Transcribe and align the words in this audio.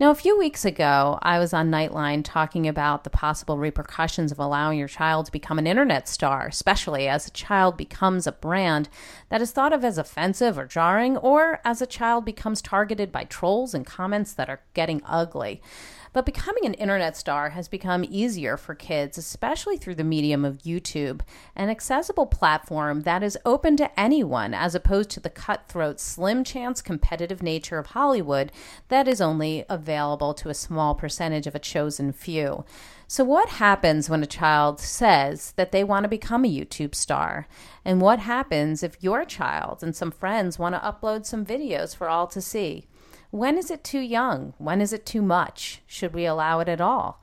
Now, 0.00 0.10
a 0.10 0.16
few 0.16 0.36
weeks 0.36 0.64
ago, 0.64 1.20
I 1.22 1.38
was 1.38 1.54
on 1.54 1.70
Nightline 1.70 2.24
talking 2.24 2.66
about 2.66 3.04
the 3.04 3.10
possible 3.10 3.58
repercussions 3.58 4.32
of 4.32 4.40
allowing 4.40 4.76
your 4.76 4.88
child 4.88 5.26
to 5.26 5.32
become 5.32 5.56
an 5.56 5.68
internet 5.68 6.08
star, 6.08 6.48
especially 6.48 7.06
as 7.06 7.28
a 7.28 7.30
child 7.30 7.76
becomes 7.76 8.26
a 8.26 8.32
brand 8.32 8.88
that 9.28 9.40
is 9.40 9.52
thought 9.52 9.72
of 9.72 9.84
as 9.84 9.96
offensive 9.96 10.58
or 10.58 10.66
jarring, 10.66 11.16
or 11.18 11.60
as 11.64 11.80
a 11.80 11.86
child 11.86 12.24
becomes 12.24 12.60
targeted 12.60 13.12
by 13.12 13.22
trolls 13.22 13.72
and 13.72 13.86
comments 13.86 14.32
that 14.32 14.50
are 14.50 14.62
getting 14.74 15.00
ugly. 15.06 15.62
But 16.14 16.24
becoming 16.24 16.64
an 16.64 16.74
internet 16.74 17.16
star 17.16 17.50
has 17.50 17.66
become 17.66 18.06
easier 18.08 18.56
for 18.56 18.76
kids, 18.76 19.18
especially 19.18 19.76
through 19.76 19.96
the 19.96 20.04
medium 20.04 20.44
of 20.44 20.58
YouTube, 20.58 21.22
an 21.56 21.68
accessible 21.68 22.26
platform 22.26 23.00
that 23.02 23.24
is 23.24 23.36
open 23.44 23.76
to 23.78 24.00
anyone 24.00 24.54
as 24.54 24.76
opposed 24.76 25.10
to 25.10 25.20
the 25.20 25.28
cutthroat, 25.28 25.98
slim 25.98 26.44
chance 26.44 26.80
competitive 26.80 27.42
nature 27.42 27.78
of 27.78 27.86
Hollywood 27.86 28.52
that 28.88 29.08
is 29.08 29.20
only 29.20 29.64
available 29.68 30.34
to 30.34 30.50
a 30.50 30.54
small 30.54 30.94
percentage 30.94 31.48
of 31.48 31.56
a 31.56 31.58
chosen 31.58 32.12
few. 32.12 32.64
So, 33.08 33.24
what 33.24 33.48
happens 33.48 34.08
when 34.08 34.22
a 34.22 34.26
child 34.26 34.78
says 34.78 35.52
that 35.56 35.72
they 35.72 35.82
want 35.82 36.04
to 36.04 36.08
become 36.08 36.44
a 36.44 36.48
YouTube 36.48 36.94
star? 36.94 37.48
And 37.84 38.00
what 38.00 38.20
happens 38.20 38.84
if 38.84 39.02
your 39.02 39.24
child 39.24 39.82
and 39.82 39.96
some 39.96 40.12
friends 40.12 40.60
want 40.60 40.76
to 40.76 40.80
upload 40.80 41.26
some 41.26 41.44
videos 41.44 41.94
for 41.94 42.08
all 42.08 42.28
to 42.28 42.40
see? 42.40 42.86
When 43.34 43.58
is 43.58 43.68
it 43.68 43.82
too 43.82 43.98
young? 43.98 44.54
When 44.58 44.80
is 44.80 44.92
it 44.92 45.04
too 45.04 45.20
much? 45.20 45.82
Should 45.88 46.14
we 46.14 46.24
allow 46.24 46.60
it 46.60 46.68
at 46.68 46.80
all? 46.80 47.20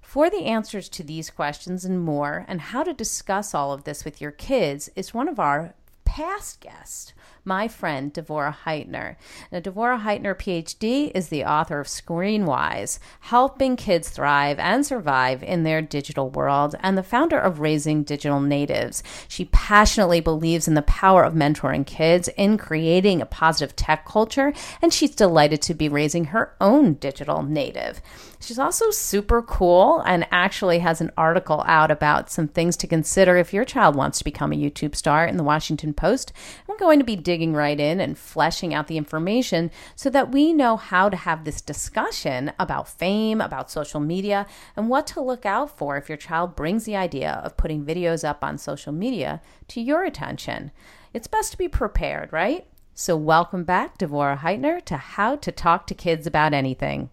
For 0.00 0.30
the 0.30 0.44
answers 0.44 0.88
to 0.90 1.02
these 1.02 1.30
questions 1.30 1.84
and 1.84 1.98
more, 2.00 2.44
and 2.46 2.60
how 2.60 2.84
to 2.84 2.92
discuss 2.92 3.56
all 3.56 3.72
of 3.72 3.82
this 3.82 4.04
with 4.04 4.20
your 4.20 4.30
kids, 4.30 4.88
is 4.94 5.12
one 5.12 5.26
of 5.26 5.40
our 5.40 5.74
past 6.04 6.60
guests, 6.60 7.12
my 7.44 7.68
friend 7.68 8.12
Devorah 8.12 8.56
Heitner. 8.64 9.16
Now, 9.50 9.60
Devorah 9.60 10.02
Heitner, 10.02 10.34
PhD, 10.34 11.10
is 11.14 11.28
the 11.28 11.44
author 11.44 11.80
of 11.80 11.86
Screenwise, 11.86 12.98
Helping 13.20 13.76
Kids 13.76 14.08
Thrive 14.08 14.58
and 14.58 14.84
Survive 14.84 15.42
in 15.42 15.62
Their 15.62 15.82
Digital 15.82 16.30
World, 16.30 16.74
and 16.80 16.96
the 16.96 17.02
founder 17.02 17.38
of 17.38 17.60
Raising 17.60 18.02
Digital 18.02 18.40
Natives. 18.40 19.02
She 19.28 19.46
passionately 19.46 20.20
believes 20.20 20.68
in 20.68 20.74
the 20.74 20.82
power 20.82 21.24
of 21.24 21.34
mentoring 21.34 21.86
kids 21.86 22.28
in 22.36 22.58
creating 22.58 23.20
a 23.20 23.26
positive 23.26 23.76
tech 23.76 24.06
culture, 24.06 24.52
and 24.82 24.92
she's 24.92 25.14
delighted 25.14 25.62
to 25.62 25.74
be 25.74 25.88
raising 25.88 26.26
her 26.26 26.54
own 26.60 26.94
digital 26.94 27.42
native. 27.42 28.00
She's 28.40 28.58
also 28.58 28.90
super 28.90 29.42
cool 29.42 30.00
and 30.00 30.26
actually 30.30 30.78
has 30.78 31.00
an 31.00 31.10
article 31.16 31.64
out 31.66 31.90
about 31.90 32.30
some 32.30 32.46
things 32.46 32.76
to 32.78 32.86
consider 32.86 33.36
if 33.36 33.52
your 33.52 33.64
child 33.64 33.96
wants 33.96 34.18
to 34.18 34.24
become 34.24 34.52
a 34.52 34.56
YouTube 34.56 34.94
star 34.94 35.26
in 35.26 35.36
the 35.36 35.42
Washington 35.42 35.92
Post. 35.92 36.32
We're 36.66 36.78
going 36.78 37.00
to 37.00 37.04
be 37.04 37.16
digging 37.28 37.52
right 37.52 37.78
in 37.78 38.00
and 38.00 38.16
fleshing 38.16 38.72
out 38.72 38.86
the 38.86 38.96
information 38.96 39.70
so 39.94 40.08
that 40.08 40.32
we 40.32 40.50
know 40.50 40.78
how 40.78 41.10
to 41.10 41.16
have 41.18 41.44
this 41.44 41.60
discussion 41.60 42.50
about 42.58 42.88
fame, 42.88 43.38
about 43.42 43.70
social 43.70 44.00
media, 44.00 44.46
and 44.74 44.88
what 44.88 45.06
to 45.06 45.20
look 45.20 45.44
out 45.44 45.76
for 45.76 45.98
if 45.98 46.08
your 46.08 46.16
child 46.16 46.56
brings 46.56 46.86
the 46.86 46.96
idea 46.96 47.42
of 47.44 47.58
putting 47.58 47.84
videos 47.84 48.26
up 48.26 48.42
on 48.42 48.56
social 48.56 48.94
media 48.94 49.42
to 49.66 49.78
your 49.78 50.04
attention. 50.04 50.70
It's 51.12 51.26
best 51.26 51.52
to 51.52 51.58
be 51.58 51.68
prepared, 51.68 52.32
right? 52.32 52.66
So, 52.94 53.14
welcome 53.14 53.64
back, 53.64 53.98
Devorah 53.98 54.38
Heitner, 54.38 54.82
to 54.86 54.96
How 54.96 55.36
to 55.36 55.52
Talk 55.52 55.86
to 55.88 55.94
Kids 55.94 56.26
About 56.26 56.54
Anything. 56.54 57.10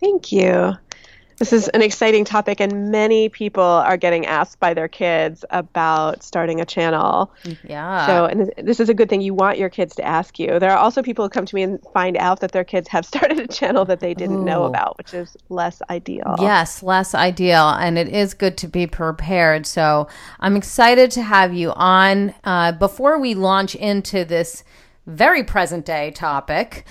Thank 0.00 0.32
you. 0.32 0.72
This 1.40 1.54
is 1.54 1.68
an 1.68 1.80
exciting 1.80 2.26
topic, 2.26 2.60
and 2.60 2.90
many 2.90 3.30
people 3.30 3.62
are 3.62 3.96
getting 3.96 4.26
asked 4.26 4.60
by 4.60 4.74
their 4.74 4.88
kids 4.88 5.42
about 5.48 6.22
starting 6.22 6.60
a 6.60 6.66
channel. 6.66 7.32
Yeah. 7.64 8.06
So, 8.06 8.26
and 8.26 8.52
this 8.58 8.78
is 8.78 8.90
a 8.90 8.94
good 8.94 9.08
thing. 9.08 9.22
You 9.22 9.32
want 9.32 9.56
your 9.56 9.70
kids 9.70 9.94
to 9.96 10.04
ask 10.04 10.38
you. 10.38 10.58
There 10.58 10.70
are 10.70 10.76
also 10.76 11.02
people 11.02 11.24
who 11.24 11.30
come 11.30 11.46
to 11.46 11.54
me 11.54 11.62
and 11.62 11.80
find 11.94 12.18
out 12.18 12.40
that 12.40 12.52
their 12.52 12.62
kids 12.62 12.88
have 12.88 13.06
started 13.12 13.40
a 13.40 13.46
channel 13.48 13.86
that 13.86 14.00
they 14.00 14.12
didn't 14.12 14.40
Ooh. 14.40 14.44
know 14.44 14.64
about, 14.64 14.98
which 14.98 15.14
is 15.14 15.34
less 15.48 15.80
ideal. 15.88 16.36
Yes, 16.38 16.82
less 16.82 17.14
ideal. 17.14 17.70
And 17.70 17.96
it 17.96 18.08
is 18.08 18.34
good 18.34 18.58
to 18.58 18.68
be 18.68 18.86
prepared. 18.86 19.64
So, 19.64 20.08
I'm 20.40 20.56
excited 20.56 21.10
to 21.12 21.22
have 21.22 21.54
you 21.54 21.72
on. 21.72 22.34
Uh, 22.44 22.72
before 22.72 23.18
we 23.18 23.32
launch 23.32 23.74
into 23.74 24.26
this 24.26 24.62
very 25.06 25.42
present 25.42 25.86
day 25.86 26.10
topic, 26.10 26.84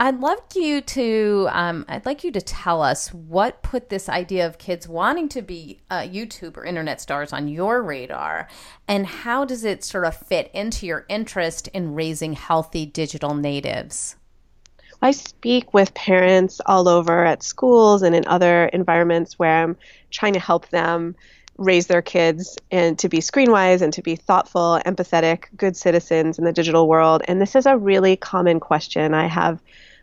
I'd 0.00 0.20
love 0.20 0.38
you 0.54 0.80
to. 0.80 1.48
Um, 1.50 1.84
I'd 1.88 2.06
like 2.06 2.22
you 2.22 2.30
to 2.30 2.40
tell 2.40 2.82
us 2.82 3.12
what 3.12 3.62
put 3.62 3.88
this 3.88 4.08
idea 4.08 4.46
of 4.46 4.56
kids 4.56 4.86
wanting 4.86 5.28
to 5.30 5.42
be 5.42 5.80
uh, 5.90 6.02
YouTube 6.02 6.56
or 6.56 6.64
internet 6.64 7.00
stars 7.00 7.32
on 7.32 7.48
your 7.48 7.82
radar, 7.82 8.46
and 8.86 9.08
how 9.08 9.44
does 9.44 9.64
it 9.64 9.82
sort 9.82 10.04
of 10.04 10.16
fit 10.16 10.52
into 10.54 10.86
your 10.86 11.04
interest 11.08 11.66
in 11.74 11.94
raising 11.94 12.34
healthy 12.34 12.86
digital 12.86 13.34
natives? 13.34 14.14
I 15.02 15.10
speak 15.10 15.74
with 15.74 15.92
parents 15.94 16.60
all 16.66 16.88
over 16.88 17.24
at 17.24 17.42
schools 17.42 18.02
and 18.02 18.14
in 18.14 18.24
other 18.28 18.66
environments 18.66 19.36
where 19.36 19.64
I'm 19.64 19.76
trying 20.12 20.34
to 20.34 20.40
help 20.40 20.68
them 20.68 21.16
raise 21.56 21.88
their 21.88 22.02
kids 22.02 22.56
and 22.70 22.96
to 23.00 23.08
be 23.08 23.20
screen 23.20 23.50
wise 23.50 23.82
and 23.82 23.92
to 23.94 24.02
be 24.02 24.14
thoughtful, 24.14 24.80
empathetic, 24.86 25.46
good 25.56 25.76
citizens 25.76 26.38
in 26.38 26.44
the 26.44 26.52
digital 26.52 26.86
world. 26.86 27.22
And 27.26 27.40
this 27.40 27.56
is 27.56 27.66
a 27.66 27.76
really 27.76 28.14
common 28.14 28.60
question. 28.60 29.12
I 29.12 29.26
have 29.26 29.60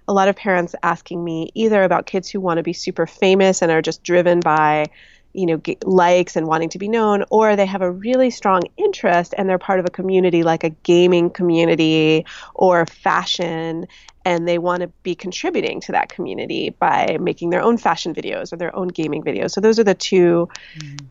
a 0.08 0.14
lot 0.14 0.28
of 0.28 0.36
parents 0.36 0.76
asking 0.84 1.24
me 1.24 1.50
either 1.54 1.84
about 1.84 2.06
kids 2.06 2.30
who 2.30 2.40
want 2.40 2.58
to 2.58 2.64
be 2.64 2.74
super 2.74 3.08
famous 3.08 3.62
and 3.62 3.72
are 3.72 3.82
just 3.82 4.04
driven 4.04 4.40
by 4.40 4.86
you 5.34 5.46
know 5.46 5.62
likes 5.84 6.36
and 6.36 6.48
wanting 6.48 6.70
to 6.70 6.80
be 6.80 6.88
known 6.88 7.26
or 7.30 7.56
they 7.56 7.66
have 7.66 7.82
a 7.82 7.92
really 7.92 8.30
strong 8.30 8.62
interest 8.78 9.34
and 9.38 9.50
they're 9.50 9.58
part 9.58 9.80
of 9.80 9.86
a 9.86 9.90
community 9.90 10.44
like 10.44 10.64
a 10.64 10.70
gaming 10.70 11.30
community 11.30 12.26
or 12.54 12.86
fashion 12.86 13.86
and 14.24 14.48
they 14.48 14.58
want 14.58 14.82
to 14.82 14.88
be 15.04 15.14
contributing 15.14 15.82
to 15.82 15.92
that 15.92 16.10
community 16.10 16.70
by 16.70 17.18
making 17.20 17.50
their 17.50 17.62
own 17.62 17.78
fashion 17.78 18.14
videos 18.14 18.52
or 18.52 18.56
their 18.56 18.76
own 18.76 18.88
gaming 18.88 19.24
videos. 19.24 19.52
So 19.52 19.62
those 19.62 19.78
are 19.78 19.84
the 19.84 19.94
2 19.94 20.50
mm-hmm 20.78 21.06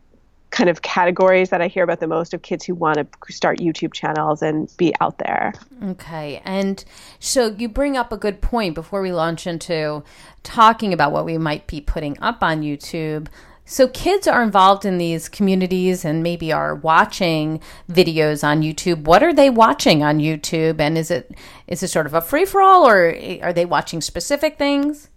kind 0.51 0.69
of 0.69 0.81
categories 0.81 1.49
that 1.49 1.61
I 1.61 1.67
hear 1.67 1.83
about 1.83 1.99
the 1.99 2.07
most 2.07 2.33
of 2.33 2.41
kids 2.41 2.63
who 2.65 2.75
want 2.75 2.97
to 2.97 3.33
start 3.33 3.59
YouTube 3.59 3.93
channels 3.93 4.41
and 4.41 4.71
be 4.77 4.93
out 5.01 5.17
there. 5.17 5.53
Okay. 5.83 6.41
And 6.45 6.83
so 7.19 7.55
you 7.57 7.67
bring 7.67 7.97
up 7.97 8.11
a 8.11 8.17
good 8.17 8.41
point 8.41 8.75
before 8.75 9.01
we 9.01 9.11
launch 9.11 9.47
into 9.47 10.03
talking 10.43 10.93
about 10.93 11.11
what 11.11 11.25
we 11.25 11.37
might 11.37 11.67
be 11.67 11.81
putting 11.81 12.17
up 12.21 12.41
on 12.41 12.61
YouTube. 12.61 13.27
So 13.65 13.87
kids 13.87 14.27
are 14.27 14.43
involved 14.43 14.85
in 14.85 14.99
these 14.99 15.27
communities 15.27 16.05
and 16.05 16.21
maybe 16.21 16.53
are 16.53 16.75
watching 16.75 17.59
videos 17.89 18.43
on 18.43 18.61
YouTube. 18.61 19.05
What 19.05 19.23
are 19.23 19.33
they 19.33 19.49
watching 19.49 20.03
on 20.03 20.19
YouTube 20.19 20.79
and 20.79 20.97
is 20.97 21.09
it 21.09 21.31
is 21.67 21.81
it 21.81 21.87
sort 21.87 22.05
of 22.05 22.13
a 22.13 22.21
free 22.21 22.45
for 22.45 22.61
all 22.61 22.87
or 22.87 23.17
are 23.41 23.53
they 23.53 23.65
watching 23.65 24.01
specific 24.01 24.59
things? 24.59 25.09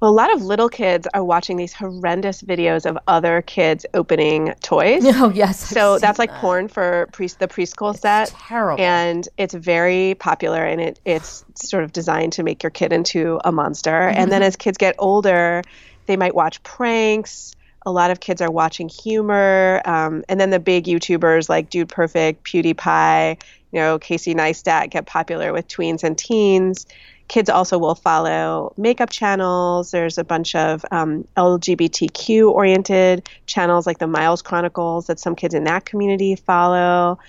Well, 0.00 0.10
a 0.10 0.12
lot 0.12 0.32
of 0.32 0.42
little 0.42 0.70
kids 0.70 1.06
are 1.12 1.22
watching 1.22 1.58
these 1.58 1.74
horrendous 1.74 2.40
videos 2.40 2.86
of 2.86 2.96
other 3.06 3.42
kids 3.42 3.84
opening 3.94 4.54
toys. 4.60 5.04
Oh 5.20 5.28
yes. 5.28 5.60
So 5.60 5.98
that's 5.98 6.18
like 6.18 6.30
that. 6.30 6.40
porn 6.40 6.68
for 6.68 7.08
pre- 7.12 7.26
the 7.26 7.46
preschool 7.46 7.92
it's 7.92 8.00
set. 8.00 8.28
Terrible. 8.28 8.82
And 8.82 9.28
it's 9.36 9.52
very 9.52 10.14
popular, 10.18 10.64
and 10.64 10.80
it 10.80 11.00
it's 11.04 11.44
sort 11.54 11.84
of 11.84 11.92
designed 11.92 12.32
to 12.34 12.42
make 12.42 12.62
your 12.62 12.70
kid 12.70 12.92
into 12.92 13.38
a 13.44 13.52
monster. 13.52 13.90
Mm-hmm. 13.90 14.18
And 14.18 14.32
then 14.32 14.42
as 14.48 14.56
kids 14.56 14.78
get 14.78 14.94
older, 14.98 15.62
they 16.06 16.16
might 16.16 16.34
watch 16.34 16.62
pranks. 16.62 17.54
A 17.84 17.90
lot 17.90 18.10
of 18.10 18.20
kids 18.20 18.40
are 18.40 18.50
watching 18.50 18.88
humor, 18.88 19.82
um, 19.84 20.24
and 20.28 20.40
then 20.40 20.50
the 20.50 20.60
big 20.60 20.84
YouTubers 20.84 21.48
like 21.50 21.68
Dude 21.68 21.88
Perfect, 21.88 22.44
PewDiePie, 22.44 23.42
you 23.72 23.80
know, 23.80 23.98
Casey 23.98 24.34
Neistat 24.34 24.90
get 24.90 25.06
popular 25.06 25.52
with 25.52 25.68
tweens 25.68 26.02
and 26.02 26.16
teens 26.16 26.86
kids 27.30 27.48
also 27.48 27.78
will 27.78 27.94
follow 27.94 28.74
makeup 28.76 29.08
channels. 29.08 29.92
There's 29.92 30.18
a 30.18 30.24
bunch 30.24 30.56
of 30.56 30.84
um, 30.90 31.28
LGBTQ 31.36 32.50
oriented 32.50 33.28
channels 33.46 33.86
like 33.86 33.98
the 33.98 34.08
Miles 34.08 34.42
Chronicles 34.42 35.06
that 35.06 35.20
some 35.20 35.36
kids 35.36 35.54
in 35.54 35.62
that 35.64 35.84
community 35.84 36.34
follow. 36.34 37.20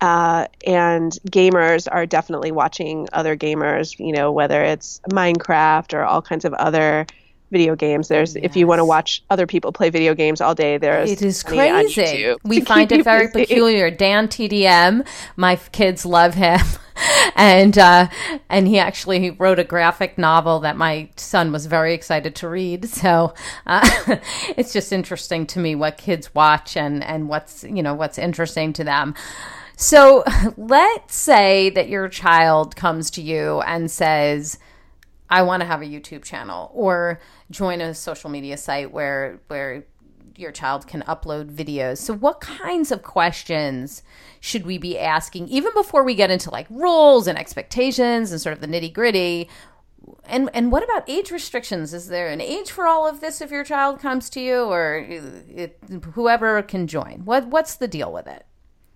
Uh, 0.00 0.48
and 0.66 1.12
gamers 1.30 1.86
are 1.90 2.04
definitely 2.04 2.50
watching 2.50 3.08
other 3.12 3.36
gamers, 3.36 3.96
you 4.00 4.12
know, 4.12 4.32
whether 4.32 4.60
it's 4.60 5.00
Minecraft 5.10 5.94
or 5.94 6.02
all 6.02 6.20
kinds 6.20 6.44
of 6.44 6.52
other 6.54 7.06
video 7.50 7.76
games. 7.76 8.08
There's 8.08 8.34
yes. 8.34 8.44
if 8.44 8.56
you 8.56 8.66
want 8.66 8.80
to 8.80 8.84
watch 8.84 9.22
other 9.30 9.46
people 9.46 9.72
play 9.72 9.90
video 9.90 10.14
games 10.14 10.40
all 10.40 10.54
day, 10.54 10.78
there's 10.78 11.10
it 11.10 11.22
is 11.22 11.42
crazy. 11.42 12.34
We 12.44 12.60
find 12.60 12.90
it 12.92 13.04
very 13.04 13.26
busy. 13.26 13.46
peculiar. 13.46 13.90
Dan 13.90 14.28
TDM, 14.28 15.06
my 15.36 15.56
kids 15.72 16.04
love 16.04 16.34
him. 16.34 16.60
and 17.36 17.76
uh, 17.76 18.08
and 18.48 18.68
he 18.68 18.78
actually 18.78 19.30
wrote 19.30 19.58
a 19.58 19.64
graphic 19.64 20.18
novel 20.18 20.60
that 20.60 20.76
my 20.76 21.08
son 21.16 21.52
was 21.52 21.66
very 21.66 21.94
excited 21.94 22.34
to 22.36 22.48
read. 22.48 22.88
So 23.04 23.34
uh, 23.66 24.16
it's 24.56 24.72
just 24.72 24.90
interesting 24.90 25.46
to 25.48 25.58
me 25.58 25.74
what 25.74 25.98
kids 25.98 26.34
watch 26.34 26.74
and 26.74 27.04
and 27.04 27.28
what's 27.28 27.62
you 27.64 27.82
know 27.82 27.92
what's 27.92 28.16
interesting 28.16 28.72
to 28.74 28.84
them. 28.84 29.14
So 29.76 30.24
let's 30.56 31.14
say 31.14 31.70
that 31.70 31.88
your 31.88 32.08
child 32.08 32.76
comes 32.76 33.10
to 33.12 33.22
you 33.22 33.60
and 33.62 33.90
says, 33.90 34.58
I 35.34 35.42
want 35.42 35.62
to 35.62 35.66
have 35.66 35.82
a 35.82 35.84
YouTube 35.84 36.22
channel 36.22 36.70
or 36.72 37.20
join 37.50 37.80
a 37.80 37.92
social 37.92 38.30
media 38.30 38.56
site 38.56 38.92
where 38.92 39.40
where 39.48 39.84
your 40.36 40.52
child 40.52 40.86
can 40.86 41.02
upload 41.02 41.52
videos. 41.52 41.98
So 41.98 42.14
what 42.14 42.40
kinds 42.40 42.92
of 42.92 43.02
questions 43.02 44.04
should 44.38 44.64
we 44.64 44.78
be 44.78 44.96
asking 44.96 45.48
even 45.48 45.72
before 45.74 46.04
we 46.04 46.14
get 46.14 46.30
into 46.30 46.50
like 46.50 46.68
rules 46.70 47.26
and 47.26 47.36
expectations 47.36 48.30
and 48.30 48.40
sort 48.40 48.52
of 48.52 48.60
the 48.60 48.68
nitty-gritty? 48.68 49.48
And 50.24 50.50
and 50.54 50.70
what 50.70 50.84
about 50.84 51.10
age 51.10 51.32
restrictions? 51.32 51.92
Is 51.92 52.06
there 52.06 52.28
an 52.28 52.40
age 52.40 52.70
for 52.70 52.86
all 52.86 53.04
of 53.04 53.20
this 53.20 53.40
if 53.40 53.50
your 53.50 53.64
child 53.64 53.98
comes 53.98 54.30
to 54.30 54.40
you 54.40 54.62
or 54.66 55.04
it, 55.08 55.80
whoever 56.12 56.62
can 56.62 56.86
join? 56.86 57.22
What 57.24 57.48
what's 57.48 57.74
the 57.74 57.88
deal 57.88 58.12
with 58.12 58.28
it? 58.28 58.46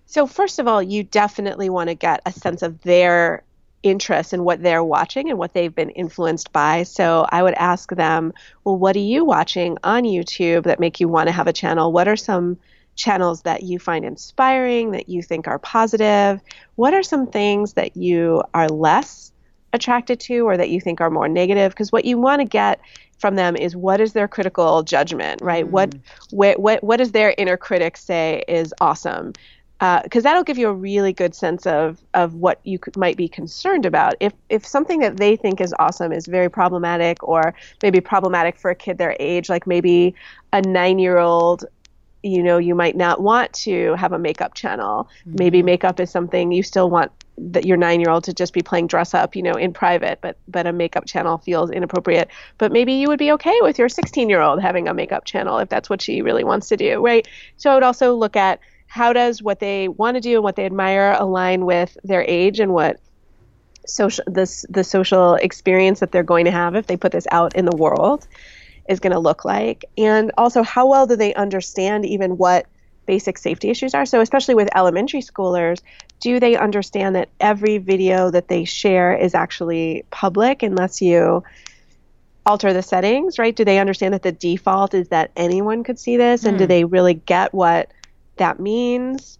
So 0.05 0.25
first 0.25 0.57
of 0.57 0.69
all, 0.69 0.81
you 0.81 1.03
definitely 1.03 1.69
want 1.69 1.89
to 1.89 1.95
get 1.95 2.21
a 2.25 2.31
sense 2.31 2.61
of 2.61 2.79
their 2.83 3.43
interest 3.83 4.33
in 4.33 4.43
what 4.43 4.61
they're 4.61 4.83
watching 4.83 5.29
and 5.29 5.39
what 5.39 5.53
they've 5.53 5.73
been 5.73 5.89
influenced 5.91 6.51
by. 6.51 6.83
So 6.83 7.25
I 7.29 7.41
would 7.43 7.53
ask 7.53 7.89
them, 7.91 8.33
well, 8.63 8.77
what 8.77 8.95
are 8.95 8.99
you 8.99 9.25
watching 9.25 9.77
on 9.83 10.03
YouTube 10.03 10.63
that 10.63 10.79
make 10.79 10.99
you 10.99 11.07
want 11.07 11.27
to 11.27 11.33
have 11.33 11.47
a 11.47 11.53
channel? 11.53 11.91
What 11.91 12.07
are 12.07 12.17
some 12.17 12.57
channels 12.95 13.43
that 13.43 13.63
you 13.63 13.79
find 13.79 14.03
inspiring, 14.03 14.91
that 14.91 15.07
you 15.07 15.21
think 15.21 15.47
are 15.47 15.59
positive? 15.59 16.41
What 16.75 16.93
are 16.93 17.03
some 17.03 17.27
things 17.27 17.73
that 17.73 17.95
you 17.95 18.43
are 18.53 18.67
less 18.67 19.31
attracted 19.71 20.19
to 20.19 20.39
or 20.39 20.57
that 20.57 20.69
you 20.69 20.81
think 20.81 20.99
are 20.99 21.09
more 21.09 21.29
negative? 21.29 21.71
Because 21.71 21.91
what 21.91 22.05
you 22.05 22.17
want 22.17 22.41
to 22.41 22.45
get 22.45 22.81
from 23.17 23.35
them 23.35 23.55
is 23.55 23.75
what 23.75 24.01
is 24.01 24.13
their 24.13 24.27
critical 24.27 24.83
judgment, 24.83 25.41
right? 25.41 25.65
Mm. 25.65 25.71
What, 25.71 25.95
what 26.31 26.59
what 26.59 26.83
what 26.83 26.97
does 26.97 27.11
their 27.11 27.33
inner 27.37 27.57
critic 27.57 27.97
say 27.97 28.43
is 28.47 28.73
awesome? 28.81 29.33
Because 29.79 30.25
uh, 30.25 30.29
that'll 30.29 30.43
give 30.43 30.57
you 30.57 30.67
a 30.67 30.73
really 30.73 31.13
good 31.13 31.33
sense 31.33 31.65
of 31.65 32.03
of 32.13 32.33
what 32.35 32.59
you 32.63 32.77
could, 32.77 32.97
might 32.97 33.15
be 33.15 33.29
concerned 33.29 33.85
about. 33.85 34.15
If 34.19 34.33
if 34.49 34.65
something 34.65 34.99
that 34.99 35.17
they 35.17 35.37
think 35.37 35.61
is 35.61 35.73
awesome 35.79 36.11
is 36.11 36.27
very 36.27 36.49
problematic, 36.49 37.23
or 37.23 37.53
maybe 37.81 38.01
problematic 38.01 38.57
for 38.57 38.71
a 38.71 38.75
kid 38.75 38.97
their 38.97 39.15
age, 39.19 39.49
like 39.49 39.65
maybe 39.65 40.15
a 40.51 40.61
nine 40.61 40.99
year 40.99 41.17
old, 41.17 41.63
you 42.23 42.43
know, 42.43 42.57
you 42.57 42.75
might 42.75 42.97
not 42.97 43.21
want 43.21 43.53
to 43.53 43.93
have 43.95 44.11
a 44.11 44.19
makeup 44.19 44.53
channel. 44.53 45.07
Mm-hmm. 45.21 45.35
Maybe 45.39 45.63
makeup 45.63 46.01
is 46.01 46.11
something 46.11 46.51
you 46.51 46.63
still 46.63 46.89
want 46.89 47.13
that 47.37 47.65
your 47.65 47.77
nine 47.77 48.01
year 48.01 48.09
old 48.09 48.25
to 48.25 48.33
just 48.33 48.53
be 48.53 48.61
playing 48.61 48.87
dress 48.87 49.13
up, 49.13 49.33
you 49.33 49.41
know, 49.41 49.53
in 49.53 49.71
private, 49.71 50.19
but 50.21 50.37
but 50.49 50.67
a 50.67 50.73
makeup 50.73 51.05
channel 51.05 51.37
feels 51.37 51.71
inappropriate. 51.71 52.27
But 52.57 52.73
maybe 52.73 52.93
you 52.93 53.07
would 53.07 53.19
be 53.19 53.31
okay 53.31 53.57
with 53.61 53.79
your 53.79 53.87
16 53.87 54.27
year 54.27 54.41
old 54.41 54.61
having 54.61 54.89
a 54.89 54.93
makeup 54.93 55.23
channel 55.23 55.57
if 55.59 55.69
that's 55.69 55.89
what 55.89 56.01
she 56.01 56.21
really 56.21 56.43
wants 56.43 56.67
to 56.67 56.75
do, 56.75 56.99
right? 57.03 57.25
So 57.55 57.71
I 57.71 57.75
would 57.75 57.83
also 57.83 58.13
look 58.13 58.35
at 58.35 58.59
how 58.89 59.13
does 59.13 59.41
what 59.41 59.59
they 59.59 59.87
want 59.87 60.15
to 60.15 60.21
do 60.21 60.33
and 60.33 60.43
what 60.43 60.55
they 60.55 60.65
admire 60.65 61.15
align 61.17 61.63
with 61.63 61.95
their 62.03 62.23
age 62.23 62.59
and 62.59 62.73
what 62.73 62.99
social 63.85 64.23
this 64.25 64.65
the 64.67 64.83
social 64.83 65.35
experience 65.35 65.99
that 65.99 66.11
they're 66.11 66.23
going 66.23 66.45
to 66.45 66.51
have 66.51 66.75
if 66.75 66.87
they 66.87 66.97
put 66.97 67.11
this 67.11 67.27
out 67.31 67.55
in 67.55 67.65
the 67.65 67.75
world 67.75 68.27
is 68.89 68.99
going 68.99 69.13
to 69.13 69.19
look 69.19 69.45
like? 69.45 69.85
And 69.95 70.31
also 70.39 70.63
how 70.63 70.87
well 70.87 71.05
do 71.05 71.15
they 71.15 71.35
understand 71.35 72.03
even 72.07 72.35
what 72.37 72.65
basic 73.05 73.37
safety 73.37 73.69
issues 73.69 73.93
are? 73.93 74.07
So 74.07 74.21
especially 74.21 74.55
with 74.55 74.75
elementary 74.75 75.21
schoolers 75.21 75.81
do 76.19 76.39
they 76.39 76.57
understand 76.57 77.15
that 77.15 77.29
every 77.39 77.77
video 77.77 78.31
that 78.31 78.47
they 78.47 78.65
share 78.65 79.15
is 79.15 79.35
actually 79.35 80.03
public 80.09 80.63
unless 80.63 80.99
you 80.99 81.43
alter 82.43 82.73
the 82.73 82.81
settings 82.81 83.37
right? 83.37 83.55
Do 83.55 83.63
they 83.63 83.77
understand 83.77 84.15
that 84.15 84.23
the 84.23 84.31
default 84.31 84.95
is 84.95 85.09
that 85.09 85.29
anyone 85.35 85.83
could 85.83 85.99
see 85.99 86.17
this? 86.17 86.43
And 86.43 86.57
do 86.57 86.63
hmm. 86.63 86.69
they 86.69 86.85
really 86.85 87.13
get 87.13 87.53
what 87.53 87.91
that 88.39 88.59
means. 88.59 89.37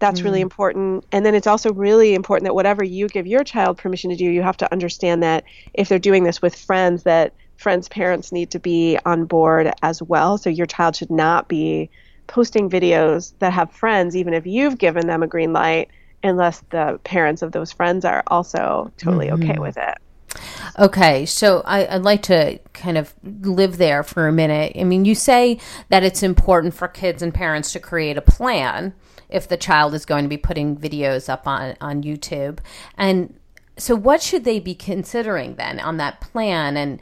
That's 0.00 0.20
mm. 0.20 0.24
really 0.24 0.40
important. 0.40 1.06
And 1.10 1.24
then 1.24 1.34
it's 1.34 1.46
also 1.46 1.72
really 1.72 2.14
important 2.14 2.44
that 2.44 2.54
whatever 2.54 2.84
you 2.84 3.08
give 3.08 3.26
your 3.26 3.44
child 3.44 3.78
permission 3.78 4.10
to 4.10 4.16
do, 4.16 4.24
you 4.24 4.42
have 4.42 4.56
to 4.58 4.72
understand 4.72 5.22
that 5.22 5.44
if 5.74 5.88
they're 5.88 5.98
doing 5.98 6.24
this 6.24 6.42
with 6.42 6.54
friends, 6.54 7.04
that 7.04 7.34
friends' 7.56 7.88
parents 7.88 8.30
need 8.30 8.50
to 8.52 8.58
be 8.58 8.98
on 9.04 9.24
board 9.24 9.72
as 9.82 10.02
well. 10.02 10.38
So 10.38 10.50
your 10.50 10.66
child 10.66 10.96
should 10.96 11.10
not 11.10 11.48
be 11.48 11.90
posting 12.28 12.70
videos 12.70 13.32
that 13.40 13.52
have 13.52 13.72
friends, 13.72 14.16
even 14.16 14.34
if 14.34 14.46
you've 14.46 14.78
given 14.78 15.06
them 15.06 15.22
a 15.22 15.26
green 15.26 15.52
light, 15.52 15.88
unless 16.22 16.60
the 16.70 17.00
parents 17.04 17.42
of 17.42 17.52
those 17.52 17.72
friends 17.72 18.04
are 18.04 18.22
also 18.28 18.92
totally 18.98 19.28
mm-hmm. 19.28 19.50
okay 19.50 19.58
with 19.58 19.76
it. 19.76 19.98
Okay, 20.78 21.26
so 21.26 21.62
I, 21.64 21.96
would 21.96 22.04
like 22.04 22.22
to 22.24 22.58
kind 22.72 22.98
of 22.98 23.14
live 23.22 23.78
there 23.78 24.02
for 24.02 24.28
a 24.28 24.32
minute. 24.32 24.76
I 24.78 24.84
mean, 24.84 25.04
you 25.04 25.14
say 25.14 25.58
that 25.88 26.02
it's 26.02 26.22
important 26.22 26.74
for 26.74 26.88
kids 26.88 27.22
and 27.22 27.34
parents 27.34 27.72
to 27.72 27.80
create 27.80 28.16
a 28.16 28.22
plan 28.22 28.94
if 29.28 29.48
the 29.48 29.56
child 29.56 29.94
is 29.94 30.04
going 30.04 30.24
to 30.24 30.28
be 30.28 30.36
putting 30.36 30.76
videos 30.76 31.28
up 31.28 31.46
on, 31.46 31.76
on 31.80 32.02
YouTube. 32.02 32.58
And 32.96 33.38
so, 33.76 33.94
what 33.94 34.22
should 34.22 34.44
they 34.44 34.58
be 34.58 34.74
considering 34.74 35.54
then 35.56 35.80
on 35.80 35.96
that 35.98 36.20
plan? 36.20 36.76
And 36.76 37.00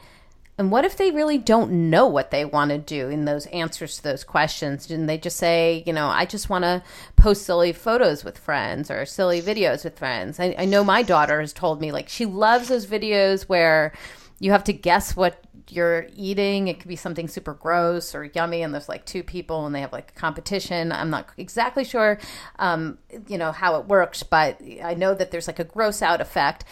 and 0.57 0.71
what 0.71 0.85
if 0.85 0.97
they 0.97 1.11
really 1.11 1.37
don't 1.37 1.89
know 1.89 2.07
what 2.07 2.31
they 2.31 2.43
want 2.43 2.71
to 2.71 2.79
do 2.79 3.09
in 3.09 3.25
those 3.25 3.45
answers 3.47 3.97
to 3.97 4.03
those 4.03 4.23
questions? 4.23 4.89
And 4.89 5.07
they 5.07 5.17
just 5.17 5.37
say, 5.37 5.83
you 5.85 5.93
know, 5.93 6.07
I 6.07 6.25
just 6.25 6.49
want 6.49 6.63
to 6.63 6.81
post 7.15 7.45
silly 7.45 7.73
photos 7.73 8.23
with 8.23 8.39
friends 8.39 8.89
or 8.89 9.05
silly 9.05 9.41
videos 9.41 9.83
with 9.83 9.99
friends. 9.99 10.39
I, 10.39 10.55
I 10.57 10.65
know 10.65 10.83
my 10.83 11.03
daughter 11.03 11.39
has 11.41 11.53
told 11.53 11.79
me, 11.79 11.91
like, 11.91 12.09
she 12.09 12.25
loves 12.25 12.69
those 12.69 12.87
videos 12.87 13.43
where 13.43 13.93
you 14.39 14.51
have 14.51 14.63
to 14.63 14.73
guess 14.73 15.15
what 15.15 15.43
you're 15.69 16.07
eating. 16.15 16.67
It 16.67 16.79
could 16.79 16.87
be 16.87 16.95
something 16.95 17.27
super 17.27 17.53
gross 17.53 18.15
or 18.15 18.25
yummy, 18.25 18.61
and 18.61 18.73
there's 18.73 18.89
like 18.89 19.05
two 19.05 19.23
people 19.23 19.65
and 19.65 19.75
they 19.75 19.81
have 19.81 19.93
like 19.93 20.11
a 20.15 20.19
competition. 20.19 20.91
I'm 20.91 21.09
not 21.09 21.29
exactly 21.37 21.83
sure, 21.83 22.19
um, 22.57 22.97
you 23.27 23.37
know, 23.37 23.51
how 23.51 23.79
it 23.79 23.85
works, 23.85 24.23
but 24.23 24.61
I 24.83 24.93
know 24.93 25.13
that 25.13 25.31
there's 25.31 25.47
like 25.47 25.59
a 25.59 25.63
gross 25.63 26.01
out 26.01 26.21
effect 26.21 26.65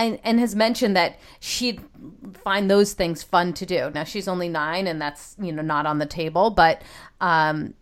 and 0.00 0.18
and 0.24 0.40
has 0.40 0.54
mentioned 0.54 0.96
that 0.96 1.18
she'd 1.38 1.80
find 2.42 2.70
those 2.70 2.94
things 2.94 3.22
fun 3.22 3.52
to 3.54 3.66
do. 3.66 3.90
Now 3.94 4.04
she's 4.04 4.26
only 4.26 4.48
nine, 4.48 4.86
and 4.86 5.00
that's 5.00 5.36
you 5.38 5.52
know 5.52 5.62
not 5.62 5.86
on 5.86 5.98
the 5.98 6.06
table. 6.06 6.50
But 6.50 6.82
um, 7.20 7.74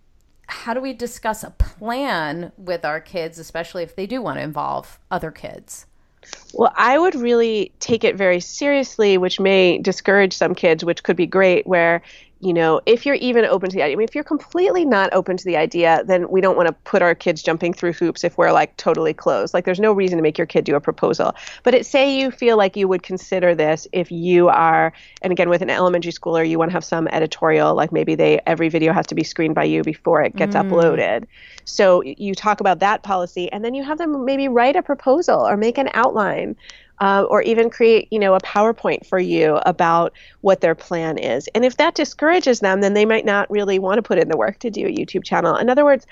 how 0.47 0.75
do 0.75 0.81
we 0.81 0.93
discuss 0.93 1.45
a 1.45 1.51
plan 1.51 2.53
with 2.59 2.85
our 2.85 3.01
kids, 3.01 3.39
especially 3.39 3.83
if 3.85 3.95
they 3.95 4.07
do 4.07 4.21
want 4.21 4.39
to 4.39 4.43
involve 4.43 4.99
other 5.11 5.31
kids? 5.31 5.87
Well, 6.53 6.73
I 6.77 6.99
would 6.99 7.15
really 7.15 7.73
take 7.79 8.03
it 8.03 8.17
very 8.17 8.41
seriously, 8.41 9.17
which 9.17 9.39
may 9.39 9.79
discourage 9.79 10.33
some 10.33 10.55
kids, 10.55 10.85
which 10.85 11.05
could 11.05 11.17
be 11.17 11.27
great, 11.27 11.67
where 11.67 12.03
you 12.41 12.55
know, 12.55 12.81
if 12.87 13.05
you're 13.05 13.17
even 13.17 13.45
open 13.45 13.69
to 13.69 13.77
the 13.77 13.83
idea, 13.83 13.95
I 13.95 13.97
mean, 13.97 14.07
if 14.07 14.15
you're 14.15 14.23
completely 14.23 14.85
not 14.85 15.13
open 15.13 15.37
to 15.37 15.45
the 15.45 15.57
idea, 15.57 16.03
then 16.05 16.29
we 16.29 16.41
don't 16.41 16.57
want 16.57 16.69
to 16.69 16.73
put 16.73 17.03
our 17.03 17.15
kids 17.15 17.43
jumping 17.43 17.73
through 17.73 17.95
hoops 17.95 18.23
if 18.23 18.39
we're 18.39 18.53
like 18.53 18.77
totally 18.77 19.13
closed. 19.13 19.55
Like, 19.55 19.65
there's 19.65 19.81
no 19.81 19.93
reason 19.93 20.19
to 20.19 20.23
make 20.23 20.39
your 20.39 20.47
kid 20.47 20.65
do 20.65 20.77
a 20.77 20.81
proposal. 20.81 21.35
But 21.65 21.75
it, 21.75 21.85
say 21.85 22.17
you 22.17 22.31
feel 22.31 22.57
like 22.57 22.77
you 22.77 22.87
would 22.87 23.03
consider 23.03 23.57
this 23.57 23.89
if 23.93 24.13
you 24.13 24.49
are, 24.49 24.93
and 25.23 25.33
again, 25.33 25.49
with 25.49 25.63
an 25.63 25.71
elementary 25.71 26.13
schooler, 26.13 26.49
you 26.49 26.59
want 26.59 26.71
to 26.71 26.75
have 26.75 26.85
some 26.85 27.09
editorial, 27.09 27.75
like 27.75 27.91
maybe 27.91 28.15
they 28.15 28.41
every 28.47 28.69
video 28.69 28.93
has 28.93 29.07
to 29.09 29.17
be 29.17 29.25
screened 29.25 29.57
by 29.57 29.65
you 29.65 29.83
before 29.83 30.23
it 30.23 30.37
gets 30.37 30.55
mm. 30.55 30.63
uploaded. 30.63 31.27
So 31.65 32.03
you 32.03 32.35
talk 32.35 32.61
about 32.61 32.79
that 32.79 33.03
policy, 33.03 33.51
and 33.51 33.65
then 33.65 33.75
you 33.75 33.83
have 33.83 33.99
them 33.99 34.25
maybe 34.25 34.47
write 34.47 34.77
a 34.77 34.83
proposal 34.83 35.41
or 35.41 35.57
make 35.57 35.77
an 35.77 35.91
outline 35.93 36.57
uh, 37.01 37.25
or 37.29 37.43
even 37.43 37.71
create, 37.71 38.09
you 38.11 38.19
know, 38.19 38.35
a 38.35 38.41
PowerPoint 38.41 39.07
for 39.07 39.19
you 39.19 39.57
about 39.67 40.13
what 40.41 40.61
their 40.61 40.75
plan 40.75 41.19
is. 41.19 41.49
And 41.55 41.65
if 41.65 41.77
that 41.77 41.95
discourages 41.95 42.61
them, 42.61 42.81
then 42.81 42.95
they 42.95 43.05
might 43.05 43.25
not 43.25 43.51
really 43.51 43.79
want 43.79 43.99
to 43.99 44.03
put 44.03 44.19
in 44.19 44.29
the 44.29 44.37
work 44.37 44.59
to 44.61 44.71
do 44.71 44.87
a 44.87 44.91
YouTube 44.91 45.25
channel. 45.25 45.57
In 45.57 45.71
other 45.71 45.85
words, 45.85 46.07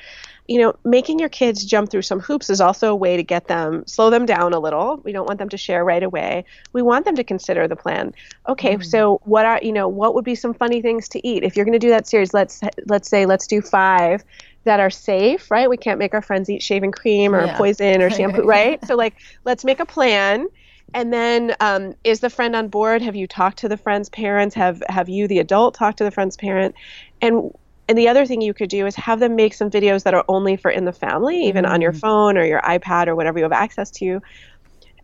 you 0.48 0.60
know, 0.60 0.76
making 0.84 1.18
your 1.18 1.28
kids 1.28 1.64
jump 1.64 1.90
through 1.90 2.02
some 2.02 2.20
hoops 2.20 2.50
is 2.50 2.60
also 2.60 2.92
a 2.92 2.94
way 2.94 3.16
to 3.16 3.22
get 3.22 3.48
them, 3.48 3.84
slow 3.86 4.10
them 4.10 4.26
down 4.26 4.52
a 4.52 4.60
little. 4.60 4.98
We 4.98 5.10
don't 5.10 5.26
want 5.26 5.40
them 5.40 5.48
to 5.48 5.56
share 5.56 5.84
right 5.84 6.02
away. 6.02 6.44
We 6.72 6.82
want 6.82 7.04
them 7.04 7.16
to 7.16 7.24
consider 7.24 7.66
the 7.66 7.74
plan. 7.74 8.14
Okay, 8.48 8.76
mm. 8.76 8.84
so 8.84 9.20
what 9.24 9.44
are, 9.44 9.58
you 9.60 9.72
know, 9.72 9.88
what 9.88 10.14
would 10.14 10.24
be 10.24 10.36
some 10.36 10.54
funny 10.54 10.80
things 10.80 11.08
to 11.10 11.26
eat? 11.26 11.42
If 11.42 11.56
you're 11.56 11.64
going 11.64 11.72
to 11.72 11.80
do 11.80 11.90
that 11.90 12.06
series, 12.06 12.32
let's 12.32 12.60
let's 12.86 13.08
say 13.08 13.26
let's 13.26 13.48
do 13.48 13.60
5 13.60 14.24
that 14.64 14.80
are 14.80 14.90
safe, 14.90 15.50
right? 15.50 15.68
We 15.68 15.76
can't 15.76 15.98
make 15.98 16.14
our 16.14 16.22
friends 16.22 16.48
eat 16.48 16.62
shaving 16.62 16.92
cream 16.92 17.34
or 17.34 17.46
yeah. 17.46 17.56
poison 17.56 18.02
or 18.02 18.10
shampoo, 18.16 18.42
right? 18.42 18.84
So 18.86 18.94
like 18.94 19.16
let's 19.44 19.64
make 19.64 19.80
a 19.80 19.86
plan 19.86 20.46
and 20.94 21.12
then 21.12 21.54
um, 21.60 21.94
is 22.04 22.20
the 22.20 22.30
friend 22.30 22.54
on 22.56 22.68
board 22.68 23.02
have 23.02 23.16
you 23.16 23.26
talked 23.26 23.58
to 23.58 23.68
the 23.68 23.76
friend's 23.76 24.08
parents 24.08 24.54
have 24.54 24.82
have 24.88 25.08
you 25.08 25.28
the 25.28 25.38
adult 25.38 25.74
talked 25.74 25.98
to 25.98 26.04
the 26.04 26.10
friend's 26.10 26.36
parent 26.36 26.74
and 27.20 27.52
and 27.88 27.96
the 27.96 28.08
other 28.08 28.26
thing 28.26 28.40
you 28.40 28.54
could 28.54 28.68
do 28.68 28.86
is 28.86 28.96
have 28.96 29.20
them 29.20 29.36
make 29.36 29.54
some 29.54 29.70
videos 29.70 30.02
that 30.02 30.14
are 30.14 30.24
only 30.28 30.56
for 30.56 30.70
in 30.70 30.84
the 30.84 30.92
family 30.92 31.44
even 31.44 31.64
mm-hmm. 31.64 31.74
on 31.74 31.80
your 31.80 31.92
mm. 31.92 32.00
phone 32.00 32.36
or 32.36 32.44
your 32.44 32.60
ipad 32.60 33.06
or 33.06 33.14
whatever 33.14 33.38
you 33.38 33.44
have 33.44 33.52
access 33.52 33.90
to 33.90 34.20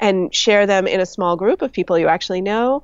and 0.00 0.34
share 0.34 0.66
them 0.66 0.86
in 0.86 1.00
a 1.00 1.06
small 1.06 1.36
group 1.36 1.62
of 1.62 1.72
people 1.72 1.98
you 1.98 2.08
actually 2.08 2.40
know 2.40 2.82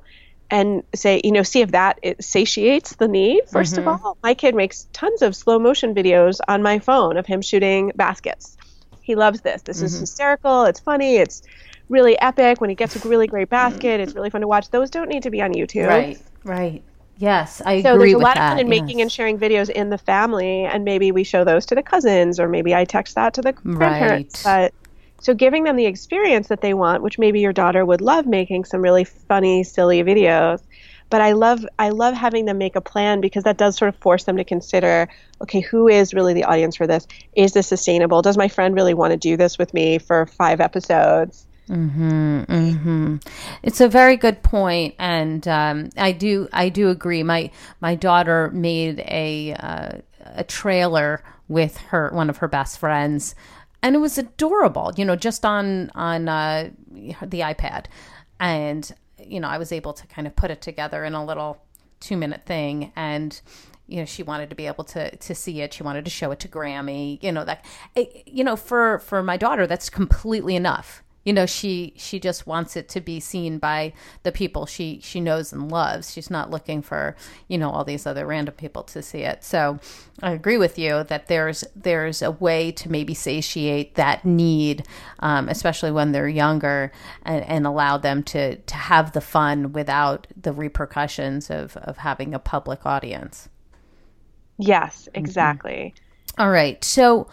and 0.51 0.83
say, 0.95 1.21
you 1.23 1.31
know, 1.31 1.43
see 1.43 1.61
if 1.61 1.71
that 1.71 1.99
it 2.01 2.23
satiates 2.23 2.95
the 2.95 3.07
need. 3.07 3.43
1st 3.51 3.77
mm-hmm. 3.77 3.87
of 3.87 4.05
all, 4.05 4.17
my 4.23 4.33
kid 4.33 4.55
makes 4.55 4.87
tons 4.93 5.21
of 5.21 5.35
slow 5.35 5.59
motion 5.59 5.93
videos 5.93 6.39
on 6.47 6.63
my 6.63 6.79
phone 6.79 7.17
of 7.17 7.25
him 7.25 7.41
shooting 7.41 7.91
baskets. 7.95 8.57
He 9.01 9.15
loves 9.15 9.41
this. 9.41 9.61
This 9.61 9.77
mm-hmm. 9.77 9.85
is 9.85 9.99
hysterical. 9.99 10.65
It's 10.65 10.79
funny. 10.79 11.17
It's 11.17 11.41
really 11.89 12.19
epic. 12.21 12.61
When 12.61 12.69
he 12.69 12.75
gets 12.75 12.95
a 12.95 13.07
really 13.07 13.27
great 13.27 13.49
mm-hmm. 13.49 13.69
basket, 13.69 13.99
it's 13.99 14.13
really 14.13 14.29
fun 14.29 14.41
to 14.41 14.47
watch. 14.47 14.69
Those 14.69 14.89
don't 14.89 15.09
need 15.09 15.23
to 15.23 15.31
be 15.31 15.41
on 15.41 15.53
YouTube. 15.53 15.87
Right, 15.87 16.21
right. 16.43 16.83
Yes, 17.17 17.61
I 17.65 17.81
so 17.81 17.95
agree 17.95 18.11
there's 18.11 18.21
a 18.21 18.23
lot 18.23 18.35
that. 18.35 18.43
of 18.43 18.49
fun 18.51 18.59
in 18.59 18.71
yes. 18.71 18.81
making 18.81 19.01
and 19.01 19.11
sharing 19.11 19.37
videos 19.37 19.69
in 19.69 19.89
the 19.89 19.97
family, 19.97 20.63
and 20.63 20.85
maybe 20.85 21.11
we 21.11 21.25
show 21.25 21.43
those 21.43 21.65
to 21.65 21.75
the 21.75 21.83
cousins, 21.83 22.39
or 22.39 22.47
maybe 22.47 22.73
I 22.73 22.85
text 22.85 23.15
that 23.15 23.33
to 23.33 23.41
the 23.41 23.51
grandparents. 23.51 24.45
Right. 24.45 24.71
But 24.71 24.73
so 25.21 25.33
giving 25.33 25.65
them 25.65 25.75
the 25.75 25.85
experience 25.85 26.47
that 26.47 26.61
they 26.61 26.73
want, 26.73 27.03
which 27.03 27.19
maybe 27.19 27.41
your 27.41 27.51
daughter 27.51 27.85
would 27.85 27.99
love 27.99 28.25
making 28.25 28.63
some 28.63 28.81
really 28.81 29.03
funny, 29.03 29.63
silly 29.63 30.01
videos. 30.01 30.61
But 31.09 31.19
I 31.21 31.33
love 31.33 31.65
I 31.77 31.89
love 31.89 32.13
having 32.13 32.45
them 32.45 32.57
make 32.57 32.75
a 32.75 32.81
plan 32.81 33.19
because 33.19 33.43
that 33.43 33.57
does 33.57 33.75
sort 33.75 33.89
of 33.89 33.95
force 33.99 34.23
them 34.23 34.37
to 34.37 34.45
consider, 34.45 35.09
okay, 35.41 35.59
who 35.59 35.87
is 35.87 36.13
really 36.13 36.33
the 36.33 36.45
audience 36.45 36.77
for 36.77 36.87
this? 36.87 37.05
Is 37.33 37.51
this 37.51 37.67
sustainable? 37.67 38.21
Does 38.21 38.37
my 38.37 38.47
friend 38.47 38.75
really 38.75 38.93
want 38.93 39.11
to 39.11 39.17
do 39.17 39.35
this 39.35 39.57
with 39.57 39.73
me 39.73 39.97
for 39.97 40.27
five 40.27 40.61
episodes? 40.61 41.47
Mm-hmm, 41.69 42.41
mm-hmm. 42.43 43.15
It's 43.61 43.79
a 43.79 43.87
very 43.87 44.17
good 44.17 44.41
point, 44.41 44.95
and 44.97 45.47
um, 45.47 45.89
I 45.97 46.11
do 46.11 46.49
I 46.51 46.69
do 46.69 46.89
agree. 46.89 47.21
My 47.21 47.51
my 47.79 47.93
daughter 47.93 48.49
made 48.51 48.99
a 49.01 49.53
uh, 49.53 49.91
a 50.25 50.43
trailer 50.43 51.23
with 51.47 51.77
her 51.77 52.09
one 52.13 52.29
of 52.29 52.37
her 52.37 52.47
best 52.47 52.79
friends 52.79 53.35
and 53.81 53.95
it 53.95 53.99
was 53.99 54.17
adorable 54.17 54.91
you 54.95 55.03
know 55.03 55.15
just 55.15 55.45
on 55.45 55.89
on 55.95 56.29
uh, 56.29 56.69
the 56.91 57.39
ipad 57.39 57.85
and 58.39 58.93
you 59.23 59.39
know 59.39 59.47
i 59.47 59.57
was 59.57 59.71
able 59.71 59.93
to 59.93 60.05
kind 60.07 60.27
of 60.27 60.35
put 60.35 60.51
it 60.51 60.61
together 60.61 61.03
in 61.03 61.13
a 61.13 61.25
little 61.25 61.61
two 61.99 62.15
minute 62.15 62.45
thing 62.45 62.91
and 62.95 63.41
you 63.87 63.97
know 63.97 64.05
she 64.05 64.23
wanted 64.23 64.49
to 64.49 64.55
be 64.55 64.67
able 64.67 64.83
to 64.83 65.15
to 65.17 65.33
see 65.33 65.61
it 65.61 65.73
she 65.73 65.83
wanted 65.83 66.05
to 66.05 66.11
show 66.11 66.31
it 66.31 66.39
to 66.39 66.47
grammy 66.47 67.21
you 67.23 67.31
know 67.31 67.43
that 67.43 67.65
it, 67.95 68.23
you 68.27 68.43
know 68.43 68.55
for 68.55 68.99
for 68.99 69.23
my 69.23 69.37
daughter 69.37 69.65
that's 69.65 69.89
completely 69.89 70.55
enough 70.55 71.03
you 71.29 71.33
know 71.33 71.45
she 71.45 71.93
she 71.95 72.19
just 72.19 72.47
wants 72.47 72.75
it 72.75 72.89
to 72.89 72.99
be 72.99 73.19
seen 73.19 73.59
by 73.59 73.93
the 74.23 74.31
people 74.31 74.65
she 74.65 74.99
she 75.03 75.21
knows 75.21 75.53
and 75.53 75.71
loves 75.71 76.11
she's 76.11 76.31
not 76.31 76.49
looking 76.49 76.81
for 76.81 77.15
you 77.47 77.55
know 77.55 77.69
all 77.69 77.83
these 77.83 78.07
other 78.07 78.25
random 78.25 78.55
people 78.55 78.81
to 78.81 78.99
see 78.99 79.19
it 79.19 79.43
so 79.43 79.77
i 80.23 80.31
agree 80.31 80.57
with 80.57 80.79
you 80.79 81.03
that 81.03 81.27
there's 81.27 81.63
there's 81.75 82.23
a 82.23 82.31
way 82.31 82.71
to 82.71 82.89
maybe 82.89 83.13
satiate 83.13 83.93
that 83.93 84.25
need 84.25 84.83
um, 85.19 85.47
especially 85.49 85.91
when 85.91 86.13
they're 86.13 86.27
younger 86.27 86.91
and, 87.21 87.45
and 87.45 87.67
allow 87.67 87.95
them 87.95 88.23
to 88.23 88.55
to 88.55 88.73
have 88.73 89.11
the 89.11 89.21
fun 89.21 89.71
without 89.71 90.25
the 90.35 90.51
repercussions 90.51 91.51
of 91.51 91.77
of 91.77 91.97
having 91.97 92.33
a 92.33 92.39
public 92.39 92.87
audience 92.87 93.49
yes 94.57 95.03
mm-hmm. 95.03 95.19
exactly 95.19 95.93
mm-hmm. 95.95 96.41
all 96.41 96.49
right 96.49 96.83
so 96.83 97.27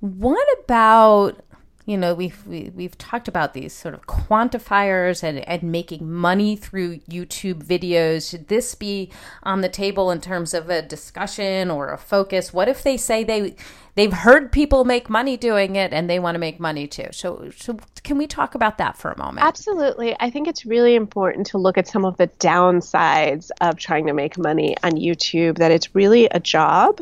what 0.00 0.46
about 0.62 1.42
you 1.88 1.96
know 1.96 2.12
we've 2.12 2.46
we, 2.46 2.64
have 2.64 2.74
we 2.74 2.82
have 2.82 2.98
talked 2.98 3.28
about 3.28 3.54
these 3.54 3.72
sort 3.72 3.94
of 3.94 4.06
quantifiers 4.06 5.22
and 5.22 5.38
and 5.48 5.62
making 5.62 6.12
money 6.12 6.54
through 6.54 6.98
YouTube 7.10 7.64
videos. 7.64 8.30
Should 8.30 8.48
this 8.48 8.74
be 8.74 9.10
on 9.42 9.62
the 9.62 9.70
table 9.70 10.10
in 10.10 10.20
terms 10.20 10.52
of 10.52 10.68
a 10.68 10.82
discussion 10.82 11.70
or 11.70 11.90
a 11.90 11.96
focus? 11.96 12.52
What 12.52 12.68
if 12.68 12.82
they 12.82 12.98
say 12.98 13.24
they 13.24 13.56
they've 13.94 14.12
heard 14.12 14.52
people 14.52 14.84
make 14.84 15.08
money 15.08 15.38
doing 15.38 15.76
it 15.76 15.94
and 15.94 16.10
they 16.10 16.18
want 16.18 16.34
to 16.34 16.38
make 16.38 16.60
money 16.60 16.86
too? 16.86 17.08
So 17.10 17.50
so 17.56 17.78
can 18.04 18.18
we 18.18 18.26
talk 18.26 18.54
about 18.54 18.76
that 18.76 18.98
for 18.98 19.10
a 19.10 19.16
moment? 19.16 19.46
Absolutely. 19.46 20.14
I 20.20 20.28
think 20.28 20.46
it's 20.46 20.66
really 20.66 20.94
important 20.94 21.46
to 21.48 21.58
look 21.58 21.78
at 21.78 21.88
some 21.88 22.04
of 22.04 22.18
the 22.18 22.28
downsides 22.38 23.50
of 23.62 23.78
trying 23.78 24.06
to 24.08 24.12
make 24.12 24.36
money 24.36 24.76
on 24.82 24.92
YouTube. 24.92 25.56
That 25.56 25.70
it's 25.70 25.94
really 25.94 26.26
a 26.32 26.38
job 26.38 27.00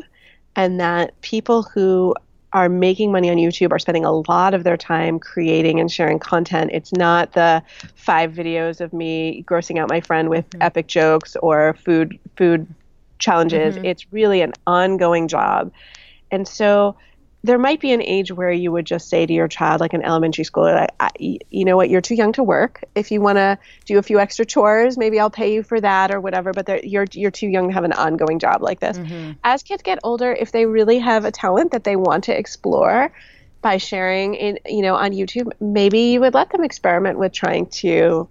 and 0.55 0.79
that 0.79 1.19
people 1.19 1.63
who 1.63 2.15
are 2.53 2.69
making 2.69 3.11
money 3.11 3.29
on 3.29 3.37
YouTube 3.37 3.71
are 3.71 3.79
spending 3.79 4.05
a 4.05 4.11
lot 4.11 4.53
of 4.53 4.63
their 4.63 4.77
time 4.77 5.19
creating 5.19 5.79
and 5.79 5.91
sharing 5.91 6.17
content. 6.17 6.71
It's 6.73 6.93
not 6.93 7.33
the 7.33 7.61
five 7.95 8.31
videos 8.31 8.79
of 8.79 8.93
me 8.93 9.43
grossing 9.47 9.77
out 9.79 9.89
my 9.89 9.99
friend 9.99 10.29
with 10.29 10.49
mm-hmm. 10.49 10.61
epic 10.61 10.87
jokes 10.87 11.35
or 11.37 11.75
food 11.85 12.17
food 12.35 12.67
challenges. 13.19 13.75
Mm-hmm. 13.75 13.85
It's 13.85 14.11
really 14.13 14.41
an 14.41 14.53
ongoing 14.65 15.27
job. 15.27 15.71
And 16.31 16.47
so 16.47 16.95
there 17.47 17.57
might 17.57 17.79
be 17.79 17.91
an 17.91 18.01
age 18.01 18.31
where 18.31 18.51
you 18.51 18.71
would 18.71 18.85
just 18.85 19.09
say 19.09 19.25
to 19.25 19.33
your 19.33 19.47
child, 19.47 19.81
like 19.81 19.93
an 19.93 20.03
elementary 20.03 20.43
schooler, 20.43 20.87
I, 20.99 21.09
you 21.49 21.65
know 21.65 21.75
what, 21.75 21.89
you're 21.89 22.01
too 22.01 22.15
young 22.15 22.33
to 22.33 22.43
work. 22.43 22.83
If 22.93 23.11
you 23.11 23.21
want 23.21 23.37
to 23.37 23.57
do 23.85 23.97
a 23.97 24.03
few 24.03 24.19
extra 24.19 24.45
chores, 24.45 24.97
maybe 24.97 25.19
I'll 25.19 25.29
pay 25.29 25.53
you 25.53 25.63
for 25.63 25.81
that 25.81 26.11
or 26.11 26.19
whatever. 26.19 26.53
But 26.53 26.87
you're 26.87 27.07
you're 27.13 27.31
too 27.31 27.47
young 27.47 27.69
to 27.69 27.73
have 27.73 27.83
an 27.83 27.93
ongoing 27.93 28.39
job 28.39 28.61
like 28.61 28.79
this. 28.79 28.97
Mm-hmm. 28.97 29.31
As 29.43 29.63
kids 29.63 29.81
get 29.81 29.99
older, 30.03 30.31
if 30.31 30.51
they 30.51 30.65
really 30.65 30.99
have 30.99 31.25
a 31.25 31.31
talent 31.31 31.71
that 31.71 31.83
they 31.83 31.95
want 31.95 32.25
to 32.25 32.37
explore 32.37 33.11
by 33.61 33.77
sharing 33.77 34.35
in 34.35 34.59
you 34.65 34.81
know 34.81 34.95
on 34.95 35.11
YouTube, 35.11 35.51
maybe 35.59 35.99
you 35.99 36.19
would 36.19 36.33
let 36.33 36.51
them 36.51 36.63
experiment 36.63 37.17
with 37.17 37.33
trying 37.33 37.65
to 37.67 38.27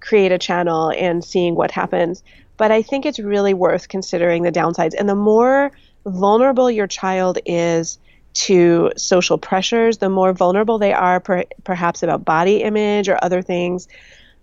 create 0.00 0.32
a 0.32 0.38
channel 0.38 0.90
and 0.90 1.24
seeing 1.24 1.54
what 1.54 1.70
happens. 1.70 2.22
But 2.56 2.72
I 2.72 2.82
think 2.82 3.06
it's 3.06 3.20
really 3.20 3.54
worth 3.54 3.88
considering 3.88 4.42
the 4.42 4.52
downsides. 4.52 4.94
And 4.98 5.08
the 5.08 5.14
more 5.14 5.70
vulnerable 6.04 6.70
your 6.70 6.86
child 6.86 7.38
is 7.46 7.98
to 8.38 8.92
social 8.96 9.36
pressures, 9.36 9.98
the 9.98 10.08
more 10.08 10.32
vulnerable 10.32 10.78
they 10.78 10.92
are, 10.92 11.18
per, 11.18 11.44
perhaps 11.64 12.02
about 12.02 12.24
body 12.24 12.62
image 12.62 13.08
or 13.08 13.18
other 13.22 13.42
things, 13.42 13.88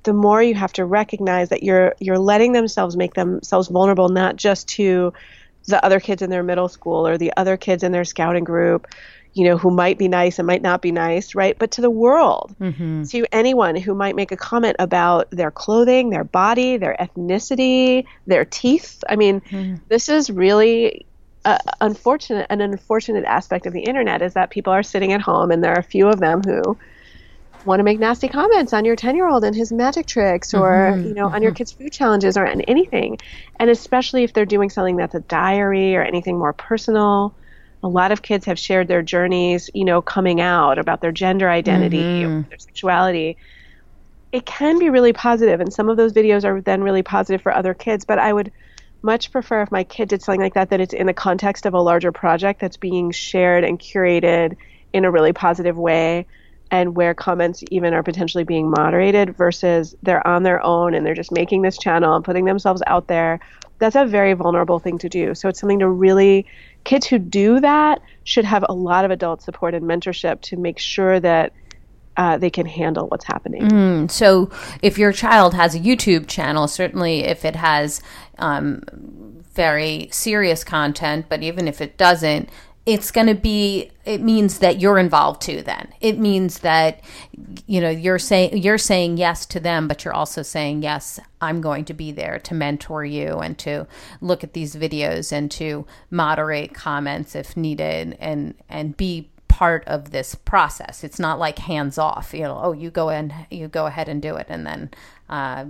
the 0.03 0.13
more 0.13 0.43
you 0.43 0.53
have 0.53 0.73
to 0.73 0.85
recognize 0.85 1.49
that 1.49 1.63
you're 1.63 1.95
you're 1.99 2.19
letting 2.19 2.51
themselves 2.51 2.97
make 2.97 3.13
themselves 3.13 3.69
vulnerable 3.69 4.09
not 4.09 4.35
just 4.35 4.67
to 4.67 5.13
the 5.67 5.83
other 5.83 5.99
kids 5.99 6.21
in 6.21 6.29
their 6.29 6.43
middle 6.43 6.67
school 6.67 7.07
or 7.07 7.17
the 7.17 7.33
other 7.37 7.57
kids 7.57 7.83
in 7.83 7.91
their 7.91 8.03
scouting 8.03 8.43
group, 8.43 8.87
you 9.33 9.45
know, 9.45 9.57
who 9.57 9.71
might 9.71 9.97
be 9.97 10.07
nice 10.07 10.37
and 10.37 10.45
might 10.45 10.61
not 10.61 10.81
be 10.81 10.91
nice, 10.91 11.33
right? 11.33 11.57
But 11.57 11.71
to 11.71 11.81
the 11.81 11.89
world, 11.89 12.55
mm-hmm. 12.59 13.03
to 13.03 13.25
anyone 13.31 13.75
who 13.75 13.95
might 13.95 14.15
make 14.15 14.31
a 14.31 14.37
comment 14.37 14.75
about 14.77 15.31
their 15.31 15.51
clothing, 15.51 16.09
their 16.09 16.23
body, 16.23 16.77
their 16.77 16.95
ethnicity, 16.99 18.05
their 18.27 18.45
teeth. 18.45 19.03
I 19.09 19.15
mean, 19.15 19.41
mm-hmm. 19.41 19.75
this 19.87 20.07
is 20.09 20.29
really 20.29 21.04
uh, 21.45 21.59
unfortunate 21.79 22.47
an 22.49 22.59
unfortunate 22.59 23.23
aspect 23.23 23.65
of 23.65 23.73
the 23.73 23.81
internet 23.81 24.21
is 24.21 24.33
that 24.33 24.49
people 24.49 24.73
are 24.73 24.83
sitting 24.83 25.13
at 25.13 25.21
home 25.21 25.51
and 25.51 25.63
there 25.63 25.73
are 25.73 25.79
a 25.79 25.83
few 25.83 26.07
of 26.07 26.19
them 26.19 26.41
who 26.41 26.77
want 27.65 27.79
to 27.79 27.83
make 27.83 27.99
nasty 27.99 28.27
comments 28.27 28.73
on 28.73 28.85
your 28.85 28.95
10 28.95 29.15
year 29.15 29.27
old 29.27 29.43
and 29.43 29.55
his 29.55 29.71
magic 29.71 30.05
tricks 30.05 30.53
or 30.53 30.91
mm-hmm, 30.91 31.07
you 31.07 31.13
know 31.13 31.25
mm-hmm. 31.25 31.35
on 31.35 31.41
your 31.41 31.51
mm-hmm. 31.51 31.57
kids 31.57 31.71
food 31.71 31.91
challenges 31.91 32.37
or 32.37 32.47
on 32.47 32.61
anything 32.61 33.17
and 33.59 33.69
especially 33.69 34.23
if 34.23 34.33
they're 34.33 34.45
doing 34.45 34.69
something 34.69 34.95
that's 34.95 35.15
a 35.15 35.19
diary 35.21 35.95
or 35.95 36.01
anything 36.01 36.37
more 36.37 36.53
personal 36.53 37.33
a 37.83 37.87
lot 37.87 38.11
of 38.11 38.21
kids 38.21 38.45
have 38.45 38.57
shared 38.57 38.87
their 38.87 39.01
journeys 39.01 39.69
you 39.73 39.85
know 39.85 40.01
coming 40.01 40.41
out 40.41 40.77
about 40.79 41.01
their 41.01 41.11
gender 41.11 41.49
identity 41.49 42.23
mm-hmm. 42.23 42.39
or 42.39 42.41
their 42.49 42.59
sexuality 42.59 43.37
it 44.31 44.45
can 44.45 44.79
be 44.79 44.89
really 44.89 45.13
positive 45.13 45.59
and 45.59 45.71
some 45.73 45.89
of 45.89 45.97
those 45.97 46.13
videos 46.13 46.43
are 46.43 46.61
then 46.61 46.83
really 46.83 47.03
positive 47.03 47.41
for 47.41 47.53
other 47.53 47.73
kids 47.73 48.05
but 48.05 48.19
i 48.19 48.31
would 48.33 48.51
much 49.05 49.31
prefer 49.31 49.62
if 49.62 49.71
my 49.71 49.83
kid 49.83 50.09
did 50.09 50.21
something 50.21 50.41
like 50.41 50.55
that 50.55 50.71
that 50.71 50.81
it's 50.81 50.93
in 50.93 51.05
the 51.05 51.13
context 51.13 51.65
of 51.65 51.74
a 51.74 51.79
larger 51.79 52.12
project 52.12 52.59
that's 52.59 52.75
being 52.75 53.12
shared 53.12 53.63
and 53.63 53.79
curated 53.79 54.57
in 54.91 55.05
a 55.05 55.12
really 55.12 55.31
positive 55.31 55.77
way 55.77 56.25
and 56.71 56.95
where 56.95 57.13
comments 57.13 57.63
even 57.69 57.93
are 57.93 58.01
potentially 58.01 58.43
being 58.43 58.69
moderated 58.69 59.38
versus 59.38 59.95
they're 60.01 60.25
on 60.25 60.41
their 60.41 60.62
own 60.65 60.95
and 60.95 61.05
they're 61.05 61.13
just 61.13 61.31
making 61.31 61.62
this 61.62 61.77
channel 61.77 62.15
and 62.15 62.25
putting 62.25 62.45
themselves 62.45 62.81
out 62.88 63.07
there. 63.07 63.39
That's 63.77 63.95
a 63.95 64.05
very 64.05 64.33
vulnerable 64.33 64.79
thing 64.79 64.97
to 65.00 65.09
do. 65.09 65.35
So 65.35 65.50
it's 65.50 65.59
something 65.59 65.79
to 65.79 65.89
really 65.89 66.47
kids 66.83 67.05
who 67.05 67.19
do 67.19 67.59
that 67.59 68.01
should 68.24 68.45
have 68.45 68.65
a 68.67 68.74
lot 68.74 69.05
of 69.05 69.12
adult 69.12 69.43
support 69.43 69.75
and 69.75 69.85
mentorship 69.85 70.41
to 70.41 70.57
make 70.57 70.79
sure 70.79 71.19
that 71.19 71.53
uh, 72.17 72.38
they 72.38 72.50
can 72.50 72.65
handle 72.65 73.07
what's 73.07 73.25
happening. 73.25 73.63
Mm, 73.63 74.12
so, 74.12 74.50
if 74.81 74.98
your 74.98 75.12
child 75.12 75.53
has 75.53 75.75
a 75.75 75.79
YouTube 75.79 76.27
channel, 76.27 76.67
certainly 76.67 77.24
if 77.24 77.43
it 77.45 77.55
has 77.55 78.01
um, 78.38 78.84
very 79.53 80.10
serious 80.12 80.63
content, 80.63 81.25
but 81.29 81.43
even 81.43 81.67
if 81.67 81.81
it 81.81 81.98
doesn't, 81.98 82.50
it's 82.86 83.10
going 83.10 83.27
to 83.27 83.36
be 83.36 83.89
it 84.05 84.22
means 84.22 84.60
that 84.60 84.79
you're 84.79 85.00
involved 85.00 85.41
too 85.41 85.62
then 85.63 85.91
it 86.01 86.19
means 86.19 86.60
that 86.60 87.01
you 87.65 87.81
know 87.81 87.89
you're 87.89 88.19
saying 88.19 88.55
you're 88.57 88.77
saying 88.77 89.17
yes 89.17 89.45
to 89.45 89.60
them 89.60 89.88
but 89.88 90.05
you're 90.05 90.13
also 90.13 90.43
saying 90.43 90.84
yes 90.84 91.19
i'm 91.41 91.62
going 91.62 91.84
to 91.84 91.93
be 91.93 92.12
there 92.12 92.38
to 92.38 92.53
mentor 92.53 93.03
you 93.03 93.39
and 93.39 93.57
to 93.57 93.88
look 94.22 94.43
at 94.43 94.53
these 94.53 94.75
videos 94.75 95.31
and 95.31 95.50
to 95.50 95.86
moderate 96.12 96.74
comments 96.74 97.36
if 97.36 97.57
needed 97.57 98.15
and 98.19 98.53
and 98.69 98.95
be 98.95 99.29
part 99.55 99.85
of 99.88 100.12
this 100.12 100.35
process. 100.35 101.01
It's 101.01 101.17
not 101.17 101.39
like 101.39 101.59
hands 101.59 101.97
off. 101.97 102.33
You 102.33 102.41
know, 102.41 102.59
oh, 102.62 102.74
you 102.74 102.91
go 102.91 103.09
and 103.09 103.33
you 103.50 103.69
go 103.69 103.85
ahead 103.85 104.09
and 104.09 104.21
do 104.21 104.35
it, 104.35 104.47
and 104.50 104.67
then 104.67 104.91
uh, 105.29 105.63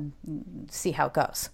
see 0.71 0.89
how 0.89 1.05
it 1.05 1.13
goes. 1.13 1.49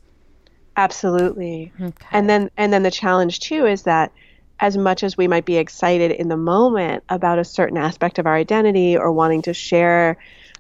Absolutely. 0.78 1.74
Okay. 1.82 2.08
And 2.12 2.30
then 2.30 2.50
and 2.56 2.72
then 2.72 2.84
the 2.84 2.92
challenge 2.92 3.42
too 3.42 3.66
is 3.66 3.84
that 3.84 4.14
as 4.62 4.78
much 4.78 5.04
as 5.04 5.18
we 5.18 5.28
might 5.28 5.44
be 5.44 5.58
excited 5.58 6.12
in 6.12 6.30
the 6.30 6.38
moment 6.38 7.04
about 7.10 7.38
a 7.38 7.44
certain 7.44 7.78
aspect 7.78 8.18
of 8.18 8.26
our 8.26 8.36
identity 8.36 8.96
or 8.96 9.12
wanting 9.12 9.42
to 9.42 9.54
share 9.54 10.18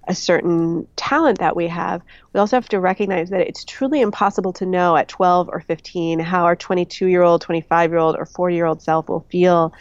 a 0.10 0.16
certain 0.16 0.86
talent 0.98 1.40
that 1.40 1.56
we 1.56 1.68
have, 1.70 2.01
we 2.34 2.40
also 2.42 2.58
have 2.58 2.68
to 2.68 2.82
recognize 2.82 3.30
that 3.30 3.40
it's 3.40 3.63
truly 3.63 4.01
impossible 4.01 4.51
to 4.51 4.66
know 4.66 4.98
at 4.98 5.08
12 5.08 5.48
or 5.48 5.62
15 5.62 6.20
how 6.20 6.44
our 6.44 6.56
22 6.58 7.06
year 7.06 7.22
old, 7.22 7.40
25 7.40 7.92
year 7.92 8.00
old, 8.00 8.18
or 8.18 8.25
40 8.25 8.56
year 8.56 8.66
old 8.66 8.82
self 8.82 9.08
will 9.08 9.25
feel 9.30 9.74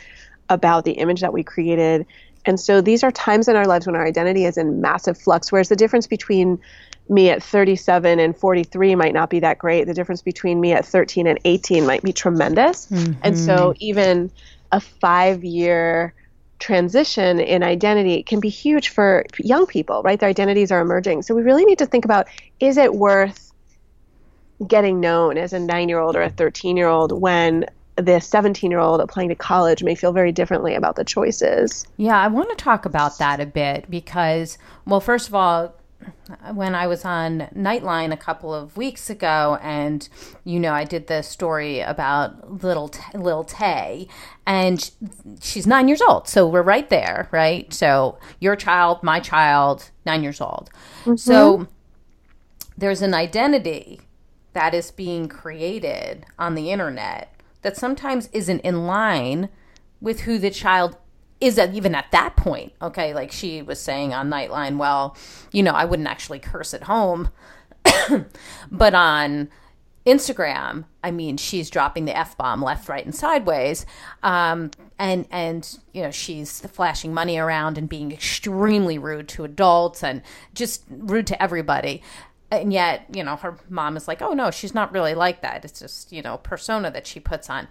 about 0.51 0.85
the 0.85 0.93
image 0.93 1.23
that 1.23 1.33
we 1.33 1.43
created. 1.43 2.05
And 2.45 2.61
so 2.61 2.81
these 2.81 3.03
are 3.03 3.11
times 3.11 3.49
in 3.49 3.57
our 3.57 3.67
lives 3.67 3.87
when 3.87 3.97
our 3.97 4.05
identity 4.05 4.45
is 4.45 4.59
in 4.59 4.81
massive 4.81 5.17
flux, 5.17 5.51
whereas 5.51 5.69
the 5.69 5.77
difference 5.77 6.07
between 6.07 6.59
me 7.09 7.31
at 7.31 7.43
37 7.43 8.21
and 8.21 8.37
43 8.37 8.95
might 8.95 9.15
not 9.15 9.31
be 9.31 9.41
that 9.41 9.59
great. 9.59 9.87
The 9.87 9.95
difference 9.95 10.23
between 10.23 10.61
me 10.61 10.73
at 10.73 10.85
13 10.85 11.27
and 11.27 11.39
18 11.45 11.87
might 11.87 12.03
be 12.03 12.13
tremendous. 12.13 12.87
Mm-hmm. 12.87 13.13
And 13.23 13.39
so 13.39 13.75
even 13.79 14.31
a 14.73 14.81
five 14.81 15.43
year 15.43 16.15
transition 16.61 17.41
in 17.41 17.63
identity 17.63 18.23
can 18.23 18.39
be 18.39 18.49
huge 18.49 18.91
for 18.91 19.25
young 19.39 19.67
people, 19.67 20.03
right? 20.03 20.21
Their 20.21 20.29
identities 20.29 20.71
are 20.71 20.81
emerging. 20.81 21.23
So 21.23 21.35
we 21.35 21.43
really 21.43 21.65
need 21.65 21.79
to 21.79 21.87
think 21.87 22.05
about 22.05 22.29
is 22.61 22.77
it 22.77 22.95
worth 22.95 23.53
getting 24.67 25.01
known 25.01 25.39
as 25.39 25.53
a 25.53 25.59
nine 25.59 25.89
year 25.89 25.99
old 25.99 26.17
or 26.17 26.23
a 26.23 26.31
13 26.31 26.77
year 26.77 26.89
old 26.89 27.19
when 27.19 27.67
the 27.97 28.21
17 28.21 28.71
year 28.71 28.81
old 28.81 29.01
applying 29.01 29.29
to 29.29 29.35
college 29.35 29.83
may 29.83 29.95
feel 29.95 30.13
very 30.13 30.33
differently 30.33 30.75
about 30.75 30.97
the 30.97 31.05
choices. 31.05 31.87
Yeah, 31.97 32.19
I 32.19 32.29
want 32.29 32.51
to 32.51 32.57
talk 32.57 32.85
about 32.85 33.19
that 33.19 33.41
a 33.41 33.47
bit 33.47 33.91
because, 33.91 34.59
well, 34.87 35.01
first 35.01 35.29
of 35.29 35.35
all, 35.35 35.75
when 36.55 36.75
I 36.75 36.87
was 36.87 37.05
on 37.05 37.49
Nightline 37.55 38.13
a 38.13 38.17
couple 38.17 38.55
of 38.55 38.77
weeks 38.77 39.11
ago, 39.11 39.59
and 39.61 40.09
you 40.45 40.59
know, 40.59 40.73
I 40.73 40.85
did 40.85 41.09
the 41.09 41.23
story 41.23 41.81
about 41.81 42.63
little 42.63 42.91
little 43.15 43.45
Tay, 43.45 44.09
and 44.47 44.91
she's 45.41 45.67
nine 45.67 45.89
years 45.89 46.01
old, 46.01 46.29
so 46.29 46.47
we're 46.47 46.63
right 46.63 46.89
there, 46.89 47.29
right? 47.33 47.73
So 47.73 48.19
your 48.39 48.57
child, 48.57 49.03
my 49.03 49.21
child, 49.21 49.91
nine 50.07 50.23
years 50.23 50.41
old. 50.41 50.71
Mm-hmm. 51.01 51.17
So 51.17 51.69
there's 52.79 53.03
an 53.03 53.13
identity 53.13 54.01
that 54.53 54.75
is 54.75 54.91
being 54.91 55.29
created 55.29 56.25
on 56.39 56.55
the 56.55 56.71
internet 56.71 57.40
that 57.63 57.77
sometimes 57.77 58.29
isn't 58.33 58.61
in 58.61 58.87
line 58.87 59.49
with 60.01 60.21
who 60.21 60.39
the 60.39 60.51
child 60.51 60.97
is 61.41 61.57
that 61.57 61.75
even 61.75 61.95
at 61.95 62.11
that 62.11 62.37
point 62.37 62.73
okay? 62.83 63.15
Like 63.15 63.33
she 63.33 63.63
was 63.63 63.81
saying 63.81 64.13
on 64.13 64.31
nightline 64.31 64.77
well 64.77 65.17
you 65.53 65.63
know 65.63 65.73
i 65.73 65.85
wouldn't 65.85 66.09
actually 66.09 66.39
curse 66.39 66.75
at 66.75 66.85
home 66.85 67.31
but 68.71 68.95
on 68.95 69.49
instagram 70.07 70.85
i 71.05 71.11
mean 71.11 71.37
she's 71.37 71.69
dropping 71.69 72.07
the 72.07 72.17
f-bomb 72.17 72.63
left 72.63 72.89
right 72.89 73.05
and 73.05 73.15
sideways 73.15 73.85
um, 74.23 74.71
and 74.99 75.27
and 75.31 75.79
you 75.93 76.03
know 76.03 76.11
she's 76.11 76.61
flashing 76.61 77.13
money 77.13 77.39
around 77.39 77.77
and 77.77 77.89
being 77.89 78.11
extremely 78.11 78.99
rude 78.99 79.29
to 79.29 79.45
adults 79.45 80.03
and 80.03 80.23
just 80.55 80.85
rude 80.89 81.27
to 81.27 81.41
everybody 81.43 82.03
and 82.51 82.73
yet 82.73 83.07
you 83.15 83.23
know 83.23 83.37
her 83.37 83.59
mom 83.69 83.97
is 83.97 84.09
like 84.09 84.23
oh 84.23 84.33
no 84.33 84.51
she's 84.51 84.75
not 84.75 84.93
really 84.93 85.15
like 85.15 85.43
that. 85.43 85.65
It's 85.65 85.81
just 85.81 86.13
you 86.13 86.23
know 86.23 86.39
persona 86.39 86.91
that 86.91 87.07
she 87.07 87.21
puts 87.21 87.49
on. 87.49 87.69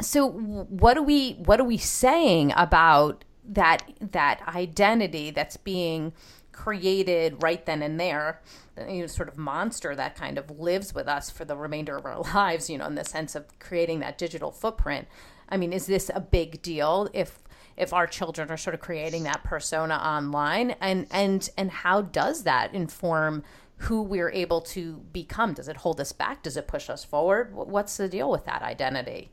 So 0.00 0.30
what 0.30 0.96
are 0.96 1.02
we 1.02 1.32
what 1.44 1.60
are 1.60 1.64
we 1.64 1.76
saying 1.76 2.52
about 2.56 3.24
that 3.44 3.82
that 4.00 4.42
identity 4.48 5.30
that's 5.30 5.56
being 5.56 6.12
created 6.52 7.42
right 7.42 7.64
then 7.64 7.82
and 7.82 8.00
there? 8.00 8.42
You 8.88 9.02
know, 9.02 9.06
sort 9.06 9.28
of 9.28 9.36
monster 9.36 9.94
that 9.94 10.16
kind 10.16 10.38
of 10.38 10.58
lives 10.58 10.94
with 10.94 11.06
us 11.06 11.28
for 11.30 11.44
the 11.44 11.56
remainder 11.56 11.96
of 11.96 12.06
our 12.06 12.20
lives 12.34 12.70
you 12.70 12.78
know 12.78 12.86
in 12.86 12.94
the 12.94 13.04
sense 13.04 13.34
of 13.34 13.58
creating 13.58 14.00
that 14.00 14.18
digital 14.18 14.50
footprint. 14.50 15.06
I 15.48 15.56
mean 15.56 15.72
is 15.72 15.86
this 15.86 16.10
a 16.14 16.20
big 16.20 16.62
deal 16.62 17.08
if 17.12 17.38
if 17.76 17.94
our 17.94 18.06
children 18.06 18.50
are 18.50 18.56
sort 18.56 18.74
of 18.74 18.80
creating 18.80 19.24
that 19.24 19.42
persona 19.42 19.94
online? 19.94 20.72
And 20.80 21.06
and 21.10 21.48
and 21.56 21.70
how 21.70 22.02
does 22.02 22.44
that 22.44 22.74
inform 22.74 23.42
who 23.84 24.02
we're 24.02 24.30
able 24.30 24.60
to 24.60 25.02
become 25.12 25.52
does 25.54 25.68
it 25.68 25.78
hold 25.78 26.00
us 26.00 26.12
back 26.12 26.42
does 26.42 26.56
it 26.56 26.66
push 26.66 26.88
us 26.90 27.04
forward 27.04 27.54
what's 27.54 27.96
the 27.96 28.08
deal 28.08 28.30
with 28.30 28.44
that 28.44 28.62
identity 28.62 29.30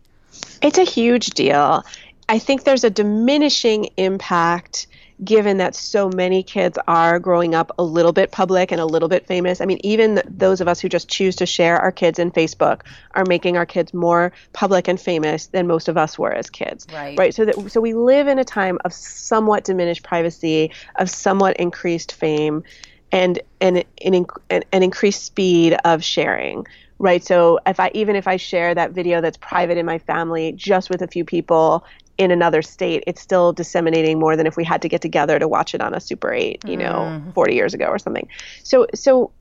it's 0.62 0.78
a 0.78 0.84
huge 0.84 1.28
deal. 1.28 1.84
I 2.30 2.40
think 2.40 2.64
there's 2.64 2.84
a 2.84 2.90
diminishing 2.90 3.90
impact 3.98 4.88
given 5.24 5.58
that 5.58 5.74
so 5.74 6.10
many 6.10 6.44
kids 6.44 6.78
are 6.88 7.18
growing 7.20 7.56
up 7.56 7.72
a 7.80 7.84
little 7.84 8.12
bit 8.12 8.32
public 8.32 8.72
and 8.72 8.80
a 8.80 8.86
little 8.86 9.10
bit 9.10 9.26
famous. 9.26 9.62
I 9.62 9.66
mean, 9.66 9.80
even 9.84 10.22
those 10.28 10.62
of 10.62 10.68
us 10.68 10.80
who 10.80 10.90
just 10.90 11.10
choose 11.10 11.36
to 11.38 11.48
share 11.48 11.80
our 11.80 11.92
kids 11.92 12.20
in 12.20 12.32
Facebook 12.32 12.82
are 13.16 13.26
making 13.26 13.58
our 13.58 13.66
kids 13.66 13.94
more 13.96 14.32
public 14.54 14.88
and 14.88 15.00
famous 15.00 15.48
than 15.48 15.66
most 15.66 15.88
of 15.88 15.98
us 15.98 16.20
were 16.20 16.34
as 16.34 16.50
kids. 16.52 16.86
Right. 16.94 17.18
Right. 17.18 17.34
So 17.34 17.46
that 17.46 17.72
so 17.72 17.82
we 17.82 17.96
live 17.96 18.28
in 18.28 18.38
a 18.38 18.44
time 18.44 18.78
of 18.86 18.94
somewhat 18.94 19.64
diminished 19.64 20.04
privacy, 20.04 20.72
of 20.98 21.10
somewhat 21.10 21.58
increased 21.58 22.12
fame, 22.12 22.64
and 23.12 23.40
and 23.62 23.84
an, 24.02 24.26
an, 24.50 24.64
an 24.72 24.84
increased 24.84 25.24
speed 25.24 25.76
of 25.86 26.04
sharing 26.04 26.66
right 27.00 27.24
so 27.24 27.60
if 27.66 27.80
i 27.80 27.92
even 27.94 28.16
if 28.16 28.28
i 28.28 28.38
share 28.38 28.74
that 28.74 28.92
video 28.92 29.22
that's 29.22 29.38
private 29.38 29.78
in 29.78 29.86
my 29.86 29.98
family 29.98 30.52
just 30.54 30.90
with 30.90 31.02
a 31.02 31.08
few 31.08 31.24
people 31.24 31.86
in 32.18 32.32
another 32.32 32.62
state 32.62 33.04
it's 33.08 33.22
still 33.22 33.54
disseminating 33.54 34.20
more 34.20 34.36
than 34.36 34.48
if 34.48 34.58
we 34.58 34.64
had 34.64 34.82
to 34.82 34.90
get 34.90 35.02
together 35.02 35.38
to 35.40 35.48
watch 35.48 35.76
it 35.76 35.82
on 35.82 35.94
a 35.94 36.00
super 36.00 36.34
8 36.34 36.66
you 36.66 36.78
know 36.78 37.22
mm. 37.24 37.34
40 37.34 37.54
years 37.54 37.74
ago 37.74 37.86
or 37.86 38.00
something 38.00 38.28
so 38.64 38.88
so 38.94 39.32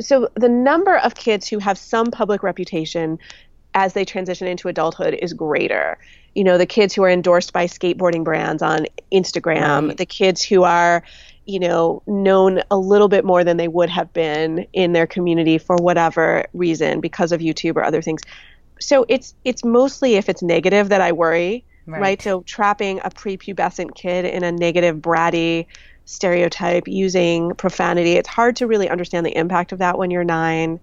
so 0.00 0.28
the 0.34 0.48
number 0.48 0.96
of 0.98 1.14
kids 1.14 1.48
who 1.48 1.58
have 1.58 1.76
some 1.76 2.10
public 2.10 2.42
reputation 2.42 3.18
as 3.74 3.94
they 3.94 4.04
transition 4.04 4.46
into 4.46 4.68
adulthood 4.68 5.14
is 5.14 5.32
greater 5.32 5.98
you 6.34 6.44
know 6.44 6.58
the 6.58 6.66
kids 6.66 6.94
who 6.94 7.02
are 7.02 7.10
endorsed 7.10 7.52
by 7.52 7.66
skateboarding 7.66 8.22
brands 8.24 8.62
on 8.62 8.86
instagram 9.12 9.88
right. 9.88 9.96
the 9.96 10.06
kids 10.06 10.42
who 10.42 10.62
are 10.62 11.02
you 11.48 11.58
know, 11.58 12.02
known 12.06 12.60
a 12.70 12.76
little 12.76 13.08
bit 13.08 13.24
more 13.24 13.42
than 13.42 13.56
they 13.56 13.68
would 13.68 13.88
have 13.88 14.12
been 14.12 14.66
in 14.74 14.92
their 14.92 15.06
community 15.06 15.56
for 15.56 15.76
whatever 15.76 16.44
reason 16.52 17.00
because 17.00 17.32
of 17.32 17.40
YouTube 17.40 17.74
or 17.76 17.82
other 17.82 18.02
things. 18.02 18.20
So 18.78 19.06
it's 19.08 19.34
it's 19.46 19.64
mostly 19.64 20.16
if 20.16 20.28
it's 20.28 20.42
negative 20.42 20.90
that 20.90 21.00
I 21.00 21.12
worry, 21.12 21.64
right? 21.86 22.00
right? 22.00 22.22
So 22.22 22.42
trapping 22.42 22.98
a 22.98 23.08
prepubescent 23.08 23.94
kid 23.94 24.26
in 24.26 24.44
a 24.44 24.52
negative 24.52 24.98
bratty 24.98 25.64
stereotype 26.04 26.86
using 26.86 27.54
profanity, 27.54 28.12
it's 28.12 28.28
hard 28.28 28.56
to 28.56 28.66
really 28.66 28.90
understand 28.90 29.24
the 29.24 29.34
impact 29.34 29.72
of 29.72 29.78
that 29.78 29.96
when 29.96 30.10
you're 30.10 30.24
9 30.24 30.78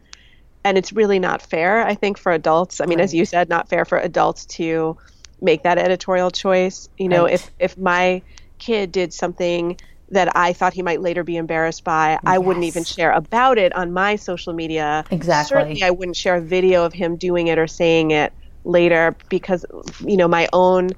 and 0.64 0.78
it's 0.80 0.92
really 0.92 1.20
not 1.20 1.44
fair 1.44 1.86
I 1.86 1.94
think 1.94 2.18
for 2.18 2.32
adults. 2.32 2.82
I 2.82 2.88
mean 2.88 2.98
right. 2.98 3.04
as 3.04 3.14
you 3.14 3.26
said 3.26 3.50
not 3.50 3.70
fair 3.70 3.86
for 3.86 4.00
adults 4.00 4.48
to 4.58 4.98
make 5.40 5.62
that 5.62 5.78
editorial 5.78 6.32
choice. 6.32 6.90
You 6.98 7.10
know, 7.10 7.26
right. 7.26 7.36
if 7.36 7.52
if 7.60 7.78
my 7.78 8.24
kid 8.58 8.92
did 8.92 9.14
something 9.14 9.78
that 10.10 10.36
I 10.36 10.54
thought 10.54 10.74
he 10.74 10.82
might 10.82 11.02
later 11.02 11.24
be 11.24 11.38
embarrassed 11.38 11.84
by. 11.84 12.12
Yes. 12.12 12.22
I 12.26 12.38
wouldn't 12.38 12.66
even 12.66 12.84
share 12.84 13.12
about 13.12 13.58
it 13.58 13.76
on 13.76 13.92
my 13.92 14.16
social 14.16 14.54
media. 14.54 15.04
Exactly. 15.12 15.58
Certainly, 15.58 15.84
I 15.84 15.92
wouldn't 15.92 16.18
share 16.18 16.36
a 16.36 16.42
video 16.42 16.84
of 16.86 16.94
him 16.94 17.16
doing 17.16 17.48
it 17.48 17.58
or 17.58 17.68
saying 17.68 18.12
it 18.12 18.34
later 18.64 19.16
because 19.30 19.66
you 20.00 20.18
know 20.18 20.28
my 20.28 20.48
own 20.54 20.90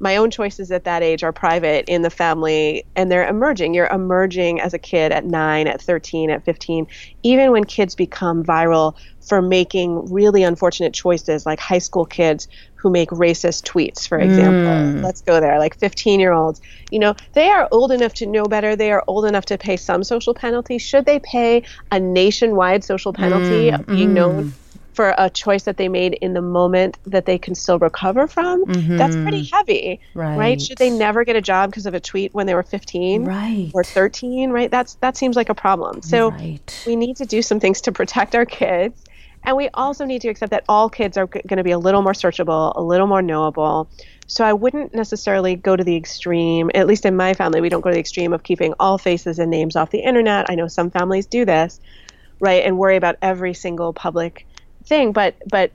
my 0.00 0.16
own 0.16 0.30
choices 0.30 0.70
at 0.70 0.84
that 0.84 1.02
age 1.02 1.22
are 1.22 1.32
private 1.32 1.84
in 1.86 2.02
the 2.02 2.10
family 2.10 2.84
and 2.96 3.12
they're 3.12 3.28
emerging. 3.28 3.74
You're 3.74 3.86
emerging 3.88 4.58
as 4.58 4.72
a 4.72 4.78
kid 4.78 5.12
at 5.12 5.26
9, 5.26 5.66
at 5.66 5.82
13, 5.82 6.30
at 6.30 6.42
15. 6.42 6.86
Even 7.22 7.52
when 7.52 7.64
kids 7.64 7.94
become 7.94 8.42
viral 8.42 8.96
for 9.20 9.42
making 9.42 10.10
really 10.10 10.42
unfortunate 10.42 10.94
choices 10.94 11.44
like 11.44 11.60
high 11.60 11.78
school 11.78 12.06
kids 12.06 12.48
who 12.80 12.90
make 12.90 13.10
racist 13.10 13.64
tweets, 13.64 14.08
for 14.08 14.18
example. 14.18 15.00
Mm. 15.00 15.04
Let's 15.04 15.20
go 15.20 15.38
there, 15.38 15.58
like 15.58 15.76
15 15.76 16.18
year 16.18 16.32
olds. 16.32 16.60
You 16.90 16.98
know, 16.98 17.14
they 17.34 17.50
are 17.50 17.68
old 17.70 17.92
enough 17.92 18.14
to 18.14 18.26
know 18.26 18.44
better. 18.44 18.74
They 18.74 18.90
are 18.90 19.04
old 19.06 19.26
enough 19.26 19.44
to 19.46 19.58
pay 19.58 19.76
some 19.76 20.02
social 20.02 20.32
penalty. 20.32 20.78
Should 20.78 21.04
they 21.04 21.18
pay 21.18 21.62
a 21.92 22.00
nationwide 22.00 22.82
social 22.82 23.12
penalty 23.12 23.70
mm. 23.70 23.78
of 23.78 23.86
being 23.86 24.10
mm. 24.10 24.14
known 24.14 24.54
for 24.94 25.14
a 25.18 25.30
choice 25.30 25.64
that 25.64 25.76
they 25.76 25.88
made 25.88 26.14
in 26.14 26.32
the 26.32 26.42
moment 26.42 26.98
that 27.04 27.26
they 27.26 27.36
can 27.36 27.54
still 27.54 27.78
recover 27.78 28.26
from? 28.26 28.64
Mm-hmm. 28.64 28.96
That's 28.96 29.14
pretty 29.14 29.44
heavy, 29.44 30.00
right. 30.14 30.38
right? 30.38 30.60
Should 30.60 30.78
they 30.78 30.90
never 30.90 31.24
get 31.24 31.36
a 31.36 31.42
job 31.42 31.70
because 31.70 31.84
of 31.84 31.92
a 31.92 32.00
tweet 32.00 32.32
when 32.32 32.46
they 32.46 32.54
were 32.54 32.62
15 32.62 33.26
right. 33.26 33.70
or 33.74 33.84
13? 33.84 34.50
Right? 34.50 34.70
That's 34.70 34.94
that 34.94 35.18
seems 35.18 35.36
like 35.36 35.50
a 35.50 35.54
problem. 35.54 36.00
So 36.00 36.30
right. 36.30 36.84
we 36.86 36.96
need 36.96 37.18
to 37.18 37.26
do 37.26 37.42
some 37.42 37.60
things 37.60 37.82
to 37.82 37.92
protect 37.92 38.34
our 38.34 38.46
kids 38.46 39.04
and 39.44 39.56
we 39.56 39.68
also 39.74 40.04
need 40.04 40.22
to 40.22 40.28
accept 40.28 40.50
that 40.50 40.64
all 40.68 40.88
kids 40.88 41.16
are 41.16 41.26
g- 41.26 41.40
going 41.46 41.58
to 41.58 41.64
be 41.64 41.70
a 41.70 41.78
little 41.78 42.02
more 42.02 42.12
searchable, 42.12 42.72
a 42.76 42.82
little 42.82 43.06
more 43.06 43.22
knowable. 43.22 43.88
So 44.26 44.44
I 44.44 44.52
wouldn't 44.52 44.94
necessarily 44.94 45.56
go 45.56 45.74
to 45.74 45.82
the 45.82 45.96
extreme, 45.96 46.70
at 46.74 46.86
least 46.86 47.04
in 47.04 47.16
my 47.16 47.34
family, 47.34 47.60
we 47.60 47.68
don't 47.68 47.80
go 47.80 47.90
to 47.90 47.94
the 47.94 48.00
extreme 48.00 48.32
of 48.32 48.42
keeping 48.42 48.74
all 48.78 48.98
faces 48.98 49.38
and 49.38 49.50
names 49.50 49.76
off 49.76 49.90
the 49.90 50.00
internet. 50.00 50.46
I 50.48 50.54
know 50.54 50.68
some 50.68 50.90
families 50.90 51.26
do 51.26 51.44
this, 51.44 51.80
right? 52.38 52.64
And 52.64 52.78
worry 52.78 52.96
about 52.96 53.16
every 53.22 53.54
single 53.54 53.92
public 53.92 54.46
thing, 54.84 55.12
but 55.12 55.36
but 55.50 55.72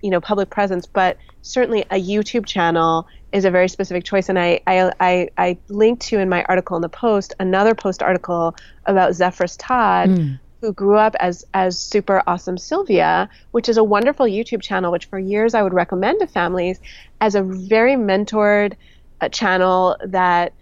you 0.00 0.10
know, 0.10 0.20
public 0.20 0.50
presence. 0.50 0.86
But 0.86 1.18
certainly, 1.42 1.82
a 1.90 2.00
YouTube 2.00 2.46
channel 2.46 3.06
is 3.32 3.44
a 3.44 3.50
very 3.50 3.68
specific 3.68 4.04
choice. 4.04 4.28
And 4.28 4.38
I 4.38 4.60
I 4.66 4.92
I, 5.00 5.28
I 5.36 5.58
linked 5.68 6.02
to 6.06 6.18
in 6.18 6.28
my 6.28 6.44
article 6.44 6.76
in 6.76 6.82
the 6.82 6.88
Post 6.88 7.34
another 7.40 7.74
Post 7.74 8.02
article 8.02 8.54
about 8.86 9.14
Zephyrus 9.14 9.56
Todd. 9.56 10.10
Mm. 10.10 10.40
Who 10.64 10.72
grew 10.72 10.96
up 10.96 11.14
as 11.20 11.44
as 11.52 11.78
super 11.78 12.22
awesome 12.26 12.56
Sylvia, 12.56 13.28
which 13.50 13.68
is 13.68 13.76
a 13.76 13.84
wonderful 13.84 14.24
YouTube 14.24 14.62
channel, 14.62 14.90
which 14.90 15.04
for 15.04 15.18
years 15.18 15.52
I 15.52 15.62
would 15.62 15.74
recommend 15.74 16.20
to 16.20 16.26
families 16.26 16.80
as 17.20 17.34
a 17.34 17.42
very 17.42 17.96
mentored 17.96 18.72
uh, 19.20 19.28
channel 19.28 19.94
that 20.06 20.54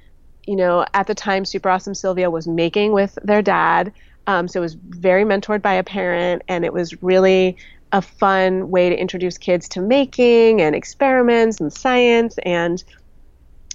you 0.44 0.56
know 0.56 0.84
at 0.92 1.06
the 1.06 1.14
time 1.14 1.44
Super 1.44 1.68
Awesome 1.68 1.94
Sylvia 1.94 2.30
was 2.30 2.48
making 2.48 2.90
with 2.92 3.16
their 3.22 3.42
dad. 3.42 3.92
Um, 4.26 4.48
so 4.48 4.58
it 4.58 4.62
was 4.62 4.74
very 4.74 5.22
mentored 5.22 5.62
by 5.62 5.74
a 5.74 5.84
parent, 5.84 6.42
and 6.48 6.64
it 6.64 6.72
was 6.72 7.00
really 7.00 7.56
a 7.92 8.02
fun 8.02 8.72
way 8.72 8.88
to 8.88 8.96
introduce 8.96 9.38
kids 9.38 9.68
to 9.68 9.80
making 9.80 10.60
and 10.60 10.74
experiments 10.74 11.60
and 11.60 11.72
science. 11.72 12.38
And 12.44 12.82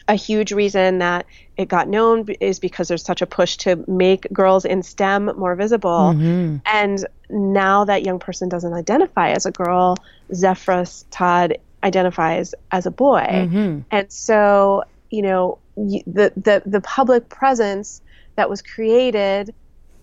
a 0.07 0.15
huge 0.15 0.51
reason 0.51 0.99
that 0.99 1.25
it 1.57 1.67
got 1.67 1.87
known 1.87 2.25
is 2.39 2.59
because 2.59 2.87
there's 2.87 3.03
such 3.03 3.21
a 3.21 3.25
push 3.25 3.57
to 3.57 3.83
make 3.87 4.31
girls 4.31 4.63
in 4.63 4.83
STEM 4.83 5.25
more 5.37 5.55
visible. 5.55 6.13
Mm-hmm. 6.13 6.57
And 6.65 7.05
now 7.29 7.85
that 7.85 8.03
young 8.03 8.19
person 8.19 8.47
doesn't 8.47 8.73
identify 8.73 9.31
as 9.31 9.45
a 9.45 9.51
girl, 9.51 9.97
Zephyrus 10.33 11.05
Todd 11.11 11.57
identifies 11.83 12.55
as 12.71 12.85
a 12.85 12.91
boy. 12.91 13.27
Mm-hmm. 13.29 13.79
And 13.91 14.11
so, 14.11 14.83
you 15.09 15.21
know, 15.21 15.57
the, 15.75 16.31
the, 16.35 16.63
the 16.65 16.81
public 16.81 17.29
presence 17.29 18.01
that 18.35 18.49
was 18.49 18.61
created 18.61 19.53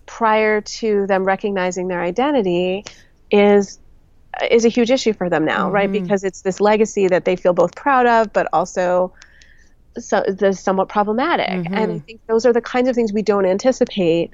prior 0.05 0.61
to 0.61 1.07
them 1.07 1.23
recognizing 1.23 1.87
their 1.87 2.01
identity 2.01 2.85
is 3.31 3.79
is 4.51 4.65
a 4.65 4.69
huge 4.69 4.91
issue 4.91 5.13
for 5.13 5.29
them 5.29 5.45
now, 5.45 5.65
mm-hmm. 5.65 5.75
right? 5.75 5.91
Because 5.91 6.25
it's 6.25 6.41
this 6.41 6.59
legacy 6.59 7.07
that 7.07 7.23
they 7.23 7.37
feel 7.37 7.53
both 7.53 7.73
proud 7.73 8.05
of, 8.05 8.33
but 8.33 8.47
also 8.51 9.13
so, 9.97 10.23
the 10.27 10.53
somewhat 10.53 10.89
problematic. 10.89 11.49
Mm-hmm. 11.49 11.73
And 11.73 11.91
I 11.93 11.99
think 11.99 12.21
those 12.27 12.45
are 12.45 12.53
the 12.53 12.61
kinds 12.61 12.89
of 12.89 12.95
things 12.95 13.13
we 13.13 13.21
don't 13.21 13.45
anticipate. 13.45 14.31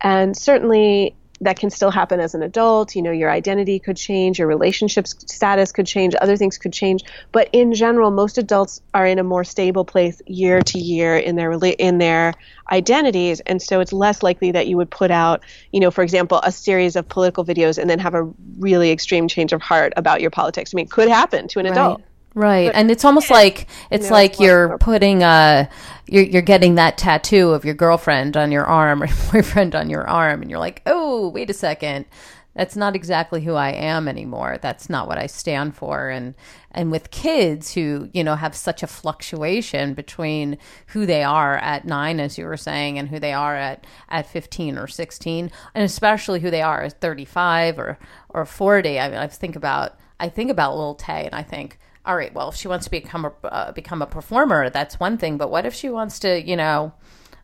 And 0.00 0.36
certainly 0.36 1.14
that 1.42 1.58
can 1.58 1.70
still 1.70 1.90
happen 1.90 2.20
as 2.20 2.34
an 2.34 2.42
adult. 2.42 2.94
You 2.94 3.02
know, 3.02 3.10
your 3.10 3.30
identity 3.30 3.78
could 3.78 3.96
change, 3.96 4.38
your 4.38 4.48
relationship 4.48 5.06
status 5.06 5.72
could 5.72 5.86
change, 5.86 6.14
other 6.20 6.36
things 6.36 6.56
could 6.56 6.72
change. 6.72 7.02
But 7.32 7.48
in 7.52 7.74
general, 7.74 8.10
most 8.10 8.38
adults 8.38 8.80
are 8.94 9.06
in 9.06 9.18
a 9.18 9.24
more 9.24 9.44
stable 9.44 9.84
place 9.84 10.22
year 10.26 10.60
to 10.62 10.78
year 10.78 11.16
in 11.16 11.36
their 11.36 11.52
in 11.52 11.98
their 11.98 12.34
identities, 12.70 13.40
and 13.40 13.60
so 13.60 13.80
it's 13.80 13.92
less 13.92 14.22
likely 14.22 14.52
that 14.52 14.66
you 14.66 14.76
would 14.76 14.90
put 14.90 15.10
out, 15.10 15.42
you 15.72 15.80
know, 15.80 15.90
for 15.90 16.02
example, 16.02 16.40
a 16.42 16.52
series 16.52 16.96
of 16.96 17.08
political 17.08 17.44
videos 17.44 17.76
and 17.76 17.90
then 17.90 17.98
have 17.98 18.14
a 18.14 18.30
really 18.58 18.90
extreme 18.90 19.28
change 19.28 19.52
of 19.52 19.60
heart 19.60 19.92
about 19.96 20.20
your 20.20 20.30
politics. 20.30 20.72
I 20.72 20.76
mean, 20.76 20.86
it 20.86 20.90
could 20.90 21.08
happen 21.08 21.48
to 21.48 21.58
an 21.58 21.66
right. 21.66 21.72
adult. 21.72 22.02
Right. 22.34 22.68
But, 22.68 22.76
and 22.76 22.90
it's 22.90 23.04
almost 23.04 23.30
like 23.30 23.66
it's 23.90 24.08
know, 24.08 24.14
like 24.14 24.40
you're 24.40 24.78
putting 24.78 25.22
a 25.22 25.68
you're 26.06 26.24
you're 26.24 26.42
getting 26.42 26.76
that 26.76 26.96
tattoo 26.96 27.50
of 27.50 27.64
your 27.64 27.74
girlfriend 27.74 28.36
on 28.36 28.50
your 28.52 28.64
arm 28.64 29.02
or 29.02 29.06
your 29.06 29.16
boyfriend 29.32 29.74
on 29.74 29.90
your 29.90 30.08
arm 30.08 30.40
and 30.42 30.50
you're 30.50 30.60
like, 30.60 30.82
"Oh, 30.86 31.28
wait 31.28 31.50
a 31.50 31.54
second. 31.54 32.06
That's 32.54 32.76
not 32.76 32.94
exactly 32.94 33.42
who 33.42 33.54
I 33.54 33.70
am 33.70 34.08
anymore. 34.08 34.58
That's 34.60 34.90
not 34.90 35.08
what 35.08 35.18
I 35.18 35.26
stand 35.26 35.76
for." 35.76 36.08
And 36.08 36.34
and 36.70 36.90
with 36.90 37.10
kids 37.10 37.74
who, 37.74 38.08
you 38.14 38.24
know, 38.24 38.36
have 38.36 38.54
such 38.56 38.82
a 38.82 38.86
fluctuation 38.86 39.92
between 39.92 40.56
who 40.88 41.04
they 41.04 41.22
are 41.22 41.58
at 41.58 41.84
9 41.84 42.18
as 42.18 42.38
you 42.38 42.46
were 42.46 42.56
saying 42.56 42.98
and 42.98 43.08
who 43.08 43.20
they 43.20 43.34
are 43.34 43.56
at 43.56 43.86
at 44.08 44.26
15 44.26 44.78
or 44.78 44.86
16, 44.86 45.50
and 45.74 45.84
especially 45.84 46.40
who 46.40 46.50
they 46.50 46.62
are 46.62 46.82
at 46.84 46.98
35 46.98 47.78
or 47.78 47.98
or 48.30 48.46
40. 48.46 48.98
I 48.98 49.08
mean, 49.10 49.18
I 49.18 49.26
think 49.26 49.54
about 49.54 49.98
I 50.18 50.30
think 50.30 50.50
about 50.50 50.76
little 50.76 50.94
Tay 50.94 51.26
and 51.26 51.34
I 51.34 51.42
think 51.42 51.78
all 52.04 52.16
right, 52.16 52.34
well, 52.34 52.48
if 52.48 52.56
she 52.56 52.68
wants 52.68 52.86
to 52.86 52.90
become 52.90 53.24
a 53.24 53.46
uh, 53.46 53.72
become 53.72 54.02
a 54.02 54.06
performer, 54.06 54.70
that's 54.70 54.98
one 54.98 55.18
thing. 55.18 55.36
But 55.38 55.50
what 55.50 55.66
if 55.66 55.74
she 55.74 55.88
wants 55.88 56.18
to, 56.20 56.42
you 56.42 56.56
know, 56.56 56.92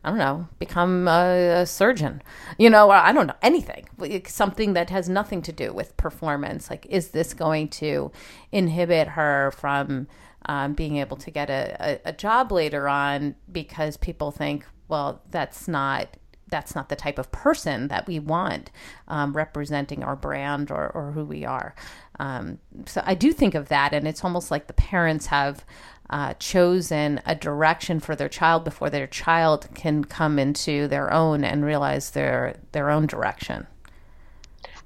I 0.03 0.09
don't 0.09 0.17
know, 0.17 0.47
become 0.59 1.07
a, 1.07 1.61
a 1.61 1.65
surgeon, 1.65 2.21
you 2.57 2.69
know, 2.69 2.89
I 2.89 3.11
don't 3.11 3.27
know 3.27 3.35
anything, 3.41 3.87
something 4.27 4.73
that 4.73 4.89
has 4.89 5.09
nothing 5.09 5.41
to 5.43 5.51
do 5.51 5.73
with 5.73 5.95
performance. 5.97 6.69
Like, 6.69 6.85
is 6.89 7.09
this 7.09 7.33
going 7.33 7.69
to 7.69 8.11
inhibit 8.51 9.09
her 9.09 9.51
from 9.51 10.07
um, 10.45 10.73
being 10.73 10.97
able 10.97 11.17
to 11.17 11.31
get 11.31 11.49
a, 11.49 11.75
a, 11.79 12.09
a 12.09 12.13
job 12.13 12.51
later 12.51 12.87
on 12.87 13.35
because 13.51 13.97
people 13.97 14.31
think, 14.31 14.65
well, 14.87 15.21
that's 15.29 15.67
not 15.67 16.17
that's 16.49 16.75
not 16.75 16.89
the 16.89 16.95
type 16.95 17.17
of 17.19 17.31
person 17.31 17.87
that 17.87 18.07
we 18.07 18.19
want 18.19 18.71
um, 19.07 19.33
representing 19.33 20.03
our 20.03 20.15
brand 20.15 20.71
or, 20.71 20.89
or 20.89 21.11
who 21.11 21.25
we 21.25 21.45
are. 21.45 21.75
Um, 22.19 22.59
so 22.85 23.01
I 23.05 23.15
do 23.15 23.31
think 23.31 23.55
of 23.55 23.69
that, 23.69 23.93
and 23.93 24.07
it's 24.07 24.23
almost 24.23 24.51
like 24.51 24.67
the 24.67 24.73
parents 24.73 25.27
have 25.27 25.63
uh, 26.09 26.33
chosen 26.39 27.21
a 27.25 27.35
direction 27.35 27.99
for 27.99 28.15
their 28.15 28.29
child 28.29 28.63
before 28.63 28.89
their 28.89 29.07
child 29.07 29.67
can 29.75 30.03
come 30.03 30.39
into 30.39 30.87
their 30.87 31.13
own 31.13 31.43
and 31.43 31.63
realize 31.63 32.11
their 32.11 32.57
their 32.71 32.89
own 32.89 33.05
direction. 33.05 33.67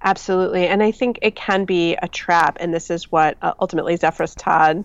Absolutely, 0.02 0.68
and 0.68 0.84
I 0.84 0.92
think 0.92 1.18
it 1.22 1.36
can 1.36 1.64
be 1.64 1.96
a 2.02 2.10
trap, 2.10 2.58
and 2.60 2.74
this 2.74 2.90
is 2.90 3.12
what 3.12 3.38
uh, 3.42 3.54
ultimately 3.60 3.96
Zephyrus 3.96 4.36
Todd, 4.36 4.84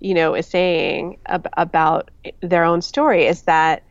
you 0.00 0.12
know, 0.12 0.34
is 0.34 0.46
saying 0.46 1.16
ab- 1.26 1.48
about 1.56 2.10
their 2.42 2.64
own 2.64 2.82
story 2.82 3.26
is 3.26 3.42
that 3.42 3.82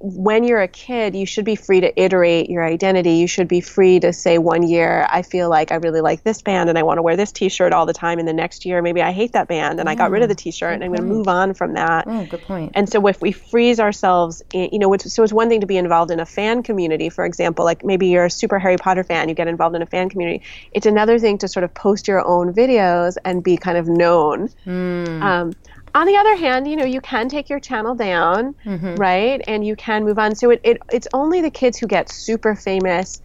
when 0.00 0.42
you're 0.42 0.60
a 0.60 0.68
kid, 0.68 1.14
you 1.14 1.26
should 1.26 1.44
be 1.44 1.54
free 1.54 1.80
to 1.80 2.00
iterate 2.00 2.50
your 2.50 2.64
identity. 2.64 3.12
You 3.12 3.28
should 3.28 3.46
be 3.46 3.60
free 3.60 4.00
to 4.00 4.12
say 4.12 4.36
one 4.36 4.66
year, 4.66 5.06
I 5.08 5.22
feel 5.22 5.48
like 5.48 5.70
I 5.70 5.76
really 5.76 6.00
like 6.00 6.24
this 6.24 6.42
band 6.42 6.68
and 6.68 6.76
I 6.76 6.82
want 6.82 6.98
to 6.98 7.02
wear 7.02 7.16
this 7.16 7.30
t 7.30 7.48
shirt 7.48 7.72
all 7.72 7.86
the 7.86 7.92
time. 7.92 8.18
And 8.18 8.26
the 8.26 8.32
next 8.32 8.66
year, 8.66 8.82
maybe 8.82 9.00
I 9.00 9.12
hate 9.12 9.32
that 9.32 9.46
band 9.46 9.78
and 9.78 9.88
I 9.88 9.94
got 9.94 10.10
rid 10.10 10.22
of 10.22 10.28
the 10.28 10.34
t 10.34 10.50
shirt 10.50 10.74
and 10.74 10.82
I'm 10.82 10.90
going 10.90 11.08
to 11.08 11.14
move 11.14 11.28
on 11.28 11.54
from 11.54 11.74
that. 11.74 12.04
Oh, 12.08 12.26
good 12.26 12.42
point. 12.42 12.72
And 12.74 12.88
so 12.88 13.06
if 13.06 13.20
we 13.20 13.30
freeze 13.30 13.78
ourselves, 13.78 14.42
in, 14.52 14.70
you 14.72 14.80
know, 14.80 14.94
so 14.96 15.22
it's 15.22 15.32
one 15.32 15.48
thing 15.48 15.60
to 15.60 15.66
be 15.66 15.76
involved 15.76 16.10
in 16.10 16.18
a 16.18 16.26
fan 16.26 16.64
community, 16.64 17.08
for 17.08 17.24
example, 17.24 17.64
like 17.64 17.84
maybe 17.84 18.08
you're 18.08 18.24
a 18.24 18.30
super 18.30 18.58
Harry 18.58 18.76
Potter 18.76 19.04
fan, 19.04 19.28
you 19.28 19.36
get 19.36 19.46
involved 19.46 19.76
in 19.76 19.82
a 19.82 19.86
fan 19.86 20.08
community. 20.08 20.42
It's 20.72 20.86
another 20.86 21.20
thing 21.20 21.38
to 21.38 21.48
sort 21.48 21.62
of 21.62 21.72
post 21.74 22.08
your 22.08 22.26
own 22.26 22.52
videos 22.52 23.16
and 23.24 23.42
be 23.42 23.56
kind 23.56 23.78
of 23.78 23.86
known. 23.86 24.48
Mm. 24.66 25.22
Um, 25.22 25.52
on 25.96 26.06
the 26.06 26.16
other 26.18 26.36
hand, 26.36 26.68
you 26.68 26.76
know, 26.76 26.84
you 26.84 27.00
can 27.00 27.26
take 27.30 27.48
your 27.48 27.58
channel 27.58 27.94
down, 27.94 28.54
mm-hmm. 28.66 28.96
right? 28.96 29.40
And 29.48 29.66
you 29.66 29.74
can 29.76 30.04
move 30.04 30.18
on. 30.18 30.34
So 30.34 30.50
it, 30.50 30.60
it 30.62 30.82
it's 30.92 31.08
only 31.14 31.40
the 31.40 31.50
kids 31.50 31.78
who 31.78 31.86
get 31.86 32.10
super 32.10 32.54
famous 32.54 33.22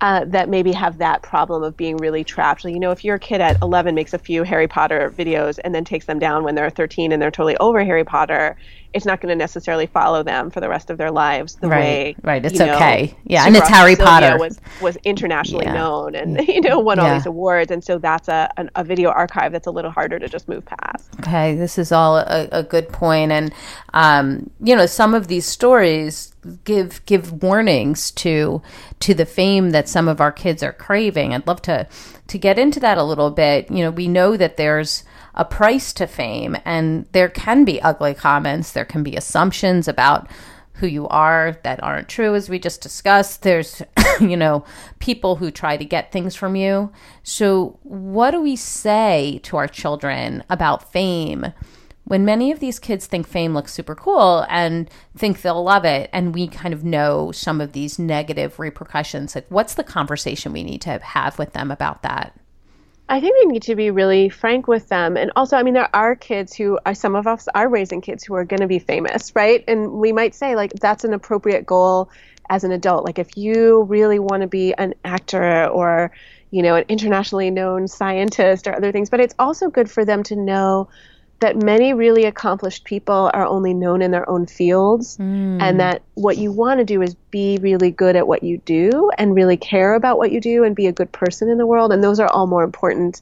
uh, 0.00 0.24
that 0.26 0.48
maybe 0.48 0.70
have 0.70 0.98
that 0.98 1.22
problem 1.22 1.64
of 1.64 1.76
being 1.76 1.96
really 1.96 2.22
trapped. 2.22 2.64
you 2.64 2.78
know, 2.78 2.92
if 2.92 3.04
your 3.04 3.18
kid 3.18 3.40
at 3.40 3.60
11 3.60 3.96
makes 3.96 4.14
a 4.14 4.18
few 4.18 4.44
Harry 4.44 4.68
Potter 4.68 5.12
videos 5.16 5.58
and 5.64 5.74
then 5.74 5.84
takes 5.84 6.06
them 6.06 6.20
down 6.20 6.44
when 6.44 6.54
they're 6.54 6.70
13 6.70 7.10
and 7.10 7.20
they're 7.20 7.32
totally 7.32 7.56
over 7.56 7.84
Harry 7.84 8.04
Potter, 8.04 8.56
it's 8.94 9.06
not 9.06 9.20
going 9.20 9.30
to 9.30 9.36
necessarily 9.36 9.86
follow 9.86 10.22
them 10.22 10.50
for 10.50 10.60
the 10.60 10.68
rest 10.68 10.90
of 10.90 10.98
their 10.98 11.10
lives 11.10 11.56
the 11.56 11.68
right, 11.68 11.80
way 11.80 12.16
right 12.22 12.44
it's 12.44 12.60
okay 12.60 13.06
know, 13.06 13.18
yeah 13.24 13.46
and 13.46 13.56
it's 13.56 13.68
harry 13.68 13.94
Sylvia 13.94 14.06
potter. 14.06 14.38
was 14.38 14.60
was 14.80 14.96
internationally 15.04 15.64
yeah. 15.64 15.74
known 15.74 16.14
and 16.14 16.40
you 16.48 16.60
know 16.60 16.78
won 16.78 16.98
all 16.98 17.06
yeah. 17.06 17.14
these 17.14 17.26
awards 17.26 17.70
and 17.70 17.82
so 17.82 17.98
that's 17.98 18.28
a 18.28 18.50
an, 18.56 18.70
a 18.76 18.84
video 18.84 19.10
archive 19.10 19.52
that's 19.52 19.66
a 19.66 19.70
little 19.70 19.90
harder 19.90 20.18
to 20.18 20.28
just 20.28 20.48
move 20.48 20.64
past. 20.64 21.10
Okay 21.20 21.54
this 21.54 21.78
is 21.78 21.92
all 21.92 22.18
a, 22.18 22.48
a 22.52 22.62
good 22.62 22.88
point 22.88 23.32
and 23.32 23.52
um, 23.94 24.50
you 24.60 24.74
know 24.74 24.86
some 24.86 25.14
of 25.14 25.28
these 25.28 25.46
stories 25.46 26.34
give 26.64 27.04
give 27.06 27.42
warnings 27.42 28.10
to 28.10 28.62
to 29.00 29.14
the 29.14 29.26
fame 29.26 29.70
that 29.70 29.88
some 29.88 30.08
of 30.08 30.20
our 30.20 30.32
kids 30.32 30.62
are 30.62 30.72
craving. 30.72 31.34
I'd 31.34 31.46
love 31.46 31.62
to 31.62 31.86
to 32.28 32.38
get 32.38 32.58
into 32.58 32.80
that 32.80 32.98
a 32.98 33.04
little 33.04 33.30
bit. 33.30 33.70
You 33.70 33.84
know 33.84 33.90
we 33.90 34.08
know 34.08 34.36
that 34.36 34.56
there's 34.56 35.04
a 35.34 35.44
price 35.44 35.92
to 35.94 36.06
fame. 36.06 36.56
And 36.64 37.06
there 37.12 37.28
can 37.28 37.64
be 37.64 37.80
ugly 37.82 38.14
comments, 38.14 38.72
there 38.72 38.84
can 38.84 39.02
be 39.02 39.16
assumptions 39.16 39.88
about 39.88 40.28
who 40.74 40.86
you 40.86 41.06
are 41.08 41.58
that 41.62 41.82
aren't 41.82 42.08
true, 42.08 42.34
as 42.34 42.48
we 42.48 42.58
just 42.58 42.80
discussed. 42.80 43.42
There's, 43.42 43.82
you 44.20 44.36
know, 44.36 44.64
people 44.98 45.36
who 45.36 45.50
try 45.50 45.76
to 45.76 45.84
get 45.84 46.10
things 46.12 46.34
from 46.34 46.56
you. 46.56 46.90
So, 47.22 47.78
what 47.82 48.32
do 48.32 48.40
we 48.40 48.56
say 48.56 49.40
to 49.44 49.56
our 49.56 49.68
children 49.68 50.42
about 50.50 50.90
fame? 50.92 51.52
When 52.04 52.24
many 52.24 52.50
of 52.50 52.58
these 52.58 52.80
kids 52.80 53.06
think 53.06 53.28
fame 53.28 53.54
looks 53.54 53.72
super 53.72 53.94
cool 53.94 54.44
and 54.48 54.90
think 55.16 55.40
they'll 55.40 55.62
love 55.62 55.84
it, 55.84 56.10
and 56.12 56.34
we 56.34 56.48
kind 56.48 56.74
of 56.74 56.84
know 56.84 57.30
some 57.30 57.60
of 57.60 57.72
these 57.72 57.98
negative 57.98 58.58
repercussions, 58.58 59.34
like 59.34 59.46
what's 59.50 59.74
the 59.74 59.84
conversation 59.84 60.52
we 60.52 60.64
need 60.64 60.80
to 60.82 60.98
have 60.98 61.38
with 61.38 61.52
them 61.52 61.70
about 61.70 62.02
that? 62.02 62.36
I 63.12 63.20
think 63.20 63.36
we 63.44 63.52
need 63.52 63.62
to 63.64 63.74
be 63.74 63.90
really 63.90 64.30
frank 64.30 64.66
with 64.66 64.88
them. 64.88 65.18
And 65.18 65.30
also, 65.36 65.58
I 65.58 65.62
mean, 65.62 65.74
there 65.74 65.94
are 65.94 66.16
kids 66.16 66.54
who 66.54 66.78
are, 66.86 66.94
some 66.94 67.14
of 67.14 67.26
us 67.26 67.46
are 67.54 67.68
raising 67.68 68.00
kids 68.00 68.24
who 68.24 68.34
are 68.34 68.44
going 68.46 68.60
to 68.60 68.66
be 68.66 68.78
famous, 68.78 69.36
right? 69.36 69.62
And 69.68 69.92
we 69.92 70.12
might 70.12 70.34
say, 70.34 70.56
like, 70.56 70.72
that's 70.80 71.04
an 71.04 71.12
appropriate 71.12 71.66
goal 71.66 72.08
as 72.48 72.64
an 72.64 72.72
adult. 72.72 73.04
Like, 73.04 73.18
if 73.18 73.36
you 73.36 73.82
really 73.82 74.18
want 74.18 74.40
to 74.40 74.48
be 74.48 74.72
an 74.78 74.94
actor 75.04 75.66
or, 75.66 76.10
you 76.52 76.62
know, 76.62 76.74
an 76.74 76.86
internationally 76.88 77.50
known 77.50 77.86
scientist 77.86 78.66
or 78.66 78.74
other 78.74 78.92
things, 78.92 79.10
but 79.10 79.20
it's 79.20 79.34
also 79.38 79.68
good 79.68 79.90
for 79.90 80.06
them 80.06 80.22
to 80.22 80.34
know 80.34 80.88
that 81.42 81.56
many 81.56 81.92
really 81.92 82.24
accomplished 82.24 82.84
people 82.84 83.30
are 83.34 83.44
only 83.44 83.74
known 83.74 84.00
in 84.00 84.10
their 84.10 84.28
own 84.30 84.46
fields, 84.46 85.18
mm. 85.18 85.60
and 85.60 85.78
that 85.80 86.02
what 86.14 86.38
you 86.38 86.50
want 86.50 86.78
to 86.78 86.84
do 86.84 87.02
is 87.02 87.14
be 87.30 87.58
really 87.60 87.90
good 87.90 88.16
at 88.16 88.26
what 88.26 88.42
you 88.42 88.58
do 88.58 89.10
and 89.18 89.34
really 89.34 89.56
care 89.56 89.94
about 89.94 90.18
what 90.18 90.32
you 90.32 90.40
do 90.40 90.64
and 90.64 90.74
be 90.74 90.86
a 90.86 90.92
good 90.92 91.10
person 91.12 91.48
in 91.48 91.58
the 91.58 91.66
world. 91.66 91.92
And 91.92 92.02
those 92.02 92.20
are 92.20 92.28
all 92.28 92.46
more 92.46 92.64
important 92.64 93.20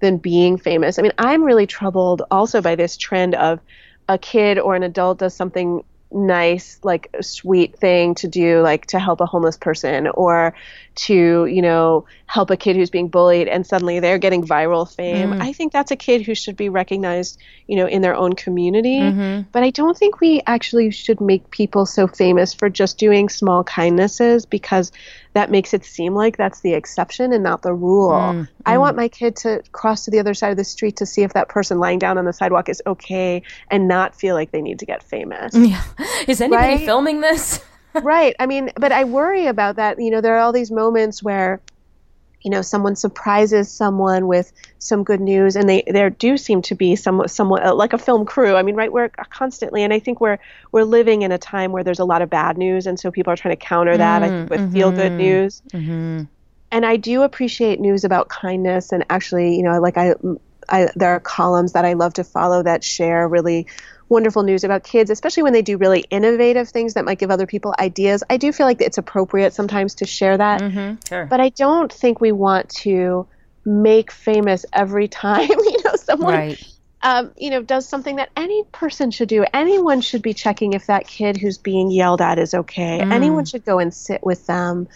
than 0.00 0.18
being 0.18 0.58
famous. 0.58 0.98
I 0.98 1.02
mean, 1.02 1.12
I'm 1.18 1.42
really 1.42 1.66
troubled 1.66 2.22
also 2.30 2.60
by 2.60 2.74
this 2.74 2.96
trend 2.96 3.34
of 3.34 3.60
a 4.08 4.18
kid 4.18 4.58
or 4.58 4.76
an 4.76 4.82
adult 4.82 5.18
does 5.18 5.34
something 5.34 5.82
nice 6.12 6.78
like 6.82 7.10
a 7.14 7.22
sweet 7.22 7.76
thing 7.78 8.14
to 8.14 8.28
do 8.28 8.60
like 8.60 8.86
to 8.86 8.98
help 8.98 9.20
a 9.20 9.26
homeless 9.26 9.56
person 9.56 10.06
or 10.08 10.54
to 10.96 11.46
you 11.46 11.62
know 11.62 12.04
help 12.26 12.50
a 12.50 12.56
kid 12.56 12.74
who's 12.74 12.90
being 12.90 13.08
bullied 13.08 13.46
and 13.46 13.66
suddenly 13.66 14.00
they're 14.00 14.18
getting 14.18 14.44
viral 14.44 14.92
fame 14.92 15.30
mm. 15.30 15.40
i 15.40 15.52
think 15.52 15.72
that's 15.72 15.90
a 15.90 15.96
kid 15.96 16.22
who 16.22 16.34
should 16.34 16.56
be 16.56 16.68
recognized 16.68 17.38
you 17.66 17.76
know 17.76 17.86
in 17.86 18.02
their 18.02 18.14
own 18.14 18.34
community 18.34 19.00
mm-hmm. 19.00 19.42
but 19.52 19.62
i 19.62 19.70
don't 19.70 19.96
think 19.96 20.20
we 20.20 20.42
actually 20.46 20.90
should 20.90 21.20
make 21.20 21.48
people 21.50 21.86
so 21.86 22.06
famous 22.06 22.52
for 22.52 22.68
just 22.68 22.98
doing 22.98 23.28
small 23.28 23.62
kindnesses 23.62 24.46
because 24.46 24.90
that 25.36 25.50
makes 25.50 25.74
it 25.74 25.84
seem 25.84 26.14
like 26.14 26.38
that's 26.38 26.60
the 26.60 26.72
exception 26.72 27.30
and 27.30 27.44
not 27.44 27.60
the 27.60 27.74
rule. 27.74 28.10
Mm, 28.10 28.48
I 28.64 28.76
mm. 28.76 28.80
want 28.80 28.96
my 28.96 29.06
kid 29.06 29.36
to 29.36 29.62
cross 29.70 30.06
to 30.06 30.10
the 30.10 30.18
other 30.18 30.32
side 30.32 30.50
of 30.50 30.56
the 30.56 30.64
street 30.64 30.96
to 30.96 31.04
see 31.04 31.24
if 31.24 31.34
that 31.34 31.50
person 31.50 31.78
lying 31.78 31.98
down 31.98 32.16
on 32.16 32.24
the 32.24 32.32
sidewalk 32.32 32.70
is 32.70 32.82
okay 32.86 33.42
and 33.70 33.86
not 33.86 34.14
feel 34.14 34.34
like 34.34 34.50
they 34.50 34.62
need 34.62 34.78
to 34.78 34.86
get 34.86 35.02
famous. 35.02 35.54
Yeah. 35.66 35.82
Is 36.28 36.40
anybody 36.40 36.76
right? 36.76 36.84
filming 36.86 37.20
this? 37.20 37.60
right. 38.02 38.34
I 38.38 38.46
mean, 38.46 38.70
but 38.76 38.92
I 38.92 39.04
worry 39.04 39.46
about 39.46 39.76
that. 39.76 40.00
You 40.00 40.10
know, 40.10 40.20
there 40.20 40.36
are 40.36 40.40
all 40.40 40.52
these 40.52 40.70
moments 40.70 41.22
where 41.22 41.60
you 42.46 42.50
know 42.50 42.62
someone 42.62 42.94
surprises 42.94 43.68
someone 43.68 44.28
with 44.28 44.52
some 44.78 45.02
good 45.02 45.20
news 45.20 45.56
and 45.56 45.68
they 45.68 45.82
there 45.88 46.10
do 46.10 46.36
seem 46.36 46.62
to 46.62 46.76
be 46.76 46.94
some 46.94 47.26
somewhat 47.26 47.64
uh, 47.66 47.74
like 47.74 47.92
a 47.92 47.98
film 47.98 48.24
crew 48.24 48.54
i 48.54 48.62
mean 48.62 48.76
right 48.76 48.92
we're 48.92 49.08
constantly 49.08 49.82
and 49.82 49.92
i 49.92 49.98
think 49.98 50.20
we're 50.20 50.38
we're 50.70 50.84
living 50.84 51.22
in 51.22 51.32
a 51.32 51.38
time 51.38 51.72
where 51.72 51.82
there's 51.82 51.98
a 51.98 52.04
lot 52.04 52.22
of 52.22 52.30
bad 52.30 52.56
news 52.56 52.86
and 52.86 53.00
so 53.00 53.10
people 53.10 53.32
are 53.32 53.36
trying 53.36 53.56
to 53.56 53.64
counter 53.64 53.96
that 53.96 54.22
mm, 54.22 54.24
I 54.24 54.28
think 54.28 54.50
with 54.50 54.60
mm-hmm, 54.60 54.72
feel 54.72 54.92
good 54.92 55.12
news 55.12 55.60
mm-hmm. 55.72 56.22
and 56.70 56.86
i 56.86 56.96
do 56.96 57.22
appreciate 57.22 57.80
news 57.80 58.04
about 58.04 58.28
kindness 58.28 58.92
and 58.92 59.04
actually 59.10 59.56
you 59.56 59.64
know 59.64 59.80
like 59.80 59.96
i 59.96 60.14
I, 60.68 60.88
there 60.96 61.10
are 61.10 61.20
columns 61.20 61.74
that 61.74 61.84
I 61.84 61.92
love 61.92 62.14
to 62.14 62.24
follow 62.24 62.62
that 62.64 62.82
share 62.82 63.28
really 63.28 63.68
wonderful 64.08 64.42
news 64.42 64.64
about 64.64 64.84
kids, 64.84 65.10
especially 65.10 65.42
when 65.42 65.52
they 65.52 65.62
do 65.62 65.76
really 65.76 66.04
innovative 66.10 66.68
things 66.68 66.94
that 66.94 67.04
might 67.04 67.18
give 67.18 67.30
other 67.30 67.46
people 67.46 67.74
ideas. 67.78 68.22
I 68.30 68.36
do 68.36 68.52
feel 68.52 68.66
like 68.66 68.80
it's 68.80 68.98
appropriate 68.98 69.52
sometimes 69.52 69.96
to 69.96 70.06
share 70.06 70.36
that. 70.36 70.60
Mm-hmm, 70.60 70.96
sure. 71.08 71.26
But 71.26 71.40
I 71.40 71.50
don't 71.50 71.92
think 71.92 72.20
we 72.20 72.32
want 72.32 72.70
to 72.70 73.26
make 73.64 74.12
famous 74.12 74.64
every 74.72 75.08
time, 75.08 75.48
you 75.48 75.82
know, 75.84 75.96
someone. 75.96 76.34
Right. 76.34 76.72
Um, 77.02 77.32
you 77.36 77.50
know, 77.50 77.62
does 77.62 77.86
something 77.88 78.16
that 78.16 78.30
any 78.36 78.64
person 78.72 79.10
should 79.10 79.28
do. 79.28 79.44
Anyone 79.52 80.00
should 80.00 80.22
be 80.22 80.34
checking 80.34 80.72
if 80.72 80.86
that 80.86 81.06
kid 81.06 81.36
who's 81.36 81.58
being 81.58 81.90
yelled 81.90 82.20
at 82.20 82.38
is 82.38 82.54
okay. 82.54 83.00
Mm. 83.00 83.12
Anyone 83.12 83.44
should 83.44 83.64
go 83.64 83.78
and 83.78 83.92
sit 83.92 84.24
with 84.24 84.46
them. 84.46 84.88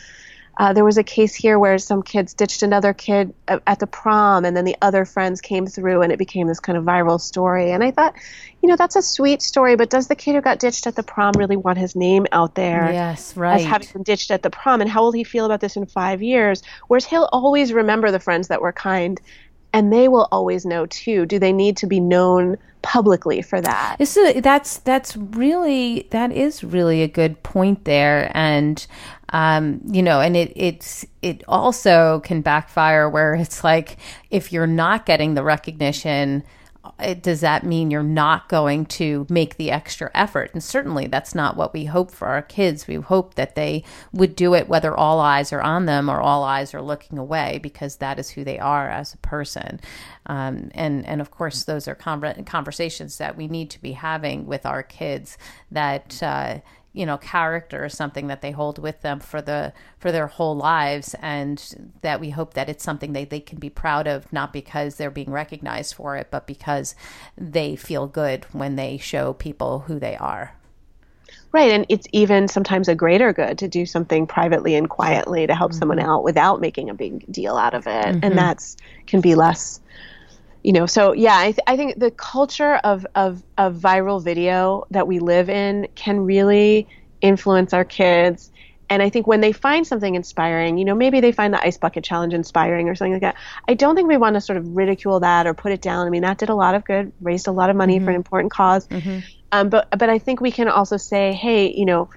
Uh, 0.61 0.75
there 0.75 0.85
was 0.85 0.99
a 0.99 1.03
case 1.03 1.35
here 1.35 1.59
where 1.59 1.79
some 1.79 2.03
kids 2.03 2.35
ditched 2.35 2.63
another 2.63 2.93
kid 2.93 3.33
at 3.49 3.79
the 3.79 3.87
prom, 3.87 4.45
and 4.45 4.55
then 4.55 4.67
the 4.67 4.77
other 4.83 5.07
friends 5.07 5.41
came 5.41 5.67
through, 5.67 6.03
and 6.03 6.13
it 6.13 6.19
became 6.19 6.49
this 6.49 6.61
kind 6.61 6.77
of 6.77 6.85
viral 6.85 7.19
story. 7.19 7.73
And 7.73 7.83
I 7.83 7.91
thought, 7.91 8.15
you 8.63 8.69
know, 8.69 8.77
that's 8.77 8.95
a 8.95 9.01
sweet 9.01 9.41
story, 9.41 9.75
but 9.75 9.89
does 9.89 10.09
the 10.09 10.15
kid 10.15 10.35
who 10.35 10.43
got 10.43 10.59
ditched 10.59 10.87
at 10.87 10.97
the 10.97 11.03
prom 11.03 11.33
really 11.39 11.57
want 11.57 11.79
his 11.79 11.97
name 11.97 12.27
out 12.31 12.57
there? 12.57 12.93
Yes, 12.93 13.35
right. 13.39 13.63
As 13.63 13.65
having 13.65 13.89
been 13.91 14.03
ditched 14.03 14.31
at 14.31 14.43
the 14.43 14.51
prom, 14.51 14.83
and 14.83 14.91
how 14.91 15.01
will 15.01 15.13
he 15.13 15.25
feel 15.25 15.47
about 15.47 15.63
this 15.63 15.77
in 15.77 15.87
five 15.87 16.23
years? 16.23 16.63
Whereas 16.89 17.07
he'll 17.07 17.31
always 17.33 17.73
remember 17.73 18.11
the 18.11 18.21
friends 18.21 18.49
that 18.49 18.61
were 18.61 18.73
kind 18.73 19.19
and 19.73 19.93
they 19.93 20.09
will 20.09 20.29
always 20.33 20.67
know 20.67 20.87
too 20.87 21.27
do 21.27 21.39
they 21.39 21.53
need 21.53 21.77
to 21.77 21.87
be 21.87 22.01
known 22.01 22.57
publicly 22.83 23.43
for 23.43 23.61
that 23.61 23.97
a, 24.01 24.41
that's 24.41 24.79
that's 24.79 25.17
really 25.17 26.09
that 26.11 26.33
is 26.33 26.65
really 26.65 27.03
a 27.03 27.09
good 27.09 27.43
point 27.43 27.85
there 27.85 28.31
and 28.35 28.87
um, 29.31 29.81
you 29.87 30.03
know 30.03 30.21
and 30.21 30.37
it 30.37 30.53
it's 30.57 31.05
it 31.23 31.43
also 31.49 32.21
can 32.21 32.43
backfire 32.43 33.09
where 33.09 33.35
it's 33.35 33.65
like 33.65 33.99
if 34.31 34.53
you're 34.53 34.67
not 34.67 35.07
getting 35.07 35.35
the 35.35 35.43
recognition 35.43 36.43
it, 36.99 37.23
does 37.23 37.41
that 37.41 37.65
mean 37.65 37.91
you're 37.91 38.03
not 38.03 38.49
going 38.49 38.87
to 38.87 39.27
make 39.29 39.57
the 39.57 39.71
extra 39.71 40.11
effort? 40.15 40.51
And 40.53 40.63
certainly 40.63 41.07
that's 41.07 41.35
not 41.35 41.57
what 41.57 41.73
we 41.73 41.85
hope 41.85 42.11
for 42.11 42.29
our 42.29 42.43
kids. 42.43 42.89
We 42.89 42.97
hope 42.97 43.35
that 43.35 43.55
they 43.55 43.85
would 44.13 44.35
do 44.35 44.55
it 44.55 44.69
whether 44.69 44.95
all 44.95 45.21
eyes 45.21 45.53
are 45.53 45.61
on 45.61 45.87
them 45.87 46.09
or 46.09 46.21
all 46.21 46.43
eyes 46.43 46.73
are 46.75 46.83
looking 46.83 47.19
away 47.19 47.59
because 47.63 47.97
that 47.97 48.19
is 48.19 48.31
who 48.31 48.45
they 48.45 48.59
are 48.59 48.89
as 48.89 49.13
a 49.13 49.19
person. 49.19 49.81
Um, 50.27 50.71
and, 50.75 51.07
and 51.07 51.21
of 51.21 51.31
course, 51.31 51.65
those 51.65 51.87
are 51.87 51.95
conversations 51.95 53.19
that 53.19 53.37
we 53.37 53.47
need 53.47 53.71
to 53.71 53.83
be 53.83 53.93
having 53.93 54.47
with 54.47 54.65
our 54.65 54.83
kids 54.83 55.37
that, 55.71 56.23
uh, 56.23 56.61
you 56.93 57.07
know 57.07 57.17
character 57.17 57.85
or 57.85 57.89
something 57.89 58.27
that 58.27 58.41
they 58.41 58.51
hold 58.51 58.79
with 58.79 59.01
them 59.03 59.21
for 59.21 59.41
the 59.41 59.73
for 59.99 60.11
their 60.11 60.27
whole 60.27 60.57
lives 60.57 61.15
and 61.21 61.93
that 62.03 62.21
we 62.21 62.31
hope 62.31 62.55
that 62.55 62.69
it's 62.69 62.83
something 62.83 63.13
they, 63.13 63.25
they 63.25 63.41
can 63.41 63.59
be 63.59 63.71
proud 63.71 64.07
of 64.07 64.33
not 64.33 64.53
because 64.53 64.97
they're 64.97 65.11
being 65.11 65.31
recognized 65.31 65.95
for 65.95 66.17
it 66.17 66.29
but 66.31 66.47
because 66.47 66.95
they 67.39 67.77
feel 67.77 68.07
good 68.07 68.45
when 68.53 68.77
they 68.77 68.97
show 68.97 69.33
people 69.33 69.81
who 69.81 70.01
they 70.01 70.17
are 70.17 70.57
right 71.53 71.71
and 71.71 71.87
it's 71.89 72.09
even 72.13 72.49
sometimes 72.49 72.89
a 72.89 72.95
greater 72.95 73.33
good 73.33 73.57
to 73.57 73.69
do 73.69 73.87
something 73.87 74.27
privately 74.27 74.75
and 74.75 74.91
quietly 74.91 75.47
to 75.47 75.55
help 75.55 75.71
mm-hmm. 75.71 75.79
someone 75.79 76.01
out 76.01 76.25
without 76.25 76.61
making 76.61 76.91
a 76.91 76.95
big 76.95 77.25
deal 77.31 77.57
out 77.57 77.75
of 77.75 77.87
it 77.87 78.07
mm-hmm. 78.07 78.25
and 78.25 78.37
that's 78.37 78.77
can 79.07 79.21
be 79.21 79.37
less 79.37 79.81
you 80.63 80.73
know 80.73 80.87
so 80.87 81.13
yeah 81.13 81.39
I, 81.39 81.53
th- 81.53 81.65
I 81.67 81.77
think 81.77 81.99
the 81.99 82.11
culture 82.11 82.75
of, 82.77 83.07
of 83.15 83.43
of 83.57 83.77
viral 83.77 84.23
video 84.23 84.87
that 84.91 85.07
we 85.07 85.19
live 85.19 85.49
in 85.49 85.89
can 85.95 86.21
really 86.21 86.87
influence 87.21 87.73
our 87.73 87.85
kids 87.85 88.51
and 88.89 89.03
i 89.03 89.09
think 89.09 89.27
when 89.27 89.41
they 89.41 89.53
find 89.53 89.87
something 89.87 90.15
inspiring 90.15 90.79
you 90.79 90.85
know 90.85 90.95
maybe 90.95 91.21
they 91.21 91.33
find 91.33 91.55
the 91.55 91.63
ice 91.65 91.79
bucket 91.79 92.05
challenge 92.05 92.35
inspiring 92.35 92.89
or 92.89 92.95
something 92.95 93.13
like 93.13 93.23
that 93.23 93.37
i 93.69 93.75
don't 93.75 93.95
think 93.95 94.09
we 94.09 94.17
want 94.17 94.35
to 94.35 94.41
sort 94.41 94.57
of 94.57 94.67
ridicule 94.77 95.21
that 95.21 95.47
or 95.47 95.55
put 95.55 95.73
it 95.73 95.81
down 95.81 96.07
i 96.07 96.11
mean 96.11 96.23
that 96.23 96.39
did 96.39 96.49
a 96.49 96.55
lot 96.55 96.75
of 96.75 96.85
good 96.85 97.13
raised 97.21 97.47
a 97.47 97.53
lot 97.53 97.71
of 97.71 97.77
money 97.77 97.97
mm-hmm. 97.97 98.05
for 98.05 98.11
an 98.11 98.17
important 98.17 98.51
because 98.51 98.87
mm-hmm. 98.89 99.21
um, 99.53 99.69
but 99.69 99.89
but 99.99 100.11
i 100.11 100.19
think 100.19 100.41
we 100.41 100.51
can 100.51 100.69
also 100.69 100.97
say 100.97 101.33
hey 101.33 101.73
you 101.75 101.85
know 101.85 102.09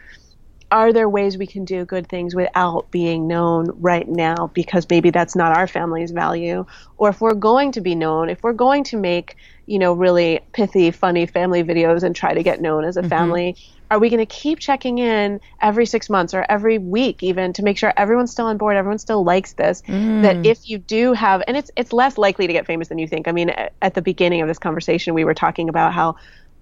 are 0.74 0.92
there 0.92 1.08
ways 1.08 1.38
we 1.38 1.46
can 1.46 1.66
do 1.66 1.86
good 1.86 2.10
things 2.10 2.34
without 2.34 2.90
being 2.90 3.28
known 3.28 3.70
right 3.80 4.08
now 4.08 4.50
because 4.56 4.88
maybe 4.90 5.12
that's 5.12 5.36
not 5.36 5.56
our 5.56 5.68
family's 5.68 6.10
value 6.10 6.66
or 6.98 7.10
if 7.10 7.22
we're 7.22 7.36
going 7.36 7.72
to 7.72 7.80
be 7.80 7.94
known 7.94 8.28
if 8.28 8.42
we're 8.42 8.54
going 8.54 8.84
to 8.84 8.98
make 8.98 9.38
you 9.68 9.78
know 9.78 9.94
really 9.94 10.40
pithy 10.52 10.90
funny 10.90 11.28
family 11.28 11.64
videos 11.64 12.02
and 12.02 12.16
try 12.16 12.34
to 12.34 12.42
get 12.42 12.60
known 12.60 12.84
as 12.84 12.98
a 12.98 13.02
mm-hmm. 13.02 13.10
family 13.10 13.56
are 13.92 14.00
we 14.00 14.10
going 14.10 14.18
to 14.18 14.26
keep 14.26 14.58
checking 14.58 14.98
in 14.98 15.40
every 15.62 15.86
six 15.86 16.10
months 16.10 16.34
or 16.34 16.44
every 16.50 16.80
week 16.80 17.22
even 17.22 17.54
to 17.54 17.62
make 17.62 17.78
sure 17.78 17.94
everyone's 17.96 18.32
still 18.32 18.48
on 18.48 18.58
board 18.58 18.76
everyone 18.76 18.98
still 18.98 19.24
likes 19.24 19.54
this 19.54 19.84
mm. 19.84 20.24
that 20.24 20.44
if 20.44 20.68
you 20.68 20.80
do 20.80 21.14
have 21.14 21.44
and 21.48 21.56
it's 21.56 21.70
it's 21.76 21.94
less 21.94 22.18
likely 22.18 22.48
to 22.48 22.54
get 22.54 22.66
famous 22.66 22.88
than 22.88 22.98
you 22.98 23.08
think 23.08 23.28
i 23.28 23.32
mean 23.32 23.54
at 23.84 23.94
the 23.94 24.02
beginning 24.02 24.42
of 24.42 24.48
this 24.48 24.58
conversation 24.58 25.14
we 25.14 25.24
were 25.24 25.36
talking 25.36 25.70
about 25.70 25.94
how 25.94 26.16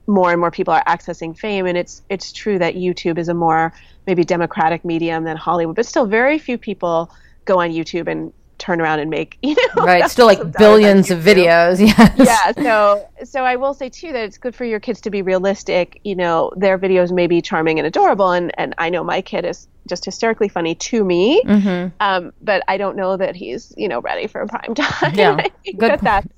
more 0.08 0.32
and 0.32 0.40
more 0.40 0.52
people 0.52 0.74
are 0.74 0.84
accessing 0.86 1.38
fame 1.38 1.66
and 1.66 1.78
it's 1.78 2.02
it's 2.10 2.32
true 2.32 2.60
that 2.60 2.76
YouTube 2.76 3.18
is 3.18 3.30
a 3.30 3.34
more 3.34 3.74
maybe 4.08 4.24
democratic 4.24 4.84
medium 4.86 5.24
than 5.24 5.38
Hollywood 5.38 5.76
but 5.76 5.86
still 5.86 6.06
very 6.06 6.38
few 6.38 6.58
people 6.58 7.12
go 7.46 7.60
on 7.60 7.72
YouTube 7.72 8.08
and 8.08 8.34
turn 8.62 8.80
around 8.80 9.00
and 9.00 9.10
make 9.10 9.40
you 9.42 9.56
know 9.56 9.84
right 9.84 10.10
still 10.10 10.28
like 10.28 10.40
billions 10.58 11.10
of 11.10 11.20
videos 11.20 11.80
yes. 11.86 12.14
yeah 12.16 12.52
so 12.52 13.10
so 13.24 13.44
i 13.44 13.56
will 13.56 13.74
say 13.74 13.90
too 13.90 14.12
that 14.12 14.24
it's 14.24 14.38
good 14.38 14.56
for 14.56 14.66
your 14.66 14.80
kids 14.80 15.02
to 15.02 15.10
be 15.10 15.24
realistic 15.24 16.00
you 16.04 16.16
know 16.16 16.52
their 16.56 16.78
videos 16.78 17.12
may 17.12 17.26
be 17.26 17.42
charming 17.42 17.80
and 17.80 17.88
adorable 17.88 18.32
and 18.32 18.52
and 18.60 18.76
i 18.78 18.88
know 18.88 19.04
my 19.04 19.20
kid 19.20 19.46
is 19.46 19.68
just 19.90 20.06
hysterically 20.06 20.48
funny 20.48 20.76
to 20.76 21.04
me 21.04 21.42
mm-hmm. 21.44 21.90
um, 22.00 22.32
but 22.44 22.62
i 22.68 22.78
don't 22.78 22.96
know 22.96 23.18
that 23.18 23.36
he's 23.36 23.74
you 23.78 23.88
know 23.88 24.00
ready 24.02 24.28
for 24.28 24.46
prime 24.46 24.76
time 24.76 25.16
yeah 25.16 25.48
good 25.78 26.00
that, 26.00 26.02
that 26.02 26.30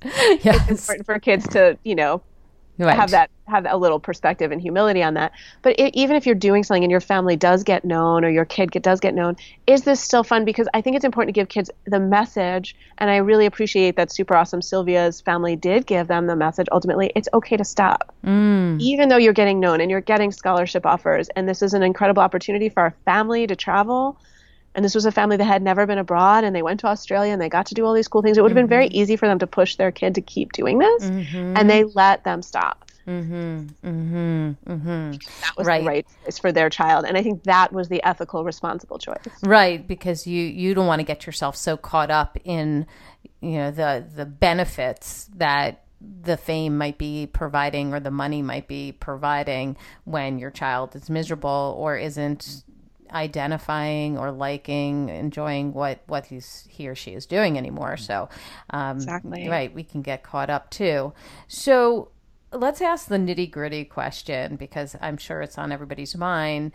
yes. 0.42 0.56
it's 0.70 0.80
important 0.80 1.04
for 1.04 1.18
kids 1.18 1.46
to 1.46 1.78
you 1.84 1.94
know 1.94 2.22
right. 2.78 2.96
have 2.96 3.10
that 3.10 3.30
have 3.46 3.66
a 3.68 3.76
little 3.76 4.00
perspective 4.00 4.50
and 4.50 4.60
humility 4.60 5.02
on 5.02 5.14
that. 5.14 5.32
But 5.62 5.78
it, 5.78 5.94
even 5.94 6.16
if 6.16 6.24
you're 6.24 6.34
doing 6.34 6.64
something 6.64 6.82
and 6.82 6.90
your 6.90 7.00
family 7.00 7.36
does 7.36 7.62
get 7.62 7.84
known 7.84 8.24
or 8.24 8.30
your 8.30 8.44
kid 8.44 8.72
get, 8.72 8.82
does 8.82 9.00
get 9.00 9.14
known, 9.14 9.36
is 9.66 9.82
this 9.82 10.00
still 10.00 10.24
fun? 10.24 10.44
Because 10.44 10.66
I 10.72 10.80
think 10.80 10.96
it's 10.96 11.04
important 11.04 11.34
to 11.34 11.40
give 11.40 11.48
kids 11.48 11.70
the 11.84 12.00
message, 12.00 12.74
and 12.98 13.10
I 13.10 13.16
really 13.16 13.46
appreciate 13.46 13.96
that 13.96 14.10
super 14.10 14.34
awesome 14.34 14.62
Sylvia's 14.62 15.20
family 15.20 15.56
did 15.56 15.86
give 15.86 16.08
them 16.08 16.26
the 16.26 16.36
message. 16.36 16.66
Ultimately, 16.72 17.12
it's 17.14 17.28
okay 17.34 17.56
to 17.56 17.64
stop, 17.64 18.14
mm. 18.24 18.80
even 18.80 19.08
though 19.08 19.18
you're 19.18 19.32
getting 19.32 19.60
known 19.60 19.80
and 19.80 19.90
you're 19.90 20.00
getting 20.00 20.32
scholarship 20.32 20.86
offers, 20.86 21.28
and 21.30 21.48
this 21.48 21.62
is 21.62 21.74
an 21.74 21.82
incredible 21.82 22.22
opportunity 22.22 22.68
for 22.68 22.80
our 22.80 22.94
family 23.04 23.46
to 23.46 23.54
travel 23.54 24.18
and 24.74 24.84
this 24.84 24.94
was 24.94 25.06
a 25.06 25.12
family 25.12 25.36
that 25.36 25.44
had 25.44 25.62
never 25.62 25.86
been 25.86 25.98
abroad 25.98 26.44
and 26.44 26.54
they 26.54 26.62
went 26.62 26.80
to 26.80 26.86
Australia 26.86 27.32
and 27.32 27.40
they 27.40 27.48
got 27.48 27.66
to 27.66 27.74
do 27.74 27.84
all 27.84 27.94
these 27.94 28.08
cool 28.08 28.22
things. 28.22 28.36
It 28.36 28.42
would 28.42 28.50
have 28.50 28.56
mm-hmm. 28.56 28.64
been 28.64 28.68
very 28.68 28.86
mm-hmm. 28.86 28.96
easy 28.96 29.16
for 29.16 29.28
them 29.28 29.38
to 29.38 29.46
push 29.46 29.76
their 29.76 29.92
kid 29.92 30.16
to 30.16 30.20
keep 30.20 30.52
doing 30.52 30.78
this 30.78 31.04
mm-hmm. 31.04 31.56
and 31.56 31.70
they 31.70 31.84
let 31.84 32.24
them 32.24 32.42
stop. 32.42 32.84
Mm-hmm. 33.06 33.66
Mm-hmm. 33.86 34.72
Mm-hmm. 34.72 35.10
That 35.42 35.56
was 35.58 35.66
right. 35.66 35.82
the 35.82 35.86
right 35.86 36.06
choice 36.24 36.38
for 36.38 36.52
their 36.52 36.70
child, 36.70 37.04
and 37.04 37.18
I 37.18 37.22
think 37.22 37.42
that 37.44 37.70
was 37.70 37.88
the 37.88 38.02
ethical, 38.02 38.44
responsible 38.44 38.98
choice. 38.98 39.18
Right, 39.42 39.86
because 39.86 40.26
you 40.26 40.42
you 40.42 40.72
don't 40.72 40.86
want 40.86 41.00
to 41.00 41.04
get 41.04 41.26
yourself 41.26 41.54
so 41.54 41.76
caught 41.76 42.10
up 42.10 42.38
in 42.44 42.86
you 43.42 43.58
know 43.58 43.70
the 43.70 44.06
the 44.16 44.24
benefits 44.24 45.28
that 45.36 45.84
the 46.00 46.36
fame 46.36 46.78
might 46.78 46.98
be 46.98 47.26
providing 47.26 47.92
or 47.92 48.00
the 48.00 48.10
money 48.10 48.42
might 48.42 48.68
be 48.68 48.92
providing 48.92 49.76
when 50.04 50.38
your 50.38 50.50
child 50.50 50.94
is 50.96 51.10
miserable 51.10 51.74
or 51.78 51.96
isn't 51.96 52.64
identifying 53.14 54.18
or 54.18 54.30
liking, 54.30 55.08
enjoying 55.08 55.72
what 55.72 56.00
what 56.06 56.26
he's 56.26 56.66
he 56.68 56.88
or 56.88 56.94
she 56.94 57.12
is 57.12 57.26
doing 57.26 57.56
anymore. 57.56 57.96
So, 57.96 58.28
um, 58.70 58.96
exactly 58.96 59.48
right, 59.48 59.72
we 59.72 59.84
can 59.84 60.02
get 60.02 60.22
caught 60.22 60.50
up 60.50 60.70
too. 60.70 61.12
So, 61.48 62.10
let's 62.52 62.80
ask 62.80 63.08
the 63.08 63.16
nitty 63.16 63.50
gritty 63.50 63.84
question 63.84 64.56
because 64.56 64.96
I'm 65.00 65.16
sure 65.16 65.42
it's 65.42 65.58
on 65.58 65.72
everybody's 65.72 66.16
mind. 66.16 66.72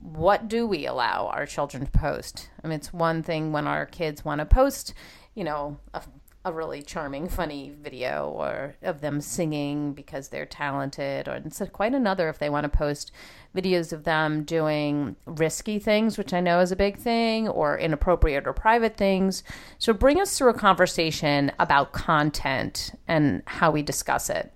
What 0.00 0.48
do 0.48 0.66
we 0.66 0.86
allow 0.86 1.28
our 1.28 1.46
children 1.46 1.84
to 1.86 1.90
post? 1.92 2.48
I 2.62 2.68
mean, 2.68 2.76
it's 2.76 2.92
one 2.92 3.22
thing 3.22 3.52
when 3.52 3.66
our 3.66 3.86
kids 3.86 4.24
want 4.24 4.40
to 4.40 4.46
post, 4.46 4.94
you 5.34 5.44
know, 5.44 5.78
a 5.94 6.02
a 6.44 6.52
really 6.52 6.82
charming, 6.82 7.28
funny 7.28 7.72
video 7.80 8.28
or 8.28 8.74
of 8.82 9.00
them 9.00 9.20
singing 9.20 9.92
because 9.92 10.28
they're 10.28 10.46
talented, 10.46 11.28
or 11.28 11.36
it's 11.36 11.62
quite 11.72 11.94
another 11.94 12.28
if 12.28 12.38
they 12.38 12.50
want 12.50 12.64
to 12.64 12.68
post 12.68 13.12
videos 13.54 13.92
of 13.92 14.04
them 14.04 14.42
doing 14.42 15.14
risky 15.24 15.78
things, 15.78 16.18
which 16.18 16.32
I 16.32 16.40
know 16.40 16.60
is 16.60 16.72
a 16.72 16.76
big 16.76 16.96
thing, 16.96 17.48
or 17.48 17.78
inappropriate 17.78 18.46
or 18.46 18.52
private 18.52 18.96
things. 18.96 19.44
So 19.78 19.92
bring 19.92 20.20
us 20.20 20.36
through 20.36 20.50
a 20.50 20.54
conversation 20.54 21.52
about 21.58 21.92
content 21.92 22.92
and 23.06 23.42
how 23.46 23.70
we 23.70 23.82
discuss 23.82 24.28
it. 24.28 24.52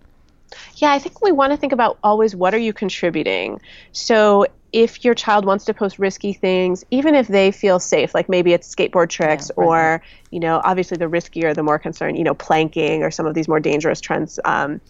Yeah, 0.77 0.93
I 0.93 0.99
think 0.99 1.23
we 1.23 1.33
want 1.33 1.53
to 1.53 1.57
think 1.57 1.73
about 1.73 1.99
always 2.03 2.35
what 2.35 2.55
are 2.55 2.59
you 2.59 2.73
contributing. 2.73 3.61
So 3.93 4.47
if 4.77 5.07
your 5.07 5.15
child 5.15 5.47
wants 5.47 5.65
to 5.65 5.73
post 5.73 5.99
risky 5.99 6.35
things, 6.35 6.85
even 6.91 7.15
if 7.15 7.29
they 7.29 7.51
feel 7.51 7.81
safe, 7.81 8.15
like 8.15 8.29
maybe 8.29 8.53
it's 8.53 8.69
skateboard 8.73 9.09
tricks 9.09 9.51
yeah, 9.57 9.65
right. 9.65 9.67
or, 9.67 10.03
you 10.31 10.39
know, 10.39 10.61
obviously 10.63 10.99
the 10.99 11.07
riskier, 11.07 11.55
the 11.55 11.63
more 11.63 11.79
concerned, 11.79 12.19
you 12.19 12.25
know, 12.25 12.35
planking 12.35 13.03
or 13.03 13.11
some 13.11 13.25
of 13.25 13.33
these 13.33 13.49
more 13.49 13.59
dangerous 13.59 14.03
trends. 14.03 14.39
Um, 14.45 14.83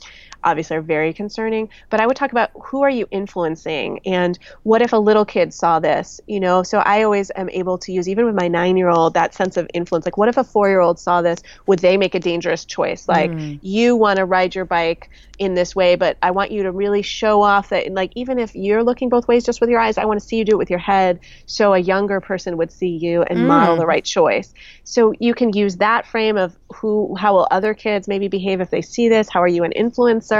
obviously 0.46 0.76
are 0.76 0.80
very 0.80 1.12
concerning. 1.12 1.68
But 1.90 2.00
I 2.00 2.06
would 2.06 2.16
talk 2.16 2.30
about 2.30 2.50
who 2.54 2.82
are 2.82 2.90
you 2.90 3.06
influencing 3.10 4.00
and 4.06 4.38
what 4.62 4.80
if 4.80 4.92
a 4.92 4.96
little 4.96 5.24
kid 5.24 5.52
saw 5.52 5.80
this, 5.80 6.20
you 6.26 6.40
know? 6.40 6.62
So 6.62 6.78
I 6.78 7.02
always 7.02 7.30
am 7.36 7.50
able 7.50 7.76
to 7.78 7.92
use, 7.92 8.08
even 8.08 8.24
with 8.24 8.34
my 8.34 8.48
nine 8.48 8.76
year 8.76 8.88
old, 8.88 9.14
that 9.14 9.34
sense 9.34 9.56
of 9.56 9.68
influence. 9.74 10.06
Like, 10.06 10.16
what 10.16 10.28
if 10.28 10.36
a 10.36 10.44
four 10.44 10.68
year 10.68 10.80
old 10.80 10.98
saw 10.98 11.20
this? 11.20 11.40
Would 11.66 11.80
they 11.80 11.96
make 11.96 12.14
a 12.14 12.20
dangerous 12.20 12.64
choice? 12.64 13.08
Like, 13.08 13.30
mm. 13.30 13.58
you 13.60 13.96
want 13.96 14.18
to 14.18 14.24
ride 14.24 14.54
your 14.54 14.64
bike 14.64 15.10
in 15.38 15.54
this 15.54 15.76
way, 15.76 15.96
but 15.96 16.16
I 16.22 16.30
want 16.30 16.50
you 16.50 16.62
to 16.62 16.72
really 16.72 17.02
show 17.02 17.42
off 17.42 17.68
that, 17.70 17.92
like, 17.92 18.12
even 18.14 18.38
if 18.38 18.54
you're 18.54 18.82
looking 18.84 19.08
both 19.08 19.28
ways 19.28 19.44
just 19.44 19.60
with 19.60 19.68
your 19.68 19.80
eyes, 19.80 19.98
I 19.98 20.04
want 20.04 20.20
to 20.20 20.26
see 20.26 20.36
you 20.36 20.44
do 20.44 20.52
it 20.52 20.58
with 20.58 20.70
your 20.70 20.78
head 20.78 21.20
so 21.44 21.74
a 21.74 21.78
younger 21.78 22.20
person 22.20 22.56
would 22.56 22.72
see 22.72 22.96
you 22.96 23.22
and 23.22 23.40
mm. 23.40 23.46
model 23.46 23.76
the 23.76 23.84
right 23.86 24.04
choice. 24.04 24.54
So 24.84 25.12
you 25.18 25.34
can 25.34 25.52
use 25.52 25.76
that 25.76 26.06
frame 26.06 26.36
of 26.36 26.56
who, 26.72 27.16
how 27.16 27.34
will 27.34 27.48
other 27.50 27.74
kids 27.74 28.08
maybe 28.08 28.28
behave 28.28 28.60
if 28.60 28.70
they 28.70 28.82
see 28.82 29.08
this? 29.08 29.28
How 29.28 29.42
are 29.42 29.48
you 29.48 29.64
an 29.64 29.72
influencer? 29.76 30.35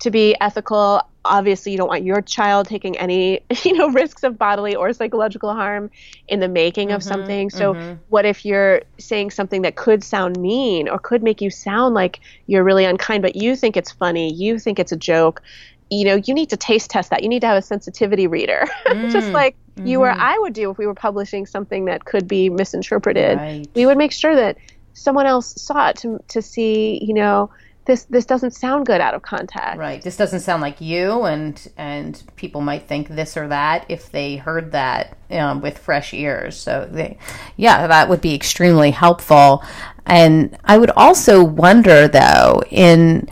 To 0.00 0.10
be 0.10 0.34
ethical, 0.40 1.02
obviously 1.24 1.72
you 1.72 1.78
don't 1.78 1.88
want 1.88 2.04
your 2.04 2.20
child 2.20 2.66
taking 2.66 2.98
any 2.98 3.40
you 3.64 3.72
know 3.74 3.88
risks 3.90 4.22
of 4.22 4.38
bodily 4.38 4.74
or 4.74 4.92
psychological 4.92 5.54
harm 5.54 5.90
in 6.28 6.40
the 6.40 6.48
making 6.48 6.88
mm-hmm, 6.88 6.96
of 6.96 7.02
something 7.02 7.50
so 7.50 7.74
mm-hmm. 7.74 7.94
what 8.08 8.24
if 8.24 8.44
you're 8.44 8.82
saying 8.98 9.30
something 9.30 9.62
that 9.62 9.76
could 9.76 10.02
sound 10.02 10.38
mean 10.38 10.88
or 10.88 10.98
could 10.98 11.22
make 11.22 11.40
you 11.40 11.50
sound 11.50 11.94
like 11.94 12.20
you're 12.46 12.64
really 12.64 12.84
unkind 12.84 13.22
but 13.22 13.36
you 13.36 13.54
think 13.54 13.76
it's 13.76 13.92
funny 13.92 14.32
you 14.32 14.58
think 14.58 14.78
it's 14.78 14.92
a 14.92 14.96
joke 14.96 15.42
you 15.90 16.04
know 16.04 16.16
you 16.24 16.34
need 16.34 16.50
to 16.50 16.56
taste 16.56 16.90
test 16.90 17.10
that 17.10 17.22
you 17.22 17.28
need 17.28 17.40
to 17.40 17.46
have 17.46 17.58
a 17.58 17.62
sensitivity 17.62 18.26
reader 18.26 18.64
mm, 18.86 19.12
just 19.12 19.28
like 19.28 19.54
mm-hmm. 19.76 19.86
you 19.86 20.00
or 20.00 20.10
i 20.10 20.36
would 20.38 20.52
do 20.52 20.70
if 20.70 20.78
we 20.78 20.86
were 20.86 20.94
publishing 20.94 21.46
something 21.46 21.84
that 21.84 22.04
could 22.04 22.26
be 22.26 22.50
misinterpreted 22.50 23.38
right. 23.38 23.68
we 23.74 23.86
would 23.86 23.98
make 23.98 24.12
sure 24.12 24.34
that 24.34 24.56
someone 24.94 25.26
else 25.26 25.54
saw 25.60 25.88
it 25.88 25.96
to, 25.96 26.18
to 26.28 26.42
see 26.42 26.98
you 27.02 27.14
know 27.14 27.48
this 27.84 28.04
this 28.04 28.24
doesn't 28.24 28.52
sound 28.52 28.86
good 28.86 29.00
out 29.00 29.14
of 29.14 29.22
context. 29.22 29.76
Right. 29.76 30.00
This 30.00 30.16
doesn't 30.16 30.40
sound 30.40 30.62
like 30.62 30.80
you, 30.80 31.22
and 31.24 31.68
and 31.76 32.22
people 32.36 32.60
might 32.60 32.86
think 32.86 33.08
this 33.08 33.36
or 33.36 33.48
that 33.48 33.86
if 33.88 34.10
they 34.10 34.36
heard 34.36 34.72
that 34.72 35.16
um, 35.30 35.60
with 35.60 35.78
fresh 35.78 36.14
ears. 36.14 36.56
So 36.56 36.88
they, 36.90 37.18
yeah, 37.56 37.86
that 37.86 38.08
would 38.08 38.20
be 38.20 38.34
extremely 38.34 38.92
helpful. 38.92 39.64
And 40.06 40.56
I 40.64 40.78
would 40.78 40.90
also 40.90 41.42
wonder 41.42 42.06
though 42.06 42.62
in 42.70 43.28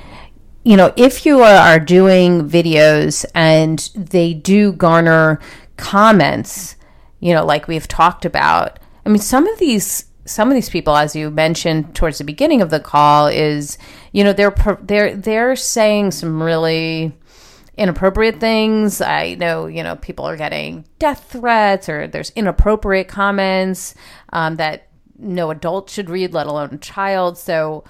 you 0.65 0.77
know 0.77 0.93
if 0.97 1.25
you 1.25 1.43
are 1.43 1.79
doing 1.79 2.49
videos 2.49 3.25
and 3.35 3.79
they 3.95 4.35
do 4.35 4.73
garner 4.73 5.39
comments, 5.77 6.77
you 7.21 7.35
know, 7.35 7.45
like 7.45 7.69
we've 7.69 7.89
talked 7.89 8.25
about. 8.25 8.79
I 9.07 9.09
mean, 9.09 9.19
some 9.19 9.47
of 9.47 9.59
these 9.59 10.10
some 10.31 10.49
of 10.49 10.55
these 10.55 10.69
people, 10.69 10.97
as 10.97 11.17
you 11.17 11.31
mentioned 11.31 11.95
towards 11.95 12.19
the 12.19 12.25
beginning 12.25 12.63
of 12.63 12.71
the 12.71 12.81
call, 12.81 13.27
is 13.27 13.79
you 14.13 14.25
know 14.25 14.33
they're 14.33 14.55
they're 14.83 15.17
they're 15.17 15.57
saying 15.57 16.13
some 16.13 16.43
really 16.43 17.13
inappropriate 17.77 18.41
things. 18.41 19.01
I 19.01 19.35
know 19.35 19.67
you 19.67 19.83
know 19.83 19.97
people 19.97 20.25
are 20.27 20.37
getting 20.37 20.85
death 20.99 21.31
threats 21.31 21.89
or 21.89 22.07
there's 22.07 22.31
inappropriate 22.31 23.09
comments 23.09 23.95
um, 24.33 24.57
that 24.57 24.89
no 25.19 25.51
adult 25.51 25.91
should 25.91 26.09
read, 26.09 26.33
let 26.33 26.47
alone 26.47 26.75
a 26.75 26.79
child. 26.79 27.37
So 27.37 27.85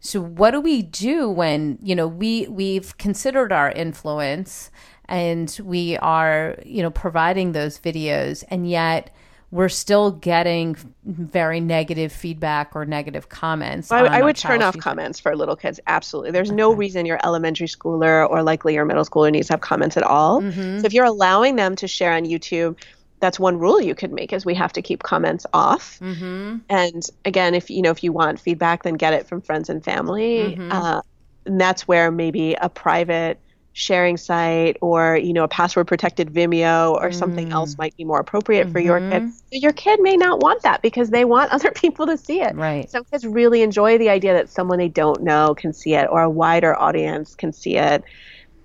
so 0.00 0.20
what 0.20 0.50
do 0.50 0.60
we 0.60 0.82
do 0.82 1.30
when 1.30 1.78
you 1.80 1.94
know 1.94 2.06
we 2.06 2.46
we've 2.48 2.98
considered 2.98 3.52
our 3.52 3.70
influence 3.70 4.70
and 5.06 5.58
we 5.62 5.96
are 5.98 6.56
you 6.64 6.82
know 6.82 6.90
providing 6.90 7.52
those 7.52 7.78
videos 7.78 8.44
and 8.48 8.68
yet 8.68 9.14
we're 9.54 9.68
still 9.68 10.10
getting 10.10 10.76
very 11.04 11.60
negative 11.60 12.10
feedback 12.12 12.74
or 12.74 12.84
negative 12.84 13.28
comments. 13.28 13.92
I, 13.92 14.00
I 14.00 14.20
would 14.20 14.34
turn 14.34 14.62
off 14.62 14.76
comments 14.78 15.20
for 15.20 15.36
little 15.36 15.54
kids. 15.54 15.78
Absolutely. 15.86 16.32
There's 16.32 16.48
okay. 16.48 16.56
no 16.56 16.72
reason 16.72 17.06
your 17.06 17.20
elementary 17.24 17.68
schooler 17.68 18.28
or 18.28 18.42
likely 18.42 18.74
your 18.74 18.84
middle 18.84 19.04
schooler 19.04 19.30
needs 19.30 19.46
to 19.46 19.52
have 19.52 19.60
comments 19.60 19.96
at 19.96 20.02
all. 20.02 20.42
Mm-hmm. 20.42 20.80
So 20.80 20.86
if 20.86 20.92
you're 20.92 21.04
allowing 21.04 21.54
them 21.54 21.76
to 21.76 21.86
share 21.86 22.12
on 22.14 22.24
YouTube, 22.24 22.76
that's 23.20 23.38
one 23.38 23.56
rule 23.56 23.80
you 23.80 23.94
could 23.94 24.12
make 24.12 24.32
is 24.32 24.44
we 24.44 24.56
have 24.56 24.72
to 24.72 24.82
keep 24.82 25.04
comments 25.04 25.46
off. 25.52 26.00
Mm-hmm. 26.00 26.56
And 26.68 27.06
again, 27.24 27.54
if 27.54 27.70
you 27.70 27.80
know 27.80 27.92
if 27.92 28.02
you 28.02 28.12
want 28.12 28.40
feedback, 28.40 28.82
then 28.82 28.94
get 28.94 29.12
it 29.14 29.24
from 29.24 29.40
friends 29.40 29.70
and 29.70 29.84
family. 29.84 30.56
Mm-hmm. 30.56 30.72
Uh, 30.72 31.00
and 31.46 31.60
that's 31.60 31.86
where 31.86 32.10
maybe 32.10 32.54
a 32.54 32.68
private 32.68 33.38
sharing 33.76 34.16
site 34.16 34.78
or 34.80 35.16
you 35.16 35.32
know 35.32 35.42
a 35.42 35.48
password 35.48 35.88
protected 35.88 36.32
Vimeo 36.32 36.92
or 36.92 37.10
mm. 37.10 37.14
something 37.14 37.50
else 37.50 37.74
mm. 37.74 37.78
might 37.78 37.96
be 37.96 38.04
more 38.04 38.20
appropriate 38.20 38.64
mm-hmm. 38.64 38.72
for 38.72 38.78
your 38.78 39.00
kid. 39.00 39.22
Mm-hmm. 39.24 39.28
your 39.50 39.72
kid 39.72 40.00
may 40.00 40.16
not 40.16 40.40
want 40.40 40.62
that 40.62 40.80
because 40.80 41.10
they 41.10 41.24
want 41.24 41.50
other 41.52 41.72
people 41.72 42.06
to 42.06 42.16
see 42.16 42.40
it. 42.40 42.54
Right. 42.54 42.88
Some 42.88 43.04
kids 43.04 43.26
really 43.26 43.62
enjoy 43.62 43.98
the 43.98 44.08
idea 44.08 44.32
that 44.32 44.48
someone 44.48 44.78
they 44.78 44.88
don't 44.88 45.22
know 45.22 45.56
can 45.56 45.72
see 45.72 45.94
it 45.94 46.08
or 46.08 46.22
a 46.22 46.30
wider 46.30 46.78
audience 46.78 47.34
can 47.34 47.52
see 47.52 47.76
it. 47.76 48.04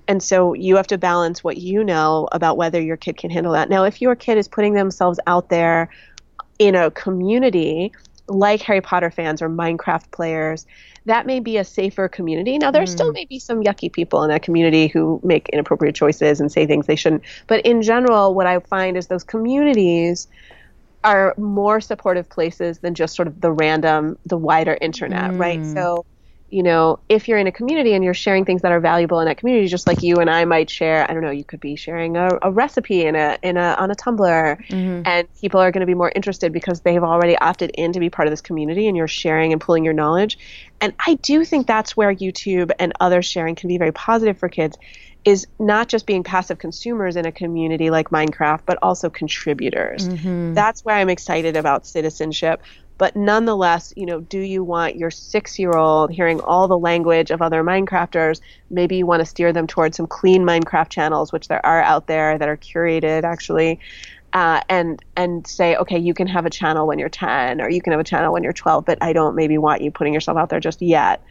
And 0.07 0.21
so 0.21 0.53
you 0.53 0.75
have 0.75 0.87
to 0.87 0.97
balance 0.99 1.43
what 1.43 1.57
you 1.57 1.83
know 1.83 2.27
about 2.31 2.57
whether 2.57 2.79
your 2.79 2.97
kid 2.97 3.17
can 3.17 3.31
handle 3.31 3.53
that. 3.53 3.69
Now, 3.69 3.85
if 3.85 4.01
your 4.01 4.15
kid 4.15 4.37
is 4.37 4.47
putting 4.47 4.73
themselves 4.73 5.19
out 5.25 5.49
there 5.49 5.89
in 6.59 6.75
a 6.75 6.91
community 6.91 7.91
like 8.27 8.61
Harry 8.61 8.81
Potter 8.81 9.09
fans 9.09 9.41
or 9.41 9.49
Minecraft 9.49 10.11
players, 10.11 10.67
that 11.09 11.25
may 11.25 11.39
be 11.39 11.57
a 11.57 11.63
safer 11.63 12.07
community. 12.07 12.57
Now, 12.57 12.71
there 12.71 12.83
mm. 12.83 12.89
still 12.89 13.11
may 13.11 13.25
be 13.25 13.39
some 13.39 13.63
yucky 13.63 13.91
people 13.91 14.23
in 14.23 14.29
that 14.29 14.43
community 14.43 14.87
who 14.87 15.19
make 15.23 15.49
inappropriate 15.49 15.95
choices 15.95 16.39
and 16.39 16.51
say 16.51 16.67
things 16.67 16.85
they 16.85 16.95
shouldn't. 16.95 17.23
But 17.47 17.65
in 17.65 17.81
general, 17.81 18.35
what 18.35 18.45
I 18.45 18.59
find 18.59 18.95
is 18.95 19.07
those 19.07 19.23
communities 19.23 20.27
are 21.03 21.33
more 21.37 21.81
supportive 21.81 22.29
places 22.29 22.79
than 22.79 22.93
just 22.93 23.15
sort 23.15 23.27
of 23.27 23.41
the 23.41 23.51
random, 23.51 24.17
the 24.25 24.37
wider 24.37 24.77
internet, 24.81 25.31
mm. 25.31 25.39
right? 25.39 25.65
So 25.65 26.05
you 26.51 26.63
know, 26.63 26.99
if 27.09 27.27
you're 27.27 27.37
in 27.37 27.47
a 27.47 27.51
community 27.51 27.93
and 27.93 28.03
you're 28.03 28.13
sharing 28.13 28.45
things 28.45 28.61
that 28.61 28.71
are 28.71 28.79
valuable 28.79 29.19
in 29.19 29.25
that 29.27 29.37
community, 29.37 29.67
just 29.67 29.87
like 29.87 30.01
you 30.01 30.15
and 30.15 30.29
I 30.29 30.45
might 30.45 30.69
share, 30.69 31.09
I 31.09 31.13
don't 31.13 31.23
know, 31.23 31.31
you 31.31 31.43
could 31.43 31.59
be 31.59 31.75
sharing 31.75 32.17
a, 32.17 32.29
a 32.41 32.51
recipe 32.51 33.05
in 33.05 33.15
a 33.15 33.37
in 33.41 33.57
a 33.57 33.75
on 33.79 33.91
a 33.91 33.95
Tumblr, 33.95 34.67
mm-hmm. 34.67 35.01
and 35.05 35.27
people 35.39 35.59
are 35.59 35.71
going 35.71 35.81
to 35.81 35.87
be 35.87 35.93
more 35.93 36.11
interested 36.15 36.51
because 36.51 36.81
they've 36.81 37.03
already 37.03 37.37
opted 37.37 37.71
in 37.73 37.93
to 37.93 37.99
be 37.99 38.09
part 38.09 38.27
of 38.27 38.31
this 38.31 38.41
community, 38.41 38.87
and 38.87 38.97
you're 38.97 39.07
sharing 39.07 39.51
and 39.51 39.61
pulling 39.61 39.83
your 39.83 39.93
knowledge. 39.93 40.37
And 40.81 40.93
I 41.05 41.15
do 41.15 41.45
think 41.45 41.67
that's 41.67 41.95
where 41.95 42.13
YouTube 42.13 42.71
and 42.79 42.93
other 42.99 43.21
sharing 43.21 43.55
can 43.55 43.67
be 43.67 43.77
very 43.77 43.91
positive 43.91 44.37
for 44.37 44.49
kids, 44.49 44.77
is 45.25 45.47
not 45.59 45.89
just 45.89 46.05
being 46.05 46.23
passive 46.23 46.57
consumers 46.57 47.15
in 47.15 47.25
a 47.25 47.31
community 47.31 47.89
like 47.89 48.09
Minecraft, 48.09 48.61
but 48.65 48.79
also 48.81 49.09
contributors. 49.09 50.07
Mm-hmm. 50.07 50.53
That's 50.53 50.85
why 50.85 50.99
I'm 50.99 51.09
excited 51.09 51.55
about 51.55 51.85
citizenship 51.85 52.61
but 52.99 53.15
nonetheless, 53.15 53.93
you 53.95 54.05
know, 54.05 54.19
do 54.19 54.39
you 54.39 54.61
want 54.61 54.97
your 54.97 55.09
six 55.09 55.57
year 55.57 55.71
old 55.71 56.11
hearing 56.11 56.41
all 56.41 56.67
the 56.67 56.77
language 56.77 57.31
of 57.31 57.41
other 57.41 57.63
Minecrafters? 57.63 58.41
Maybe 58.69 58.97
you 58.97 59.05
want 59.05 59.21
to 59.21 59.25
steer 59.25 59.53
them 59.53 59.67
towards 59.67 59.95
some 59.95 60.05
clean 60.05 60.43
Minecraft 60.43 60.89
channels, 60.89 61.31
which 61.31 61.47
there 61.47 61.65
are 61.65 61.81
out 61.81 62.07
there 62.07 62.37
that 62.37 62.47
are 62.47 62.57
curated 62.57 63.23
actually. 63.23 63.79
Uh, 64.33 64.61
and 64.69 65.03
and 65.15 65.47
say, 65.47 65.75
okay, 65.77 65.97
you 65.97 66.13
can 66.13 66.27
have 66.27 66.45
a 66.45 66.51
channel 66.51 66.85
when 66.85 66.99
you're 66.99 67.09
10, 67.09 67.61
or 67.61 67.69
you 67.69 67.81
can 67.81 67.91
have 67.91 67.99
a 67.99 68.03
channel 68.03 68.31
when 68.31 68.43
you're 68.43 68.53
12, 68.53 68.85
but 68.85 68.97
I 69.01 69.11
don't 69.11 69.33
maybe 69.33 69.57
want 69.57 69.81
you 69.81 69.89
putting 69.89 70.13
yourself 70.13 70.37
out 70.37 70.49
there 70.49 70.59
just 70.59 70.81
yet. 70.81 71.23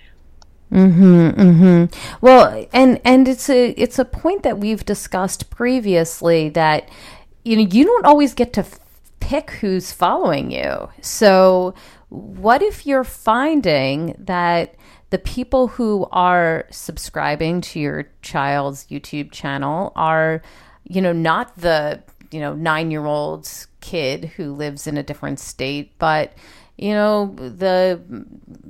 Hmm. 0.71 1.29
Hmm. 1.31 1.85
Well, 2.21 2.67
and 2.73 3.01
and 3.05 3.29
it's 3.29 3.49
a 3.49 3.71
it's 3.71 3.99
a 3.99 4.05
point 4.05 4.43
that 4.43 4.59
we've 4.59 4.85
discussed 4.85 5.51
previously 5.51 6.49
that 6.49 6.89
you 7.45 7.57
know 7.57 7.69
you 7.71 7.85
don't 7.85 8.05
always 8.05 8.35
get 8.35 8.53
to 8.55 8.65
pick 9.21 9.51
who's 9.53 9.93
following 9.93 10.51
you. 10.51 10.89
So, 11.01 11.75
what 12.09 12.63
if 12.63 12.87
you're 12.87 13.05
finding 13.05 14.15
that 14.19 14.75
the 15.11 15.19
people 15.19 15.69
who 15.69 16.07
are 16.11 16.67
subscribing 16.71 17.61
to 17.63 17.81
your 17.81 18.11
child's 18.23 18.87
YouTube 18.87 19.31
channel 19.31 19.93
are, 19.97 20.43
you 20.85 21.01
know, 21.01 21.13
not 21.13 21.57
the, 21.57 22.03
you 22.31 22.41
know, 22.41 22.55
nine 22.55 22.91
year 22.91 23.07
old 23.07 23.49
kid 23.81 24.27
who 24.37 24.53
lives 24.53 24.87
in 24.87 24.97
a 24.97 25.03
different 25.03 25.39
state, 25.41 25.93
but 25.99 26.33
you 26.79 26.93
know 26.93 27.35
the 27.37 28.01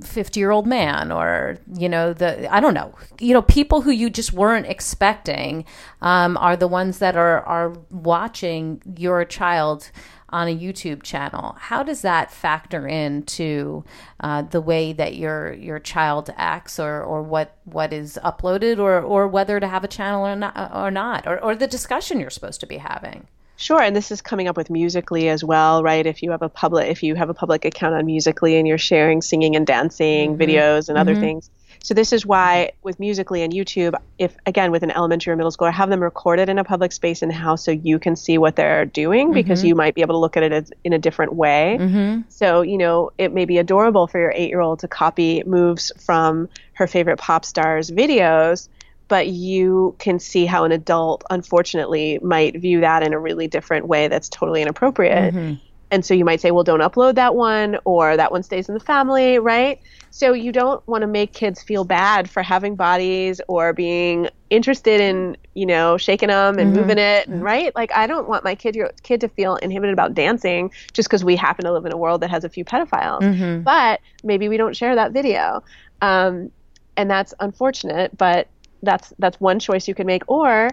50 0.03 0.39
year 0.39 0.49
old 0.49 0.65
man 0.65 1.11
or 1.11 1.57
you 1.75 1.87
know 1.87 2.11
the 2.11 2.51
i 2.53 2.59
don't 2.59 2.73
know 2.73 2.93
you 3.19 3.33
know 3.33 3.43
people 3.43 3.81
who 3.81 3.91
you 3.91 4.09
just 4.09 4.33
weren't 4.33 4.65
expecting 4.65 5.63
um, 6.01 6.35
are 6.37 6.57
the 6.57 6.67
ones 6.67 6.97
that 6.97 7.15
are 7.15 7.41
are 7.41 7.75
watching 7.91 8.81
your 8.97 9.23
child 9.25 9.91
on 10.29 10.47
a 10.47 10.57
YouTube 10.57 11.03
channel. 11.03 11.55
How 11.59 11.83
does 11.83 12.01
that 12.01 12.31
factor 12.31 12.87
into 12.87 13.83
uh, 14.19 14.43
the 14.43 14.61
way 14.61 14.93
that 14.93 15.15
your 15.15 15.53
your 15.53 15.79
child 15.79 16.29
acts, 16.37 16.79
or, 16.79 17.01
or 17.01 17.21
what 17.21 17.57
what 17.65 17.93
is 17.93 18.19
uploaded, 18.23 18.79
or 18.79 19.01
or 19.01 19.27
whether 19.27 19.59
to 19.59 19.67
have 19.67 19.83
a 19.83 19.87
channel 19.87 20.25
or 20.25 20.35
not, 20.35 20.71
or 20.73 20.91
not, 20.91 21.27
or, 21.27 21.43
or 21.43 21.55
the 21.55 21.67
discussion 21.67 22.19
you're 22.19 22.29
supposed 22.29 22.59
to 22.59 22.67
be 22.67 22.77
having? 22.77 23.27
Sure, 23.59 23.81
and 23.81 23.93
this 23.93 24.09
is 24.09 24.21
coming 24.21 24.47
up 24.47 24.55
with 24.55 24.69
Musical.ly 24.69 25.25
as 25.25 25.43
well, 25.43 25.83
right? 25.83 26.05
If 26.05 26.23
you 26.23 26.31
have 26.31 26.41
a 26.41 26.47
public 26.47 26.89
if 26.89 27.03
you 27.03 27.13
have 27.15 27.29
a 27.29 27.33
public 27.33 27.65
account 27.65 27.93
on 27.93 28.05
Musical.ly 28.05 28.53
and 28.53 28.65
you're 28.65 28.77
sharing 28.77 29.21
singing 29.21 29.57
and 29.57 29.67
dancing 29.67 30.37
mm-hmm. 30.37 30.41
videos 30.41 30.87
and 30.87 30.97
other 30.97 31.11
mm-hmm. 31.11 31.21
things. 31.21 31.49
So 31.83 31.93
this 31.93 32.13
is 32.13 32.25
why 32.25 32.71
with 32.83 33.01
Musical.ly 33.01 33.41
and 33.43 33.51
YouTube, 33.51 33.95
if 34.17 34.33
again 34.45 34.71
with 34.71 34.81
an 34.83 34.91
elementary 34.91 35.33
or 35.33 35.35
middle 35.35 35.51
schooler, 35.51 35.73
have 35.73 35.89
them 35.89 36.01
recorded 36.01 36.47
in 36.47 36.57
a 36.57 36.63
public 36.63 36.93
space 36.93 37.21
in 37.21 37.27
the 37.27 37.35
house 37.35 37.65
so 37.65 37.71
you 37.71 37.99
can 37.99 38.15
see 38.15 38.37
what 38.37 38.55
they're 38.55 38.85
doing 38.85 39.27
mm-hmm. 39.27 39.33
because 39.33 39.61
you 39.61 39.75
might 39.75 39.93
be 39.93 39.99
able 39.99 40.15
to 40.15 40.19
look 40.19 40.37
at 40.37 40.43
it 40.43 40.71
in 40.85 40.93
a 40.93 40.97
different 40.97 41.33
way. 41.33 41.77
Mm-hmm. 41.81 42.21
So 42.29 42.61
you 42.61 42.77
know 42.77 43.11
it 43.17 43.33
may 43.33 43.43
be 43.43 43.57
adorable 43.57 44.07
for 44.07 44.21
your 44.21 44.31
eight 44.31 44.47
year 44.47 44.61
old 44.61 44.79
to 44.79 44.87
copy 44.87 45.43
moves 45.45 45.91
from 45.99 46.47
her 46.75 46.87
favorite 46.87 47.17
pop 47.17 47.43
stars 47.43 47.91
videos 47.91 48.69
but 49.09 49.27
you 49.27 49.95
can 49.99 50.19
see 50.19 50.45
how 50.45 50.63
an 50.63 50.71
adult, 50.71 51.25
unfortunately, 51.29 52.19
might 52.21 52.55
view 52.55 52.79
that 52.79 53.03
in 53.03 53.11
a 53.11 53.19
really 53.19 53.47
different 53.47 53.87
way 53.87 54.07
that's 54.07 54.29
totally 54.29 54.61
inappropriate. 54.61 55.33
Mm-hmm. 55.33 55.55
And 55.91 56.05
so 56.05 56.13
you 56.13 56.23
might 56.23 56.39
say, 56.39 56.51
well, 56.51 56.63
don't 56.63 56.81
upload 56.81 57.15
that 57.15 57.33
one, 57.33 57.79
or 57.83 58.15
that 58.15 58.31
one 58.31 58.43
stays 58.43 58.69
in 58.69 58.75
the 58.75 58.79
family, 58.79 59.39
right? 59.39 59.81
So 60.11 60.33
you 60.33 60.51
don't 60.51 60.87
want 60.87 61.01
to 61.01 61.07
make 61.07 61.33
kids 61.33 61.63
feel 61.63 61.83
bad 61.83 62.29
for 62.29 62.43
having 62.43 62.75
bodies 62.75 63.41
or 63.47 63.73
being 63.73 64.29
interested 64.51 65.01
in, 65.01 65.35
you 65.55 65.65
know, 65.65 65.97
shaking 65.97 66.29
them 66.29 66.59
and 66.59 66.71
mm-hmm. 66.71 66.81
moving 66.81 66.99
it, 66.99 67.27
and, 67.27 67.41
right? 67.43 67.75
Like 67.75 67.91
I 67.95 68.05
don't 68.05 68.29
want 68.29 68.43
my 68.43 68.53
kid 68.53 68.75
your 68.75 68.91
kid 69.01 69.21
to 69.21 69.29
feel 69.29 69.55
inhibited 69.55 69.93
about 69.93 70.13
dancing 70.13 70.71
just 70.93 71.09
because 71.09 71.23
we 71.23 71.35
happen 71.35 71.65
to 71.65 71.73
live 71.73 71.85
in 71.87 71.91
a 71.91 71.97
world 71.97 72.21
that 72.21 72.29
has 72.29 72.43
a 72.43 72.49
few 72.49 72.63
pedophiles. 72.63 73.21
Mm-hmm. 73.21 73.63
But 73.63 73.99
maybe 74.23 74.47
we 74.47 74.57
don't 74.57 74.75
share 74.75 74.93
that 74.93 75.11
video, 75.11 75.63
um, 76.03 76.51
and 76.97 77.09
that's 77.09 77.33
unfortunate. 77.39 78.15
But 78.15 78.47
that's 78.83 79.13
that's 79.19 79.39
one 79.39 79.59
choice 79.59 79.87
you 79.87 79.95
can 79.95 80.07
make 80.07 80.23
or 80.27 80.69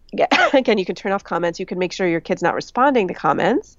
again 0.52 0.78
you 0.78 0.84
can 0.84 0.94
turn 0.94 1.12
off 1.12 1.24
comments 1.24 1.60
you 1.60 1.66
can 1.66 1.78
make 1.78 1.92
sure 1.92 2.06
your 2.06 2.20
kid's 2.20 2.42
not 2.42 2.54
responding 2.54 3.08
to 3.08 3.14
comments 3.14 3.76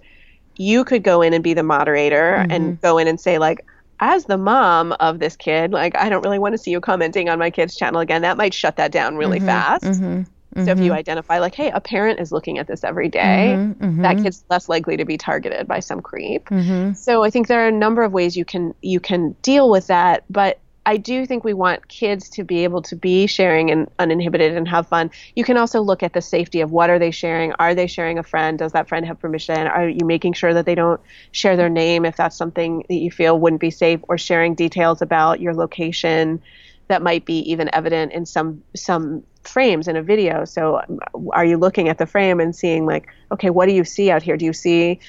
you 0.58 0.84
could 0.84 1.04
go 1.04 1.22
in 1.22 1.34
and 1.34 1.44
be 1.44 1.54
the 1.54 1.64
moderator 1.64 2.36
mm-hmm. 2.38 2.52
and 2.52 2.82
go 2.82 2.98
in 2.98 3.08
and 3.08 3.20
say 3.20 3.38
like 3.38 3.66
as 4.02 4.26
the 4.26 4.38
mom 4.38 4.92
of 5.00 5.20
this 5.20 5.36
kid 5.36 5.72
like 5.72 5.96
i 5.98 6.10
don't 6.10 6.24
really 6.24 6.40
want 6.40 6.54
to 6.54 6.58
see 6.58 6.72
you 6.72 6.80
commenting 6.80 7.30
on 7.30 7.40
my 7.40 7.50
kid's 7.50 7.76
channel 7.76 8.00
again 8.00 8.22
that 8.22 8.38
might 8.38 8.54
shut 8.54 8.76
that 8.76 8.92
down 8.92 9.16
really 9.16 9.38
mm-hmm. 9.38 9.48
fast 9.48 9.84
mm-hmm. 9.84 10.24
So 10.56 10.72
if 10.72 10.80
you 10.80 10.86
mm-hmm. 10.86 10.94
identify 10.94 11.38
like, 11.38 11.54
hey, 11.54 11.70
a 11.70 11.80
parent 11.80 12.20
is 12.20 12.32
looking 12.32 12.58
at 12.58 12.66
this 12.66 12.84
every 12.84 13.08
day, 13.08 13.54
mm-hmm. 13.56 14.02
that 14.02 14.18
kid's 14.18 14.44
less 14.50 14.68
likely 14.68 14.98
to 14.98 15.06
be 15.06 15.16
targeted 15.16 15.68
by 15.68 15.80
some 15.80 16.02
creep. 16.02 16.46
Mm-hmm. 16.46 16.94
So 16.94 17.24
I 17.24 17.30
think 17.30 17.48
there 17.48 17.64
are 17.64 17.68
a 17.68 17.72
number 17.72 18.02
of 18.02 18.14
ways 18.14 18.36
you 18.36 18.46
can 18.46 18.74
you 18.82 19.00
can 19.00 19.34
deal 19.44 19.70
with 19.70 19.88
that, 19.88 20.24
but 20.30 20.60
I 20.90 20.98
do 20.98 21.28
think 21.28 21.44
we 21.44 21.54
want 21.54 21.88
kids 21.88 22.30
to 22.30 22.44
be 22.44 22.64
able 22.64 22.82
to 22.82 22.96
be 22.96 23.28
sharing 23.28 23.70
and 23.70 23.92
uninhibited 24.00 24.58
and 24.58 24.68
have 24.68 24.88
fun. 24.88 25.12
You 25.36 25.44
can 25.44 25.56
also 25.56 25.82
look 25.82 26.02
at 26.02 26.14
the 26.14 26.22
safety 26.22 26.62
of 26.62 26.72
what 26.72 26.90
are 26.90 26.98
they 26.98 27.12
sharing? 27.12 27.54
Are 27.60 27.76
they 27.76 27.86
sharing 27.86 28.18
a 28.18 28.24
friend? 28.24 28.58
Does 28.58 28.72
that 28.72 28.90
friend 28.90 29.06
have 29.06 29.20
permission? 29.20 29.68
Are 29.68 29.88
you 29.88 30.04
making 30.04 30.34
sure 30.34 30.52
that 30.52 30.66
they 30.66 30.74
don't 30.74 31.00
share 31.32 31.56
their 31.56 31.70
name 31.70 32.06
if 32.06 32.16
that's 32.18 32.36
something 32.36 32.86
that 32.90 32.96
you 32.96 33.12
feel 33.12 33.40
wouldn't 33.40 33.62
be 33.62 33.70
safe 33.70 34.00
or 34.08 34.18
sharing 34.18 34.56
details 34.56 35.04
about 35.04 35.40
your 35.40 35.54
location 35.54 36.42
that 36.88 37.04
might 37.04 37.24
be 37.24 37.38
even 37.52 37.70
evident 37.72 38.12
in 38.12 38.26
some 38.26 38.64
some 38.76 39.22
frames 39.44 39.88
in 39.88 39.96
a 39.96 40.02
video. 40.02 40.44
So 40.44 40.80
um, 40.80 41.30
are 41.34 41.46
you 41.46 41.58
looking 41.58 41.88
at 41.88 42.00
the 42.00 42.08
frame 42.08 42.40
and 42.40 42.56
seeing 42.56 42.88
like, 42.88 43.10
okay, 43.32 43.52
what 43.52 43.68
do 43.68 43.74
you 43.74 43.84
see 43.84 44.10
out 44.10 44.24
here? 44.24 44.38
Do 44.38 44.46
you 44.46 44.54
see 44.54 45.02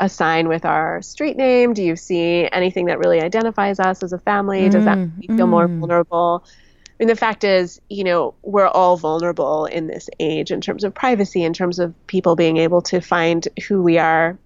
a 0.00 0.08
sign 0.08 0.48
with 0.48 0.64
our 0.64 1.02
street 1.02 1.36
name? 1.36 1.74
Do 1.74 1.82
you 1.84 1.94
see 1.94 2.48
anything 2.50 2.86
that 2.86 2.98
really 2.98 3.20
identifies 3.20 3.78
us 3.78 4.02
as 4.02 4.12
a 4.12 4.18
family? 4.18 4.68
Does 4.68 4.84
that 4.86 4.96
make 4.96 5.28
you 5.28 5.36
feel 5.36 5.46
mm. 5.46 5.50
more 5.50 5.68
vulnerable? 5.68 6.44
I 6.46 6.92
mean, 6.98 7.08
the 7.08 7.16
fact 7.16 7.44
is, 7.44 7.80
you 7.88 8.02
know, 8.02 8.34
we're 8.42 8.66
all 8.66 8.96
vulnerable 8.96 9.66
in 9.66 9.86
this 9.86 10.08
age 10.18 10.50
in 10.50 10.60
terms 10.60 10.84
of 10.84 10.94
privacy, 10.94 11.44
in 11.44 11.52
terms 11.52 11.78
of 11.78 11.94
people 12.06 12.34
being 12.34 12.56
able 12.56 12.82
to 12.82 13.00
find 13.00 13.46
who 13.68 13.82
we 13.82 13.98
are 13.98 14.38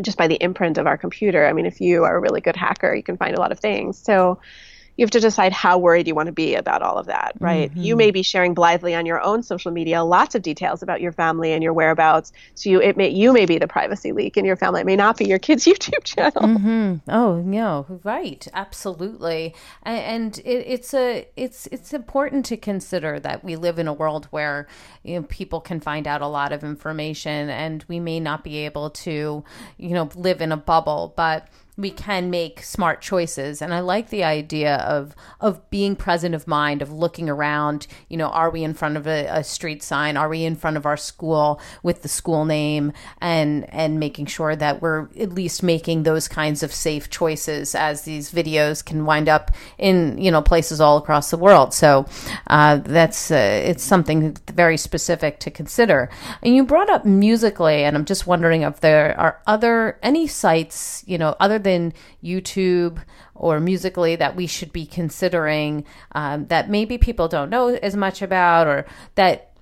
just 0.00 0.16
by 0.16 0.28
the 0.28 0.36
imprint 0.36 0.78
of 0.78 0.86
our 0.86 0.96
computer. 0.96 1.46
I 1.46 1.52
mean, 1.52 1.66
if 1.66 1.80
you 1.80 2.04
are 2.04 2.16
a 2.16 2.20
really 2.20 2.40
good 2.40 2.56
hacker, 2.56 2.94
you 2.94 3.02
can 3.02 3.16
find 3.16 3.36
a 3.36 3.40
lot 3.40 3.52
of 3.52 3.58
things. 3.60 3.98
So, 3.98 4.38
you 4.98 5.04
have 5.04 5.12
to 5.12 5.20
decide 5.20 5.52
how 5.52 5.78
worried 5.78 6.08
you 6.08 6.14
want 6.14 6.26
to 6.26 6.32
be 6.32 6.56
about 6.56 6.82
all 6.82 6.98
of 6.98 7.06
that, 7.06 7.32
right? 7.38 7.70
Mm-hmm. 7.70 7.80
You 7.80 7.94
may 7.94 8.10
be 8.10 8.24
sharing 8.24 8.52
blithely 8.52 8.96
on 8.96 9.06
your 9.06 9.20
own 9.22 9.44
social 9.44 9.70
media 9.70 10.02
lots 10.02 10.34
of 10.34 10.42
details 10.42 10.82
about 10.82 11.00
your 11.00 11.12
family 11.12 11.52
and 11.52 11.62
your 11.62 11.72
whereabouts. 11.72 12.32
So 12.54 12.68
you 12.68 12.82
it 12.82 12.96
may 12.96 13.08
you 13.08 13.32
may 13.32 13.46
be 13.46 13.58
the 13.58 13.68
privacy 13.68 14.10
leak 14.10 14.36
in 14.36 14.44
your 14.44 14.56
family. 14.56 14.80
It 14.80 14.86
may 14.86 14.96
not 14.96 15.16
be 15.16 15.26
your 15.26 15.38
kid's 15.38 15.64
YouTube 15.66 16.02
channel. 16.02 16.42
Mm-hmm. 16.42 17.10
Oh 17.10 17.36
no, 17.36 18.00
right, 18.02 18.46
absolutely. 18.52 19.54
And, 19.84 19.98
and 19.98 20.38
it, 20.40 20.64
it's 20.66 20.92
a 20.92 21.28
it's 21.36 21.68
it's 21.68 21.94
important 21.94 22.44
to 22.46 22.56
consider 22.56 23.20
that 23.20 23.44
we 23.44 23.54
live 23.54 23.78
in 23.78 23.86
a 23.86 23.92
world 23.92 24.26
where 24.30 24.66
you 25.04 25.14
know 25.14 25.22
people 25.28 25.60
can 25.60 25.78
find 25.78 26.08
out 26.08 26.22
a 26.22 26.26
lot 26.26 26.50
of 26.50 26.64
information, 26.64 27.48
and 27.50 27.84
we 27.86 28.00
may 28.00 28.18
not 28.18 28.42
be 28.42 28.56
able 28.58 28.90
to 28.90 29.44
you 29.76 29.90
know 29.90 30.10
live 30.16 30.40
in 30.40 30.50
a 30.50 30.56
bubble, 30.56 31.14
but 31.16 31.46
we 31.78 31.90
can 31.90 32.28
make 32.28 32.62
smart 32.62 33.00
choices. 33.00 33.62
And 33.62 33.72
i 33.72 33.78
like 33.80 34.10
the 34.10 34.24
idea 34.24 34.76
of 34.78 35.14
of 35.40 35.70
being 35.70 35.94
present 35.94 36.34
of 36.34 36.46
mind 36.48 36.82
of 36.82 36.92
looking 36.92 37.30
around 37.30 37.86
you 38.08 38.16
know 38.16 38.26
are 38.26 38.50
we 38.50 38.64
in 38.64 38.74
front 38.74 38.96
of 38.96 39.06
a, 39.06 39.26
a, 39.26 39.44
street 39.44 39.82
sign? 39.82 40.16
Are 40.16 40.28
we 40.28 40.44
in 40.44 40.56
front 40.56 40.76
of 40.76 40.84
our 40.84 40.96
school 40.96 41.60
with 41.84 42.02
the 42.02 42.08
school 42.08 42.44
name? 42.44 42.92
And 43.20 43.72
and 43.72 44.00
making 44.00 44.26
sure 44.26 44.56
that 44.56 44.82
we're 44.82 45.08
at 45.18 45.32
least 45.32 45.62
making 45.62 46.02
those 46.02 46.26
kinds 46.26 46.62
of 46.62 46.74
safe 46.74 47.08
choices 47.08 47.74
as 47.74 48.02
these 48.02 48.32
videos 48.32 48.84
can 48.84 49.04
wind 49.04 49.28
up 49.28 49.52
in 49.78 50.18
you 50.18 50.32
know 50.32 50.42
places 50.42 50.80
all 50.80 50.96
across 50.96 51.30
the 51.30 51.38
world. 51.38 51.72
So 51.72 52.06
uh, 52.48 52.78
that's 52.78 53.30
uh, 53.30 53.62
it's 53.64 53.84
something 53.84 54.36
very 54.52 54.76
specific 54.76 55.38
to 55.40 55.50
consider. 55.50 56.10
And 56.42 56.56
you 56.56 56.64
brought 56.64 56.90
up 56.90 57.04
Musical.ly 57.04 57.68
and 57.72 57.96
i'm 57.96 58.04
just 58.04 58.26
wondering 58.26 58.62
if 58.62 58.80
there 58.80 59.18
are 59.18 59.40
other 59.46 59.98
any 60.02 60.26
sites 60.26 61.04
you 61.06 61.18
know 61.18 61.36
other 61.38 61.58
than 61.58 61.67
than 61.68 61.92
YouTube 62.24 63.02
or 63.34 63.60
Musical.ly 63.60 64.16
that 64.16 64.34
we 64.34 64.46
should 64.46 64.72
be 64.72 64.86
considering 64.86 65.84
um, 66.12 66.46
that 66.46 66.70
maybe 66.70 66.96
people 66.98 67.28
don't 67.28 67.50
know 67.50 67.68
as 67.68 67.94
much 67.94 68.22
about 68.22 68.66
or 68.66 68.86
that 69.14 69.52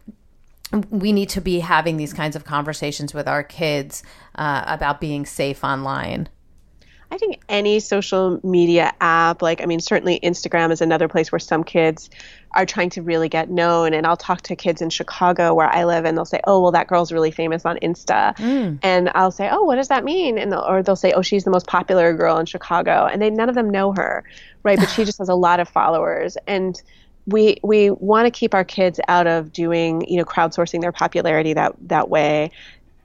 we 0.90 1.12
need 1.12 1.28
to 1.30 1.40
be 1.40 1.60
having 1.60 1.96
these 1.96 2.12
kinds 2.12 2.36
of 2.36 2.44
conversations 2.44 3.12
with 3.12 3.28
our 3.28 3.42
kids 3.42 4.02
uh, 4.36 4.64
about 4.66 5.00
being 5.00 5.26
safe 5.26 5.64
online? 5.64 6.28
I 7.10 7.18
think 7.18 7.40
any 7.48 7.80
social 7.80 8.40
media 8.42 8.92
app, 9.00 9.40
like, 9.40 9.62
I 9.62 9.66
mean, 9.66 9.80
certainly 9.80 10.18
Instagram 10.20 10.72
is 10.72 10.80
another 10.80 11.08
place 11.08 11.30
where 11.30 11.38
some 11.38 11.62
kids 11.62 12.10
are 12.56 12.66
trying 12.66 12.90
to 12.90 13.02
really 13.02 13.28
get 13.28 13.48
known. 13.48 13.94
And 13.94 14.06
I'll 14.06 14.16
talk 14.16 14.42
to 14.42 14.56
kids 14.56 14.82
in 14.82 14.90
Chicago 14.90 15.54
where 15.54 15.68
I 15.68 15.84
live, 15.84 16.04
and 16.04 16.16
they'll 16.16 16.24
say, 16.24 16.40
"Oh, 16.44 16.60
well, 16.60 16.72
that 16.72 16.88
girl's 16.88 17.12
really 17.12 17.30
famous 17.30 17.64
on 17.64 17.78
Insta," 17.78 18.36
mm. 18.36 18.78
and 18.82 19.10
I'll 19.14 19.30
say, 19.30 19.48
"Oh, 19.50 19.62
what 19.62 19.76
does 19.76 19.88
that 19.88 20.04
mean?" 20.04 20.38
And 20.38 20.50
they'll, 20.50 20.64
or 20.66 20.82
they'll 20.82 20.96
say, 20.96 21.12
"Oh, 21.12 21.22
she's 21.22 21.44
the 21.44 21.50
most 21.50 21.66
popular 21.66 22.12
girl 22.14 22.38
in 22.38 22.46
Chicago," 22.46 23.06
and 23.06 23.20
they 23.22 23.30
none 23.30 23.48
of 23.48 23.54
them 23.54 23.70
know 23.70 23.92
her, 23.92 24.24
right? 24.62 24.78
But 24.78 24.88
she 24.88 25.04
just 25.06 25.18
has 25.18 25.28
a 25.28 25.34
lot 25.34 25.60
of 25.60 25.68
followers, 25.68 26.36
and 26.46 26.80
we 27.26 27.58
we 27.62 27.90
want 27.90 28.26
to 28.26 28.30
keep 28.30 28.54
our 28.54 28.64
kids 28.64 29.00
out 29.08 29.26
of 29.26 29.52
doing 29.52 30.08
you 30.08 30.16
know 30.16 30.24
crowdsourcing 30.24 30.80
their 30.80 30.92
popularity 30.92 31.52
that 31.52 31.74
that 31.80 32.08
way 32.08 32.50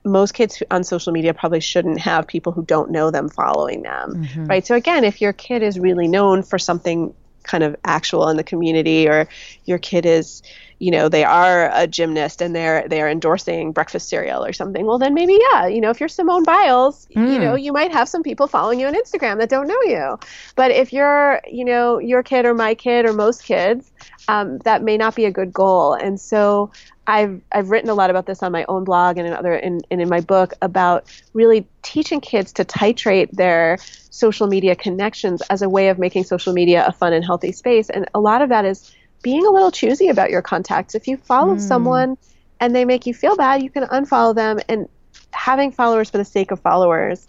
most 0.04 0.34
kids 0.34 0.62
on 0.70 0.84
social 0.84 1.12
media 1.12 1.34
probably 1.34 1.60
shouldn't 1.60 2.00
have 2.00 2.26
people 2.26 2.52
who 2.52 2.64
don't 2.64 2.90
know 2.90 3.10
them 3.10 3.28
following 3.28 3.82
them, 3.82 4.14
mm-hmm. 4.14 4.46
right? 4.46 4.66
So 4.66 4.74
again, 4.74 5.04
if 5.04 5.20
your 5.20 5.32
kid 5.32 5.62
is 5.62 5.78
really 5.78 6.08
known 6.08 6.42
for 6.42 6.58
something 6.58 7.14
kind 7.44 7.64
of 7.64 7.76
actual 7.84 8.28
in 8.28 8.36
the 8.36 8.44
community, 8.44 9.08
or 9.08 9.28
your 9.64 9.78
kid 9.78 10.06
is, 10.06 10.42
you 10.82 10.90
know 10.90 11.08
they 11.08 11.22
are 11.22 11.70
a 11.74 11.86
gymnast 11.86 12.42
and 12.42 12.56
they're 12.56 12.88
they're 12.88 13.08
endorsing 13.08 13.70
breakfast 13.70 14.08
cereal 14.08 14.44
or 14.44 14.52
something. 14.52 14.84
Well 14.84 14.98
then 14.98 15.14
maybe 15.14 15.38
yeah 15.52 15.68
you 15.68 15.80
know 15.80 15.90
if 15.90 16.00
you're 16.00 16.08
simone 16.08 16.42
biles 16.42 17.06
mm. 17.14 17.32
you 17.32 17.38
know 17.38 17.54
you 17.54 17.72
might 17.72 17.92
have 17.92 18.08
some 18.08 18.24
people 18.24 18.48
following 18.48 18.80
you 18.80 18.88
on 18.88 18.94
instagram 18.94 19.38
that 19.38 19.48
don't 19.48 19.68
know 19.68 19.80
you. 19.84 20.18
But 20.56 20.72
if 20.72 20.92
you're 20.92 21.40
you 21.48 21.64
know 21.64 22.00
your 22.00 22.24
kid 22.24 22.46
or 22.46 22.54
my 22.54 22.74
kid 22.74 23.06
or 23.06 23.12
most 23.12 23.44
kids 23.44 23.92
um, 24.26 24.58
that 24.58 24.82
may 24.82 24.96
not 24.96 25.14
be 25.14 25.24
a 25.24 25.30
good 25.30 25.52
goal. 25.52 25.94
And 25.94 26.20
so 26.20 26.72
I've 27.06 27.40
I've 27.52 27.70
written 27.70 27.90
a 27.90 27.94
lot 27.94 28.10
about 28.10 28.26
this 28.26 28.42
on 28.42 28.52
my 28.52 28.64
own 28.68 28.84
blog 28.84 29.18
and 29.18 29.26
in 29.26 29.32
other 29.32 29.54
in, 29.54 29.80
and 29.90 30.00
in 30.00 30.08
my 30.08 30.20
book 30.20 30.52
about 30.62 31.04
really 31.32 31.66
teaching 31.82 32.20
kids 32.20 32.52
to 32.54 32.64
titrate 32.64 33.30
their 33.32 33.78
social 34.12 34.46
media 34.46 34.76
connections 34.76 35.42
as 35.48 35.62
a 35.62 35.68
way 35.68 35.88
of 35.88 35.98
making 35.98 36.22
social 36.22 36.52
media 36.52 36.84
a 36.86 36.92
fun 36.92 37.14
and 37.14 37.24
healthy 37.24 37.50
space. 37.50 37.88
And 37.88 38.08
a 38.14 38.20
lot 38.20 38.42
of 38.42 38.50
that 38.50 38.66
is 38.66 38.94
being 39.22 39.44
a 39.46 39.50
little 39.50 39.70
choosy 39.70 40.08
about 40.08 40.30
your 40.30 40.42
contacts. 40.42 40.94
If 40.94 41.08
you 41.08 41.16
follow 41.16 41.56
mm. 41.56 41.60
someone 41.60 42.18
and 42.60 42.76
they 42.76 42.84
make 42.84 43.06
you 43.06 43.14
feel 43.14 43.36
bad, 43.36 43.62
you 43.62 43.70
can 43.70 43.84
unfollow 43.84 44.34
them. 44.34 44.60
And 44.68 44.86
having 45.32 45.72
followers 45.72 46.10
for 46.10 46.18
the 46.18 46.26
sake 46.26 46.50
of 46.50 46.60
followers 46.60 47.26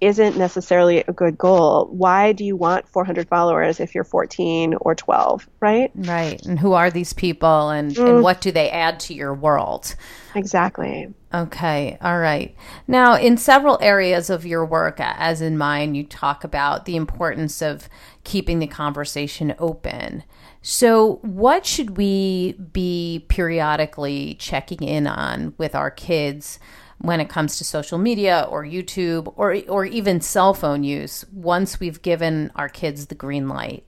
isn't 0.00 0.36
necessarily 0.36 1.04
a 1.06 1.12
good 1.12 1.36
goal. 1.36 1.88
Why 1.92 2.32
do 2.32 2.44
you 2.44 2.56
want 2.56 2.88
400 2.88 3.28
followers 3.28 3.80
if 3.80 3.94
you're 3.94 4.04
14 4.04 4.74
or 4.80 4.94
12, 4.94 5.48
right? 5.60 5.90
Right. 5.94 6.44
And 6.46 6.58
who 6.58 6.72
are 6.72 6.90
these 6.90 7.12
people 7.12 7.68
and, 7.68 7.92
mm. 7.92 8.08
and 8.08 8.22
what 8.22 8.40
do 8.40 8.50
they 8.50 8.70
add 8.70 8.98
to 9.00 9.14
your 9.14 9.34
world? 9.34 9.94
Exactly. 10.34 11.12
Okay. 11.34 11.98
All 12.00 12.18
right. 12.18 12.54
Now, 12.88 13.16
in 13.16 13.36
several 13.36 13.78
areas 13.82 14.30
of 14.30 14.46
your 14.46 14.64
work, 14.64 14.96
as 14.98 15.40
in 15.40 15.58
mine, 15.58 15.94
you 15.94 16.04
talk 16.04 16.44
about 16.44 16.86
the 16.86 16.96
importance 16.96 17.60
of 17.60 17.88
keeping 18.24 18.58
the 18.58 18.66
conversation 18.66 19.54
open. 19.58 20.24
So, 20.62 21.20
what 21.22 21.64
should 21.64 21.96
we 21.96 22.52
be 22.52 23.24
periodically 23.28 24.34
checking 24.34 24.82
in 24.82 25.06
on 25.06 25.54
with 25.56 25.74
our 25.74 25.90
kids 25.90 26.58
when 27.00 27.18
it 27.18 27.28
comes 27.28 27.56
to 27.56 27.64
social 27.64 27.98
media 27.98 28.46
or 28.48 28.62
YouTube 28.62 29.32
or 29.36 29.56
or 29.68 29.84
even 29.86 30.20
cell 30.20 30.52
phone 30.52 30.84
use 30.84 31.24
once 31.32 31.80
we've 31.80 32.02
given 32.02 32.52
our 32.54 32.68
kids 32.68 33.06
the 33.06 33.14
green 33.14 33.48
light? 33.48 33.84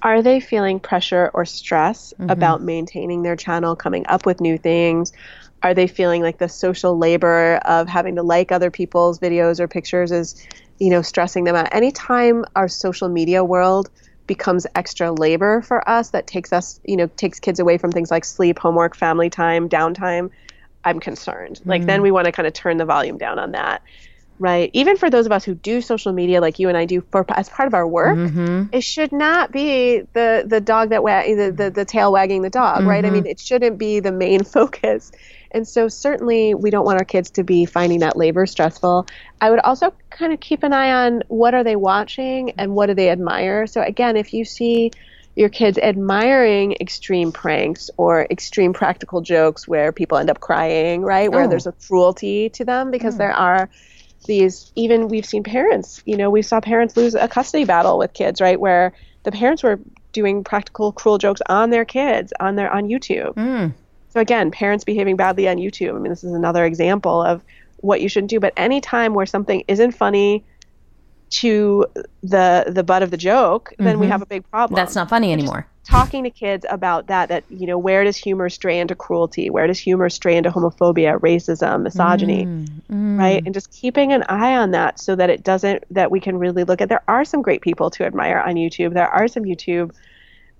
Are 0.00 0.22
they 0.22 0.40
feeling 0.40 0.80
pressure 0.80 1.30
or 1.34 1.44
stress 1.44 2.14
mm-hmm. 2.14 2.30
about 2.30 2.62
maintaining 2.62 3.22
their 3.22 3.36
channel, 3.36 3.76
coming 3.76 4.06
up 4.06 4.24
with 4.24 4.40
new 4.40 4.56
things? 4.56 5.12
Are 5.62 5.74
they 5.74 5.86
feeling 5.86 6.22
like 6.22 6.38
the 6.38 6.48
social 6.48 6.96
labor 6.96 7.56
of 7.64 7.88
having 7.88 8.16
to 8.16 8.22
like 8.22 8.52
other 8.52 8.70
people's 8.70 9.18
videos 9.18 9.60
or 9.60 9.68
pictures 9.68 10.12
is, 10.12 10.46
you 10.78 10.88
know, 10.88 11.02
stressing 11.02 11.44
them 11.44 11.56
out? 11.56 11.68
Anytime 11.72 12.44
our 12.56 12.68
social 12.68 13.08
media 13.08 13.44
world 13.44 13.90
becomes 14.26 14.66
extra 14.74 15.10
labor 15.10 15.62
for 15.62 15.88
us 15.88 16.10
that 16.10 16.26
takes 16.26 16.52
us, 16.52 16.80
you 16.84 16.96
know, 16.96 17.08
takes 17.16 17.40
kids 17.40 17.58
away 17.58 17.76
from 17.76 17.90
things 17.90 18.10
like 18.10 18.24
sleep, 18.24 18.58
homework, 18.58 18.94
family 18.94 19.28
time, 19.28 19.68
downtime, 19.68 20.30
I'm 20.84 21.00
concerned. 21.00 21.60
Like 21.64 21.84
then 21.84 22.00
mm. 22.00 22.04
we 22.04 22.10
want 22.10 22.26
to 22.26 22.32
kind 22.32 22.46
of 22.46 22.52
turn 22.52 22.76
the 22.76 22.84
volume 22.84 23.18
down 23.18 23.38
on 23.38 23.52
that. 23.52 23.82
Right. 24.40 24.70
Even 24.72 24.96
for 24.96 25.10
those 25.10 25.26
of 25.26 25.32
us 25.32 25.44
who 25.44 25.54
do 25.54 25.80
social 25.80 26.12
media 26.12 26.40
like 26.40 26.60
you 26.60 26.68
and 26.68 26.78
I 26.78 26.84
do 26.84 27.00
for 27.10 27.26
as 27.30 27.48
part 27.48 27.66
of 27.66 27.74
our 27.74 27.86
work, 27.86 28.16
mm-hmm. 28.16 28.66
it 28.70 28.82
should 28.82 29.10
not 29.10 29.50
be 29.50 30.02
the 30.12 30.44
the 30.46 30.60
dog 30.60 30.90
that 30.90 31.02
wa- 31.02 31.22
the, 31.22 31.52
the 31.54 31.70
the 31.70 31.84
tail 31.84 32.12
wagging 32.12 32.42
the 32.42 32.50
dog, 32.50 32.80
mm-hmm. 32.80 32.88
right? 32.88 33.04
I 33.04 33.10
mean, 33.10 33.22
mm-hmm. 33.22 33.30
it 33.30 33.40
shouldn't 33.40 33.78
be 33.78 33.98
the 33.98 34.12
main 34.12 34.44
focus. 34.44 35.10
And 35.50 35.66
so 35.66 35.88
certainly 35.88 36.54
we 36.54 36.70
don't 36.70 36.84
want 36.84 36.98
our 36.98 37.04
kids 37.04 37.30
to 37.32 37.42
be 37.42 37.64
finding 37.64 38.00
that 38.00 38.16
labor 38.16 38.46
stressful. 38.46 39.06
I 39.40 39.50
would 39.50 39.60
also 39.60 39.92
kind 40.10 40.32
of 40.32 40.40
keep 40.40 40.62
an 40.62 40.72
eye 40.72 41.06
on 41.06 41.22
what 41.28 41.54
are 41.54 41.64
they 41.64 41.74
watching 41.74 42.52
and 42.58 42.74
what 42.74 42.86
do 42.86 42.94
they 42.94 43.10
admire. 43.10 43.66
So 43.66 43.82
again, 43.82 44.16
if 44.16 44.34
you 44.34 44.44
see 44.44 44.92
your 45.38 45.48
kids 45.48 45.78
admiring 45.78 46.74
extreme 46.80 47.30
pranks 47.30 47.90
or 47.96 48.26
extreme 48.28 48.72
practical 48.72 49.20
jokes 49.20 49.68
where 49.68 49.92
people 49.92 50.18
end 50.18 50.28
up 50.28 50.40
crying, 50.40 51.02
right? 51.02 51.30
Where 51.30 51.44
oh. 51.44 51.48
there's 51.48 51.68
a 51.68 51.70
cruelty 51.70 52.48
to 52.50 52.64
them 52.64 52.90
because 52.90 53.14
mm. 53.14 53.18
there 53.18 53.32
are 53.32 53.70
these 54.26 54.72
even 54.74 55.06
we've 55.06 55.24
seen 55.24 55.44
parents, 55.44 56.02
you 56.04 56.16
know, 56.16 56.28
we 56.28 56.42
saw 56.42 56.60
parents 56.60 56.96
lose 56.96 57.14
a 57.14 57.28
custody 57.28 57.64
battle 57.64 57.98
with 57.98 58.14
kids, 58.14 58.40
right? 58.40 58.58
Where 58.58 58.92
the 59.22 59.30
parents 59.30 59.62
were 59.62 59.78
doing 60.10 60.42
practical 60.42 60.90
cruel 60.90 61.18
jokes 61.18 61.40
on 61.48 61.70
their 61.70 61.84
kids 61.84 62.32
on 62.40 62.56
their 62.56 62.68
on 62.72 62.88
YouTube. 62.88 63.34
Mm. 63.34 63.74
So 64.08 64.18
again, 64.18 64.50
parents 64.50 64.82
behaving 64.82 65.14
badly 65.14 65.48
on 65.48 65.58
YouTube. 65.58 65.94
I 65.94 66.00
mean, 66.00 66.10
this 66.10 66.24
is 66.24 66.32
another 66.32 66.64
example 66.64 67.22
of 67.22 67.44
what 67.76 68.00
you 68.00 68.08
shouldn't 68.08 68.30
do. 68.30 68.40
But 68.40 68.54
anytime 68.56 69.14
where 69.14 69.26
something 69.26 69.62
isn't 69.68 69.92
funny, 69.92 70.42
to 71.30 71.86
the 72.22 72.64
the 72.68 72.82
butt 72.82 73.02
of 73.02 73.10
the 73.10 73.16
joke, 73.16 73.72
then 73.78 73.94
mm-hmm. 73.94 74.00
we 74.00 74.06
have 74.06 74.22
a 74.22 74.26
big 74.26 74.48
problem. 74.50 74.76
That's 74.76 74.94
not 74.94 75.08
funny 75.08 75.32
anymore. 75.32 75.66
Talking 75.84 76.24
to 76.24 76.30
kids 76.30 76.66
about 76.68 77.06
that, 77.06 77.30
that 77.30 77.44
you 77.48 77.66
know, 77.66 77.78
where 77.78 78.04
does 78.04 78.16
humor 78.16 78.50
stray 78.50 78.78
into 78.78 78.94
cruelty? 78.94 79.48
Where 79.48 79.66
does 79.66 79.78
humor 79.78 80.10
stray 80.10 80.36
into 80.36 80.50
homophobia, 80.50 81.18
racism, 81.20 81.82
misogyny, 81.82 82.44
mm-hmm. 82.44 83.18
right? 83.18 83.42
And 83.44 83.54
just 83.54 83.70
keeping 83.72 84.12
an 84.12 84.22
eye 84.28 84.56
on 84.56 84.72
that 84.72 85.00
so 85.00 85.16
that 85.16 85.30
it 85.30 85.42
doesn't 85.42 85.84
that 85.90 86.10
we 86.10 86.20
can 86.20 86.38
really 86.38 86.64
look 86.64 86.80
at. 86.80 86.88
There 86.88 87.02
are 87.08 87.24
some 87.24 87.40
great 87.40 87.62
people 87.62 87.90
to 87.90 88.04
admire 88.04 88.38
on 88.38 88.54
YouTube. 88.54 88.94
There 88.94 89.08
are 89.08 89.28
some 89.28 89.44
YouTube 89.44 89.92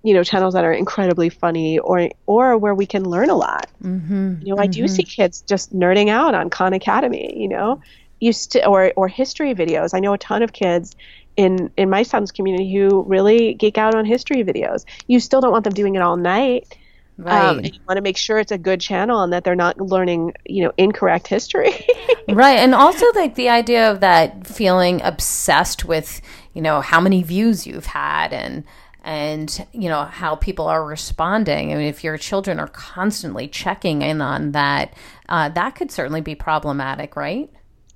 you 0.02 0.14
know 0.14 0.22
channels 0.22 0.54
that 0.54 0.64
are 0.64 0.72
incredibly 0.72 1.28
funny 1.28 1.78
or 1.80 2.08
or 2.26 2.56
where 2.56 2.74
we 2.74 2.86
can 2.86 3.04
learn 3.04 3.30
a 3.30 3.34
lot 3.34 3.66
mm-hmm, 3.82 4.36
you 4.40 4.54
know 4.54 4.60
i 4.60 4.66
do 4.66 4.84
mm-hmm. 4.84 4.94
see 4.94 5.02
kids 5.02 5.42
just 5.42 5.74
nerding 5.74 6.08
out 6.08 6.34
on 6.34 6.48
khan 6.48 6.72
academy 6.72 7.36
you 7.36 7.48
know 7.48 7.80
used 8.20 8.52
to 8.52 8.66
or 8.66 8.92
or 8.96 9.08
history 9.08 9.54
videos. 9.54 9.94
I 9.94 10.00
know 10.00 10.12
a 10.12 10.18
ton 10.18 10.42
of 10.42 10.52
kids 10.52 10.96
in 11.36 11.70
in 11.76 11.88
my 11.88 12.02
son's 12.02 12.32
community 12.32 12.72
who 12.72 13.02
really 13.02 13.54
geek 13.54 13.78
out 13.78 13.94
on 13.94 14.04
history 14.04 14.42
videos. 14.44 14.84
You 15.06 15.20
still 15.20 15.40
don't 15.40 15.52
want 15.52 15.64
them 15.64 15.74
doing 15.74 15.94
it 15.94 16.02
all 16.02 16.16
night. 16.16 16.76
Um, 17.18 17.24
right. 17.24 17.48
Um, 17.48 17.64
you 17.64 17.80
want 17.88 17.96
to 17.96 18.02
make 18.02 18.16
sure 18.16 18.38
it's 18.38 18.52
a 18.52 18.58
good 18.58 18.80
channel 18.80 19.22
and 19.22 19.32
that 19.32 19.42
they're 19.42 19.56
not 19.56 19.80
learning, 19.80 20.34
you 20.46 20.64
know, 20.64 20.72
incorrect 20.76 21.26
history. 21.26 21.72
right. 22.28 22.58
And 22.58 22.74
also 22.74 23.06
like 23.14 23.34
the 23.34 23.48
idea 23.48 23.90
of 23.90 24.00
that 24.00 24.46
feeling 24.46 25.02
obsessed 25.02 25.84
with, 25.84 26.20
you 26.54 26.62
know, 26.62 26.80
how 26.80 27.00
many 27.00 27.24
views 27.24 27.66
you've 27.66 27.86
had 27.86 28.32
and 28.32 28.64
and 29.04 29.66
you 29.72 29.88
know 29.88 30.04
how 30.04 30.36
people 30.36 30.66
are 30.66 30.84
responding. 30.84 31.72
I 31.72 31.76
mean, 31.76 31.86
if 31.86 32.04
your 32.04 32.18
children 32.18 32.60
are 32.60 32.68
constantly 32.68 33.48
checking 33.48 34.02
in 34.02 34.20
on 34.20 34.52
that, 34.52 34.92
uh, 35.28 35.48
that 35.50 35.76
could 35.76 35.90
certainly 35.90 36.20
be 36.20 36.34
problematic, 36.34 37.16
right? 37.16 37.50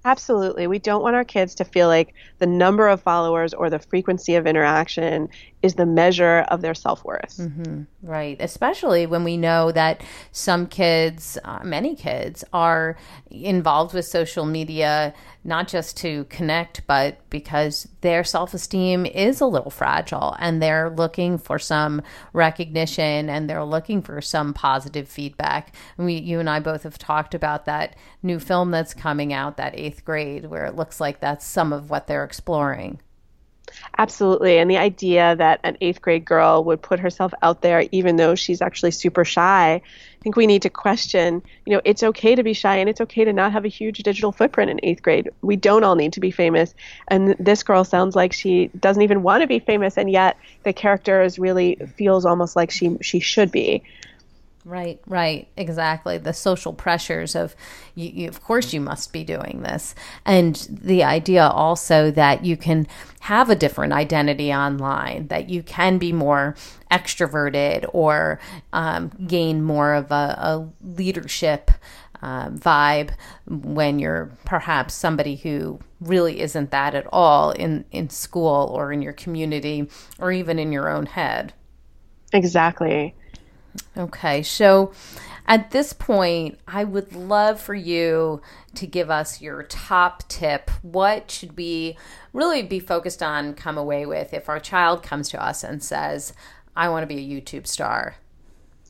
Absolutely. 0.04 0.66
We 0.66 0.78
don't 0.80 1.02
want 1.02 1.14
our 1.16 1.24
kids 1.24 1.54
to 1.56 1.64
feel 1.64 1.86
like 1.86 2.14
the 2.38 2.46
number 2.46 2.88
of 2.88 3.00
followers 3.02 3.54
or 3.54 3.70
the 3.70 3.78
frequency 3.78 4.34
of 4.34 4.46
interaction 4.46 5.28
is 5.62 5.74
the 5.74 5.86
measure 5.86 6.44
of 6.48 6.60
their 6.60 6.74
self 6.74 7.04
worth. 7.04 7.36
Mm-hmm. 7.38 7.82
Right. 8.02 8.36
Especially 8.40 9.06
when 9.06 9.24
we 9.24 9.36
know 9.36 9.72
that 9.72 10.02
some 10.32 10.66
kids, 10.66 11.38
uh, 11.44 11.60
many 11.62 11.94
kids, 11.94 12.44
are 12.52 12.96
involved 13.30 13.94
with 13.94 14.04
social 14.04 14.44
media 14.44 15.14
not 15.44 15.66
just 15.66 15.96
to 15.96 16.24
connect, 16.24 16.86
but 16.86 17.18
because 17.28 17.88
their 18.00 18.22
self 18.22 18.54
esteem 18.54 19.06
is 19.06 19.40
a 19.40 19.46
little 19.46 19.70
fragile 19.70 20.36
and 20.38 20.62
they're 20.62 20.90
looking 20.90 21.38
for 21.38 21.58
some 21.58 22.02
recognition 22.32 23.28
and 23.28 23.48
they're 23.50 23.64
looking 23.64 24.02
for 24.02 24.20
some 24.20 24.54
positive 24.54 25.08
feedback. 25.08 25.74
And 25.96 26.06
we, 26.06 26.14
you 26.14 26.38
and 26.38 26.48
I 26.48 26.60
both 26.60 26.84
have 26.84 26.98
talked 26.98 27.34
about 27.34 27.64
that 27.64 27.96
new 28.22 28.38
film 28.38 28.70
that's 28.70 28.94
coming 28.94 29.32
out, 29.32 29.56
that 29.56 29.76
eighth 29.76 30.04
grade, 30.04 30.46
where 30.46 30.64
it 30.66 30.76
looks 30.76 31.00
like 31.00 31.20
that's 31.20 31.46
some 31.46 31.72
of 31.72 31.90
what 31.90 32.06
they're 32.06 32.24
exploring. 32.24 33.00
Absolutely. 33.98 34.58
And 34.58 34.70
the 34.70 34.78
idea 34.78 35.36
that 35.36 35.60
an 35.64 35.76
eighth 35.80 36.00
grade 36.00 36.24
girl 36.24 36.64
would 36.64 36.82
put 36.82 37.00
herself 37.00 37.32
out 37.42 37.62
there, 37.62 37.84
even 37.92 38.16
though 38.16 38.34
she's 38.34 38.62
actually 38.62 38.90
super 38.90 39.24
shy, 39.24 39.74
I 39.74 39.82
think 40.22 40.36
we 40.36 40.46
need 40.46 40.62
to 40.62 40.70
question, 40.70 41.42
you 41.66 41.74
know, 41.74 41.82
it's 41.84 42.02
okay 42.02 42.34
to 42.34 42.42
be 42.42 42.52
shy 42.52 42.76
and 42.76 42.88
it's 42.88 43.00
okay 43.00 43.24
to 43.24 43.32
not 43.32 43.52
have 43.52 43.64
a 43.64 43.68
huge 43.68 43.98
digital 43.98 44.32
footprint 44.32 44.70
in 44.70 44.80
eighth 44.82 45.02
grade. 45.02 45.30
We 45.42 45.56
don't 45.56 45.84
all 45.84 45.96
need 45.96 46.12
to 46.14 46.20
be 46.20 46.30
famous. 46.30 46.74
And 47.08 47.34
this 47.38 47.62
girl 47.62 47.84
sounds 47.84 48.14
like 48.14 48.32
she 48.32 48.68
doesn't 48.78 49.02
even 49.02 49.22
want 49.22 49.42
to 49.42 49.46
be 49.46 49.58
famous. 49.58 49.98
And 49.98 50.10
yet 50.10 50.36
the 50.64 50.72
character 50.72 51.22
is 51.22 51.38
really 51.38 51.76
feels 51.96 52.24
almost 52.24 52.56
like 52.56 52.70
she, 52.70 52.96
she 53.00 53.20
should 53.20 53.50
be. 53.50 53.82
Right, 54.64 55.00
right, 55.08 55.48
exactly. 55.56 56.18
The 56.18 56.32
social 56.32 56.72
pressures 56.72 57.34
of, 57.34 57.56
you, 57.96 58.10
you, 58.14 58.28
of 58.28 58.40
course, 58.44 58.72
you 58.72 58.80
must 58.80 59.12
be 59.12 59.24
doing 59.24 59.62
this, 59.64 59.92
and 60.24 60.54
the 60.70 61.02
idea 61.02 61.44
also 61.48 62.12
that 62.12 62.44
you 62.44 62.56
can 62.56 62.86
have 63.22 63.50
a 63.50 63.56
different 63.56 63.92
identity 63.92 64.54
online, 64.54 65.26
that 65.28 65.48
you 65.50 65.64
can 65.64 65.98
be 65.98 66.12
more 66.12 66.54
extroverted 66.92 67.86
or 67.92 68.38
um, 68.72 69.10
gain 69.26 69.62
more 69.64 69.94
of 69.94 70.12
a, 70.12 70.36
a 70.38 70.68
leadership 70.80 71.72
uh, 72.22 72.50
vibe 72.50 73.10
when 73.48 73.98
you're 73.98 74.30
perhaps 74.44 74.94
somebody 74.94 75.34
who 75.34 75.80
really 76.00 76.40
isn't 76.40 76.70
that 76.70 76.94
at 76.94 77.06
all 77.12 77.50
in 77.50 77.84
in 77.90 78.08
school 78.10 78.70
or 78.72 78.92
in 78.92 79.02
your 79.02 79.12
community 79.12 79.88
or 80.20 80.30
even 80.30 80.56
in 80.60 80.70
your 80.70 80.88
own 80.88 81.06
head. 81.06 81.52
Exactly. 82.32 83.14
Okay, 83.96 84.42
so 84.42 84.92
at 85.46 85.70
this 85.70 85.92
point, 85.92 86.58
I 86.66 86.84
would 86.84 87.14
love 87.14 87.60
for 87.60 87.74
you 87.74 88.40
to 88.74 88.86
give 88.86 89.10
us 89.10 89.40
your 89.40 89.62
top 89.64 90.28
tip. 90.28 90.70
What 90.82 91.30
should 91.30 91.56
we 91.56 91.96
really 92.32 92.62
be 92.62 92.80
focused 92.80 93.22
on, 93.22 93.54
come 93.54 93.76
away 93.76 94.06
with 94.06 94.32
if 94.32 94.48
our 94.48 94.60
child 94.60 95.02
comes 95.02 95.28
to 95.30 95.42
us 95.42 95.64
and 95.64 95.82
says, 95.82 96.32
I 96.76 96.88
want 96.88 97.02
to 97.02 97.06
be 97.06 97.18
a 97.18 97.40
YouTube 97.40 97.66
star? 97.66 98.16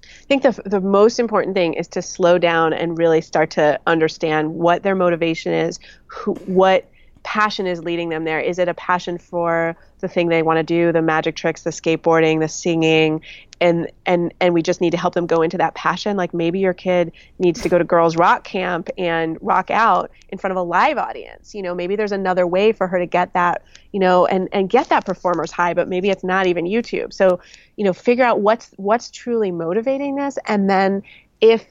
I 0.04 0.24
think 0.24 0.42
the 0.42 0.62
the 0.64 0.80
most 0.80 1.18
important 1.18 1.54
thing 1.54 1.74
is 1.74 1.88
to 1.88 2.02
slow 2.02 2.38
down 2.38 2.72
and 2.72 2.96
really 2.96 3.20
start 3.20 3.50
to 3.52 3.80
understand 3.86 4.54
what 4.54 4.82
their 4.82 4.94
motivation 4.94 5.52
is, 5.52 5.80
who, 6.06 6.34
what 6.46 6.88
passion 7.22 7.66
is 7.66 7.82
leading 7.82 8.08
them 8.08 8.24
there. 8.24 8.40
Is 8.40 8.58
it 8.58 8.68
a 8.68 8.74
passion 8.74 9.18
for 9.18 9.76
the 10.00 10.08
thing 10.08 10.28
they 10.28 10.42
want 10.42 10.58
to 10.58 10.62
do, 10.62 10.92
the 10.92 11.02
magic 11.02 11.36
tricks, 11.36 11.62
the 11.62 11.70
skateboarding, 11.70 12.40
the 12.40 12.48
singing, 12.48 13.20
and 13.62 13.90
and 14.06 14.34
and 14.40 14.52
we 14.52 14.60
just 14.60 14.80
need 14.80 14.90
to 14.90 14.96
help 14.96 15.14
them 15.14 15.26
go 15.26 15.40
into 15.40 15.56
that 15.56 15.74
passion. 15.74 16.16
Like 16.16 16.34
maybe 16.34 16.58
your 16.58 16.74
kid 16.74 17.12
needs 17.38 17.62
to 17.62 17.68
go 17.68 17.78
to 17.78 17.84
girls 17.84 18.16
rock 18.16 18.42
camp 18.42 18.90
and 18.98 19.38
rock 19.40 19.70
out 19.70 20.10
in 20.30 20.38
front 20.38 20.50
of 20.50 20.56
a 20.56 20.62
live 20.62 20.98
audience. 20.98 21.54
You 21.54 21.62
know, 21.62 21.74
maybe 21.74 21.94
there's 21.94 22.12
another 22.12 22.46
way 22.46 22.72
for 22.72 22.88
her 22.88 22.98
to 22.98 23.06
get 23.06 23.32
that, 23.34 23.62
you 23.92 24.00
know, 24.00 24.26
and 24.26 24.48
and 24.52 24.68
get 24.68 24.88
that 24.88 25.06
performer's 25.06 25.52
high, 25.52 25.74
but 25.74 25.88
maybe 25.88 26.10
it's 26.10 26.24
not 26.24 26.48
even 26.48 26.64
YouTube. 26.64 27.12
So, 27.12 27.40
you 27.76 27.84
know, 27.84 27.92
figure 27.92 28.24
out 28.24 28.40
what's 28.40 28.72
what's 28.76 29.10
truly 29.10 29.52
motivating 29.52 30.16
this 30.16 30.38
and 30.46 30.68
then 30.68 31.02
if 31.40 31.66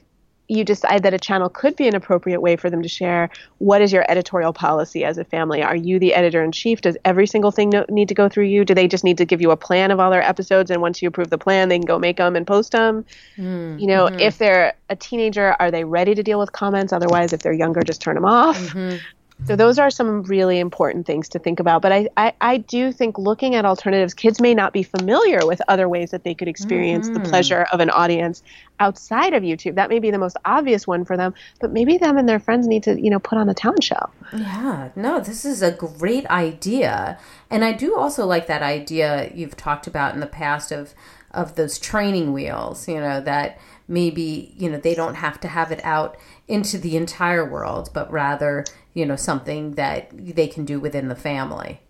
you 0.52 0.64
decide 0.64 1.02
that 1.02 1.14
a 1.14 1.18
channel 1.18 1.48
could 1.48 1.76
be 1.76 1.88
an 1.88 1.94
appropriate 1.94 2.40
way 2.40 2.56
for 2.56 2.68
them 2.68 2.82
to 2.82 2.88
share, 2.88 3.30
what 3.58 3.80
is 3.80 3.92
your 3.92 4.04
editorial 4.10 4.52
policy 4.52 5.04
as 5.04 5.18
a 5.18 5.24
family? 5.24 5.62
Are 5.62 5.76
you 5.76 5.98
the 5.98 6.14
editor 6.14 6.42
in 6.42 6.52
chief? 6.52 6.80
Does 6.82 6.96
every 7.04 7.26
single 7.26 7.50
thing 7.50 7.70
no, 7.70 7.84
need 7.88 8.08
to 8.08 8.14
go 8.14 8.28
through 8.28 8.44
you? 8.44 8.64
Do 8.64 8.74
they 8.74 8.86
just 8.86 9.04
need 9.04 9.18
to 9.18 9.24
give 9.24 9.40
you 9.40 9.50
a 9.50 9.56
plan 9.56 9.90
of 9.90 9.98
all 9.98 10.10
their 10.10 10.22
episodes, 10.22 10.70
and 10.70 10.82
once 10.82 11.00
you 11.00 11.08
approve 11.08 11.30
the 11.30 11.38
plan, 11.38 11.68
they 11.68 11.78
can 11.78 11.86
go 11.86 11.98
make 11.98 12.18
them 12.18 12.36
and 12.36 12.46
post 12.46 12.72
them? 12.72 13.04
Mm, 13.36 13.80
you 13.80 13.86
know, 13.86 14.06
mm-hmm. 14.06 14.20
if 14.20 14.38
they're 14.38 14.74
a 14.90 14.96
teenager, 14.96 15.56
are 15.58 15.70
they 15.70 15.84
ready 15.84 16.14
to 16.14 16.22
deal 16.22 16.38
with 16.38 16.52
comments? 16.52 16.92
Otherwise, 16.92 17.32
if 17.32 17.42
they're 17.42 17.52
younger, 17.52 17.82
just 17.82 18.02
turn 18.02 18.14
them 18.14 18.24
off. 18.24 18.58
Mm-hmm. 18.58 18.98
So 19.44 19.56
those 19.56 19.76
are 19.78 19.90
some 19.90 20.22
really 20.22 20.60
important 20.60 21.04
things 21.04 21.28
to 21.30 21.38
think 21.38 21.58
about. 21.58 21.82
But 21.82 21.90
I, 21.90 22.08
I, 22.16 22.32
I, 22.40 22.56
do 22.58 22.92
think 22.92 23.18
looking 23.18 23.56
at 23.56 23.64
alternatives, 23.64 24.14
kids 24.14 24.40
may 24.40 24.54
not 24.54 24.72
be 24.72 24.84
familiar 24.84 25.44
with 25.44 25.60
other 25.66 25.88
ways 25.88 26.12
that 26.12 26.22
they 26.22 26.32
could 26.32 26.46
experience 26.46 27.08
mm-hmm. 27.08 27.22
the 27.22 27.28
pleasure 27.28 27.66
of 27.72 27.80
an 27.80 27.90
audience 27.90 28.44
outside 28.78 29.34
of 29.34 29.42
YouTube. 29.42 29.74
That 29.74 29.88
may 29.88 29.98
be 29.98 30.12
the 30.12 30.18
most 30.18 30.36
obvious 30.44 30.86
one 30.86 31.04
for 31.04 31.16
them, 31.16 31.34
but 31.60 31.72
maybe 31.72 31.98
them 31.98 32.18
and 32.18 32.28
their 32.28 32.38
friends 32.38 32.68
need 32.68 32.84
to, 32.84 33.00
you 33.00 33.10
know, 33.10 33.18
put 33.18 33.36
on 33.36 33.48
a 33.48 33.54
talent 33.54 33.82
show. 33.82 34.10
Yeah, 34.32 34.90
no, 34.94 35.18
this 35.18 35.44
is 35.44 35.60
a 35.60 35.72
great 35.72 36.26
idea. 36.26 37.18
And 37.50 37.64
I 37.64 37.72
do 37.72 37.96
also 37.96 38.24
like 38.26 38.46
that 38.46 38.62
idea 38.62 39.32
you've 39.34 39.56
talked 39.56 39.88
about 39.88 40.14
in 40.14 40.20
the 40.20 40.26
past 40.26 40.70
of 40.70 40.94
of 41.34 41.54
those 41.54 41.78
training 41.78 42.32
wheels, 42.32 42.88
you 42.88 43.00
know, 43.00 43.20
that 43.20 43.58
maybe, 43.88 44.54
you 44.56 44.70
know, 44.70 44.78
they 44.78 44.94
don't 44.94 45.16
have 45.16 45.40
to 45.40 45.48
have 45.48 45.72
it 45.72 45.80
out 45.84 46.16
into 46.48 46.78
the 46.78 46.96
entire 46.96 47.48
world, 47.48 47.90
but 47.92 48.10
rather 48.10 48.64
you 48.94 49.06
know 49.06 49.16
something 49.16 49.72
that 49.72 50.10
they 50.12 50.46
can 50.46 50.64
do 50.64 50.78
within 50.78 51.08
the 51.08 51.16
family 51.16 51.80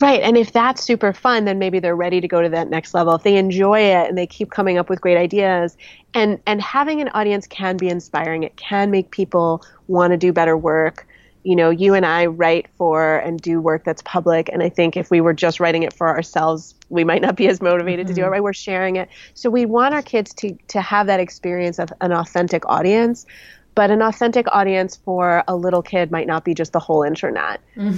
Right. 0.00 0.22
And 0.22 0.36
if 0.36 0.52
that's 0.52 0.82
super 0.82 1.12
fun, 1.12 1.44
then 1.44 1.60
maybe 1.60 1.78
they're 1.78 1.94
ready 1.94 2.20
to 2.20 2.26
go 2.26 2.42
to 2.42 2.48
that 2.48 2.68
next 2.68 2.94
level. 2.94 3.14
If 3.14 3.22
they 3.22 3.36
enjoy 3.36 3.80
it 3.80 4.08
and 4.08 4.18
they 4.18 4.26
keep 4.26 4.50
coming 4.50 4.76
up 4.76 4.90
with 4.90 5.00
great 5.00 5.16
ideas 5.16 5.76
and 6.14 6.40
and 6.46 6.60
having 6.60 7.00
an 7.00 7.08
audience 7.14 7.46
can 7.46 7.76
be 7.76 7.88
inspiring. 7.88 8.42
It 8.42 8.56
can 8.56 8.90
make 8.90 9.12
people 9.12 9.64
want 9.86 10.10
to 10.10 10.16
do 10.16 10.32
better 10.32 10.56
work. 10.56 11.06
You 11.44 11.54
know, 11.54 11.70
you 11.70 11.94
and 11.94 12.04
I 12.04 12.26
write 12.26 12.66
for 12.76 13.18
and 13.18 13.40
do 13.40 13.60
work 13.60 13.84
that's 13.84 14.02
public 14.02 14.50
and 14.52 14.64
I 14.64 14.68
think 14.68 14.96
if 14.96 15.12
we 15.12 15.20
were 15.20 15.32
just 15.32 15.60
writing 15.60 15.84
it 15.84 15.92
for 15.92 16.08
ourselves, 16.08 16.74
we 16.94 17.04
might 17.04 17.20
not 17.20 17.36
be 17.36 17.48
as 17.48 17.60
motivated 17.60 18.06
mm-hmm. 18.06 18.14
to 18.14 18.14
do 18.14 18.22
it, 18.22 18.24
mm-hmm. 18.24 18.32
right? 18.32 18.42
We're 18.42 18.52
sharing 18.52 18.96
it. 18.96 19.08
So 19.34 19.50
we 19.50 19.66
want 19.66 19.94
our 19.94 20.02
kids 20.02 20.32
to 20.34 20.56
to 20.68 20.80
have 20.80 21.06
that 21.08 21.20
experience 21.20 21.78
of 21.78 21.92
an 22.00 22.12
authentic 22.12 22.64
audience 22.66 23.26
but 23.74 23.90
an 23.90 24.02
authentic 24.02 24.46
audience 24.52 24.96
for 24.96 25.42
a 25.48 25.56
little 25.56 25.82
kid 25.82 26.10
might 26.10 26.26
not 26.26 26.44
be 26.44 26.54
just 26.54 26.72
the 26.72 26.78
whole 26.78 27.02
internet. 27.02 27.60
Good 27.76 27.92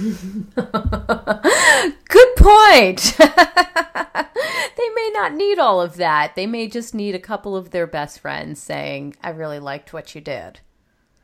point. 2.37 3.15
they 3.17 4.89
may 4.95 5.11
not 5.13 5.33
need 5.33 5.59
all 5.59 5.81
of 5.81 5.97
that. 5.97 6.35
They 6.35 6.47
may 6.47 6.67
just 6.67 6.95
need 6.95 7.13
a 7.13 7.19
couple 7.19 7.55
of 7.55 7.69
their 7.71 7.87
best 7.87 8.19
friends 8.19 8.59
saying, 8.61 9.15
I 9.21 9.29
really 9.29 9.59
liked 9.59 9.93
what 9.93 10.15
you 10.15 10.21
did. 10.21 10.61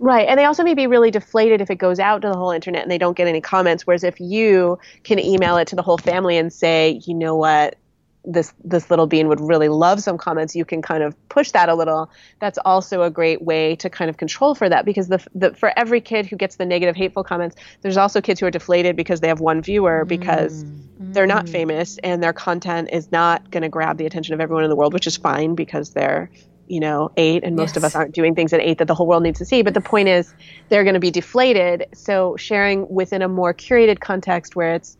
Right. 0.04 0.28
And 0.28 0.38
they 0.38 0.44
also 0.44 0.64
may 0.64 0.74
be 0.74 0.86
really 0.86 1.12
deflated 1.12 1.62
if 1.62 1.72
it 1.72 1.78
goes 1.78 1.98
out 1.98 2.24
to 2.24 2.28
the 2.28 2.36
whole 2.36 2.52
internet 2.52 2.82
and 2.82 2.92
they 2.92 2.98
don't 2.98 3.16
get 3.16 3.26
any 3.26 3.40
comments. 3.40 3.88
Whereas 3.88 4.04
if 4.04 4.20
you 4.20 4.78
can 5.06 5.18
email 5.18 5.56
it 5.56 5.70
to 5.70 5.78
the 5.78 5.82
whole 5.82 5.98
family 5.98 6.36
and 6.36 6.52
say, 6.52 7.00
you 7.06 7.14
know 7.14 7.38
what, 7.38 7.78
this 8.26 8.54
this 8.66 8.90
little 8.90 9.08
bean 9.08 9.30
would 9.30 9.40
really 9.40 9.68
love 9.68 10.02
some 10.02 10.18
comments 10.18 10.56
you 10.56 10.64
can 10.64 10.82
kind 10.82 11.04
of 11.04 11.14
push 11.28 11.52
that 11.52 11.68
a 11.68 11.76
little 11.76 12.10
that's 12.40 12.58
also 12.64 13.02
a 13.04 13.10
great 13.10 13.42
way 13.42 13.76
to 13.76 13.90
kind 13.90 14.10
of 14.10 14.16
control 14.16 14.56
for 14.56 14.70
that 14.70 14.86
because 14.86 15.10
the, 15.10 15.22
the 15.36 15.54
for 15.56 15.78
every 15.78 16.00
kid 16.00 16.26
who 16.26 16.38
gets 16.38 16.56
the 16.56 16.66
negative 16.66 16.96
hateful 16.96 17.22
comments 17.22 17.58
there's 17.82 17.98
also 17.98 18.22
kids 18.22 18.40
who 18.40 18.46
are 18.46 18.52
deflated 18.52 18.96
because 18.96 19.20
they 19.20 19.28
have 19.28 19.42
one 19.42 19.62
viewer 19.62 20.06
because 20.06 20.64
mm. 20.64 21.14
they're 21.14 21.28
not 21.28 21.50
famous 21.50 21.98
and 21.98 22.24
their 22.24 22.32
content 22.32 22.88
is 22.94 23.12
not 23.12 23.52
going 23.52 23.64
to 23.64 23.68
grab 23.68 23.98
the 23.98 24.06
attention 24.06 24.34
of 24.34 24.40
everyone 24.40 24.64
in 24.64 24.70
the 24.70 24.76
world 24.78 24.94
which 24.94 25.06
is 25.06 25.18
fine 25.18 25.54
because 25.54 25.90
they're 25.90 26.30
you 26.74 26.80
know 26.80 27.12
eight 27.18 27.44
and 27.44 27.56
most 27.56 27.72
yes. 27.72 27.78
of 27.78 27.84
us 27.84 27.96
aren't 27.96 28.16
doing 28.16 28.34
things 28.34 28.52
at 28.52 28.60
eight 28.60 28.80
that 28.80 28.88
the 28.88 28.96
whole 28.96 29.06
world 29.06 29.22
needs 29.22 29.38
to 29.38 29.46
see 29.46 29.62
but 29.62 29.76
the 29.76 29.82
point 29.82 30.08
is 30.08 30.34
they're 30.70 30.84
going 30.84 30.96
to 30.96 31.00
be 31.00 31.12
deflated 31.12 31.86
so 31.94 32.36
sharing 32.36 32.90
within 32.90 33.22
a 33.22 33.28
more 33.28 33.54
curated 33.54 34.00
context 34.00 34.56
where 34.56 34.74
it's 34.74 34.98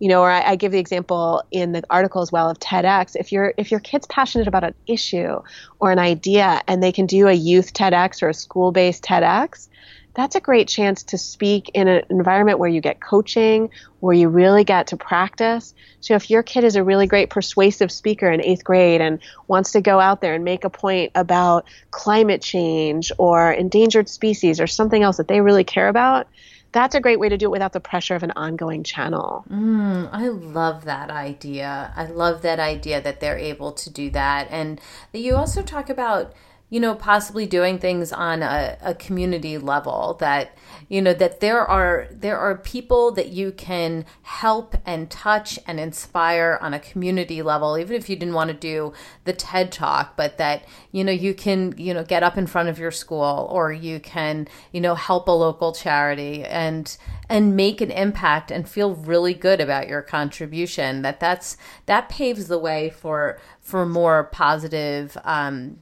you 0.00 0.08
know, 0.08 0.22
or 0.22 0.30
I, 0.30 0.42
I, 0.50 0.56
give 0.56 0.72
the 0.72 0.78
example 0.78 1.42
in 1.50 1.72
the 1.72 1.82
article 1.88 2.20
as 2.20 2.32
well 2.32 2.50
of 2.50 2.58
TEDx. 2.58 3.14
If 3.14 3.30
your 3.30 3.54
if 3.56 3.70
your 3.70 3.80
kid's 3.80 4.06
passionate 4.08 4.48
about 4.48 4.64
an 4.64 4.74
issue 4.86 5.40
or 5.78 5.92
an 5.92 5.98
idea, 5.98 6.60
and 6.66 6.82
they 6.82 6.92
can 6.92 7.06
do 7.06 7.28
a 7.28 7.32
youth 7.32 7.72
TEDx 7.72 8.22
or 8.22 8.28
a 8.28 8.34
school 8.34 8.72
based 8.72 9.04
TEDx, 9.04 9.68
that's 10.14 10.36
a 10.36 10.40
great 10.40 10.68
chance 10.68 11.02
to 11.04 11.18
speak 11.18 11.70
in 11.74 11.88
an 11.88 12.04
environment 12.08 12.58
where 12.58 12.68
you 12.68 12.80
get 12.80 13.00
coaching, 13.00 13.70
where 14.00 14.14
you 14.14 14.28
really 14.28 14.64
get 14.64 14.86
to 14.88 14.96
practice. 14.96 15.74
So 16.00 16.14
if 16.14 16.30
your 16.30 16.42
kid 16.42 16.64
is 16.64 16.76
a 16.76 16.84
really 16.84 17.06
great 17.06 17.30
persuasive 17.30 17.90
speaker 17.90 18.30
in 18.30 18.40
eighth 18.40 18.64
grade 18.64 19.00
and 19.00 19.18
wants 19.48 19.72
to 19.72 19.80
go 19.80 20.00
out 20.00 20.20
there 20.20 20.34
and 20.34 20.44
make 20.44 20.64
a 20.64 20.70
point 20.70 21.12
about 21.14 21.66
climate 21.90 22.42
change 22.42 23.10
or 23.18 23.52
endangered 23.52 24.08
species 24.08 24.60
or 24.60 24.66
something 24.66 25.02
else 25.02 25.16
that 25.16 25.28
they 25.28 25.40
really 25.40 25.64
care 25.64 25.88
about, 25.88 26.28
that's 26.74 26.96
a 26.96 27.00
great 27.00 27.20
way 27.20 27.28
to 27.28 27.38
do 27.38 27.46
it 27.46 27.50
without 27.52 27.72
the 27.72 27.80
pressure 27.80 28.16
of 28.16 28.24
an 28.24 28.32
ongoing 28.34 28.82
channel. 28.82 29.44
Mm, 29.48 30.10
I 30.12 30.28
love 30.28 30.84
that 30.84 31.08
idea. 31.08 31.92
I 31.94 32.06
love 32.06 32.42
that 32.42 32.58
idea 32.58 33.00
that 33.00 33.20
they're 33.20 33.38
able 33.38 33.72
to 33.72 33.90
do 33.90 34.10
that. 34.10 34.48
And 34.50 34.80
you 35.12 35.36
also 35.36 35.62
talk 35.62 35.88
about 35.88 36.34
you 36.74 36.80
know 36.80 36.96
possibly 36.96 37.46
doing 37.46 37.78
things 37.78 38.12
on 38.12 38.42
a, 38.42 38.76
a 38.82 38.96
community 38.96 39.56
level 39.56 40.16
that 40.18 40.58
you 40.88 41.00
know 41.00 41.14
that 41.14 41.38
there 41.38 41.64
are 41.64 42.08
there 42.10 42.36
are 42.36 42.58
people 42.58 43.12
that 43.12 43.28
you 43.28 43.52
can 43.52 44.04
help 44.22 44.74
and 44.84 45.08
touch 45.08 45.56
and 45.68 45.78
inspire 45.78 46.58
on 46.60 46.74
a 46.74 46.80
community 46.80 47.42
level 47.42 47.78
even 47.78 47.94
if 47.94 48.10
you 48.10 48.16
didn't 48.16 48.34
want 48.34 48.48
to 48.48 48.56
do 48.56 48.92
the 49.22 49.32
TED 49.32 49.70
talk 49.70 50.16
but 50.16 50.36
that 50.38 50.64
you 50.90 51.04
know 51.04 51.12
you 51.12 51.32
can 51.32 51.72
you 51.76 51.94
know 51.94 52.02
get 52.02 52.24
up 52.24 52.36
in 52.36 52.44
front 52.44 52.68
of 52.68 52.76
your 52.76 52.90
school 52.90 53.46
or 53.52 53.72
you 53.72 54.00
can 54.00 54.48
you 54.72 54.80
know 54.80 54.96
help 54.96 55.28
a 55.28 55.30
local 55.30 55.72
charity 55.72 56.42
and 56.42 56.96
and 57.28 57.54
make 57.54 57.80
an 57.80 57.92
impact 57.92 58.50
and 58.50 58.68
feel 58.68 58.96
really 58.96 59.32
good 59.32 59.60
about 59.60 59.86
your 59.86 60.02
contribution 60.02 61.02
that 61.02 61.20
that's 61.20 61.56
that 61.86 62.08
paves 62.08 62.48
the 62.48 62.58
way 62.58 62.90
for 62.90 63.38
for 63.60 63.86
more 63.86 64.24
positive 64.24 65.16
um, 65.24 65.78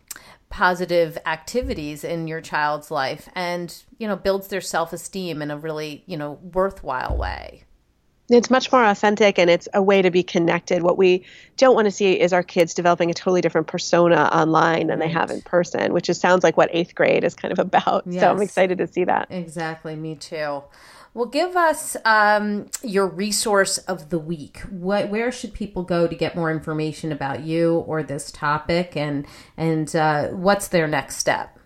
positive 0.52 1.16
activities 1.24 2.04
in 2.04 2.28
your 2.28 2.42
child's 2.42 2.90
life 2.90 3.26
and 3.34 3.82
you 3.96 4.06
know 4.06 4.14
builds 4.14 4.48
their 4.48 4.60
self-esteem 4.60 5.40
in 5.40 5.50
a 5.50 5.56
really 5.56 6.04
you 6.06 6.16
know 6.16 6.38
worthwhile 6.52 7.16
way. 7.16 7.64
It's 8.28 8.50
much 8.50 8.70
more 8.70 8.84
authentic 8.84 9.38
and 9.38 9.50
it's 9.50 9.66
a 9.74 9.82
way 9.82 10.00
to 10.00 10.10
be 10.10 10.22
connected. 10.22 10.82
What 10.82 10.96
we 10.96 11.24
don't 11.56 11.74
want 11.74 11.86
to 11.86 11.90
see 11.90 12.18
is 12.18 12.32
our 12.32 12.42
kids 12.42 12.72
developing 12.72 13.10
a 13.10 13.14
totally 13.14 13.40
different 13.40 13.66
persona 13.66 14.30
online 14.32 14.86
than 14.86 15.00
right. 15.00 15.08
they 15.08 15.12
have 15.12 15.30
in 15.30 15.40
person 15.40 15.92
which 15.92 16.04
just 16.04 16.20
sounds 16.20 16.44
like 16.44 16.56
what 16.56 16.68
eighth 16.72 16.94
grade 16.94 17.24
is 17.24 17.34
kind 17.34 17.50
of 17.50 17.58
about. 17.58 18.04
Yes. 18.06 18.20
so 18.20 18.30
i'm 18.30 18.42
excited 18.42 18.78
to 18.78 18.86
see 18.86 19.04
that. 19.04 19.28
Exactly 19.30 19.96
me 19.96 20.16
too 20.16 20.62
well, 21.14 21.26
give 21.26 21.56
us 21.56 21.96
um, 22.04 22.68
your 22.82 23.06
resource 23.06 23.78
of 23.78 24.08
the 24.08 24.18
week. 24.18 24.60
What, 24.70 25.10
where 25.10 25.30
should 25.30 25.52
people 25.52 25.82
go 25.82 26.06
to 26.06 26.14
get 26.14 26.34
more 26.34 26.50
information 26.50 27.12
about 27.12 27.42
you 27.42 27.78
or 27.86 28.02
this 28.02 28.32
topic, 28.32 28.96
and 28.96 29.26
and 29.56 29.94
uh, 29.94 30.28
what's 30.28 30.68
their 30.68 30.88
next 30.88 31.16
step? 31.16 31.58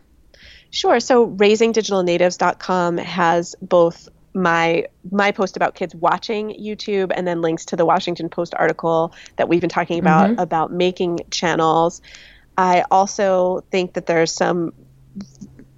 Sure. 0.71 0.99
So, 0.99 1.29
raisingdigitalnatives.com 1.29 2.99
has 2.99 3.55
both 3.63 4.09
my 4.35 4.87
my 5.11 5.31
post 5.31 5.57
about 5.57 5.77
kids 5.77 5.95
watching 5.95 6.51
YouTube 6.51 7.13
and 7.15 7.27
then 7.27 7.41
links 7.41 7.65
to 7.67 7.77
the 7.77 7.87
Washington 7.87 8.29
Post 8.29 8.53
article 8.57 9.15
that 9.37 9.49
we've 9.49 9.61
been 9.61 9.71
talking 9.71 9.99
about 9.99 10.31
mm-hmm. 10.31 10.41
about 10.41 10.73
making 10.73 11.21
channels. 11.31 12.03
I 12.59 12.85
also 12.91 13.65
think 13.71 13.95
that 13.95 14.07
there's 14.07 14.33
some 14.33 14.73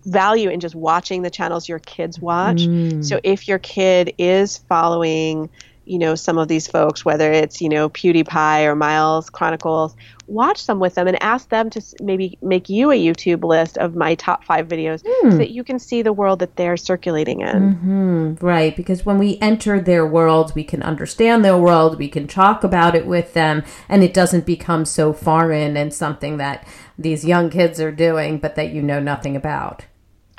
value 0.08 0.50
in 0.50 0.60
just 0.60 0.74
watching 0.74 1.22
the 1.22 1.30
channels 1.30 1.68
your 1.68 1.78
kids 1.78 2.18
watch. 2.18 2.62
Mm. 2.62 3.04
So 3.04 3.20
if 3.22 3.48
your 3.48 3.58
kid 3.58 4.14
is 4.18 4.58
following 4.58 5.50
you 5.88 5.98
know, 5.98 6.14
some 6.14 6.36
of 6.36 6.48
these 6.48 6.68
folks, 6.68 7.04
whether 7.04 7.32
it's, 7.32 7.62
you 7.62 7.68
know, 7.68 7.88
PewDiePie 7.88 8.64
or 8.64 8.76
Miles 8.76 9.30
Chronicles, 9.30 9.96
watch 10.26 10.62
some 10.62 10.78
with 10.78 10.94
them 10.94 11.08
and 11.08 11.20
ask 11.22 11.48
them 11.48 11.70
to 11.70 11.82
maybe 12.02 12.38
make 12.42 12.68
you 12.68 12.90
a 12.90 12.94
YouTube 12.94 13.42
list 13.42 13.78
of 13.78 13.96
my 13.96 14.14
top 14.16 14.44
five 14.44 14.68
videos 14.68 15.02
mm. 15.02 15.32
so 15.32 15.38
that 15.38 15.50
you 15.50 15.64
can 15.64 15.78
see 15.78 16.02
the 16.02 16.12
world 16.12 16.40
that 16.40 16.56
they're 16.56 16.76
circulating 16.76 17.40
in. 17.40 17.56
Mm-hmm. 17.56 18.34
Right. 18.46 18.76
Because 18.76 19.06
when 19.06 19.16
we 19.16 19.38
enter 19.40 19.80
their 19.80 20.06
world, 20.06 20.52
we 20.54 20.62
can 20.62 20.82
understand 20.82 21.42
their 21.42 21.56
world, 21.56 21.98
we 21.98 22.08
can 22.08 22.26
talk 22.26 22.62
about 22.62 22.94
it 22.94 23.06
with 23.06 23.32
them, 23.32 23.64
and 23.88 24.04
it 24.04 24.12
doesn't 24.12 24.44
become 24.44 24.84
so 24.84 25.14
foreign 25.14 25.76
and 25.76 25.92
something 25.94 26.36
that 26.36 26.68
these 26.98 27.24
young 27.24 27.48
kids 27.48 27.80
are 27.80 27.92
doing, 27.92 28.38
but 28.38 28.56
that 28.56 28.72
you 28.72 28.82
know 28.82 29.00
nothing 29.00 29.36
about. 29.36 29.86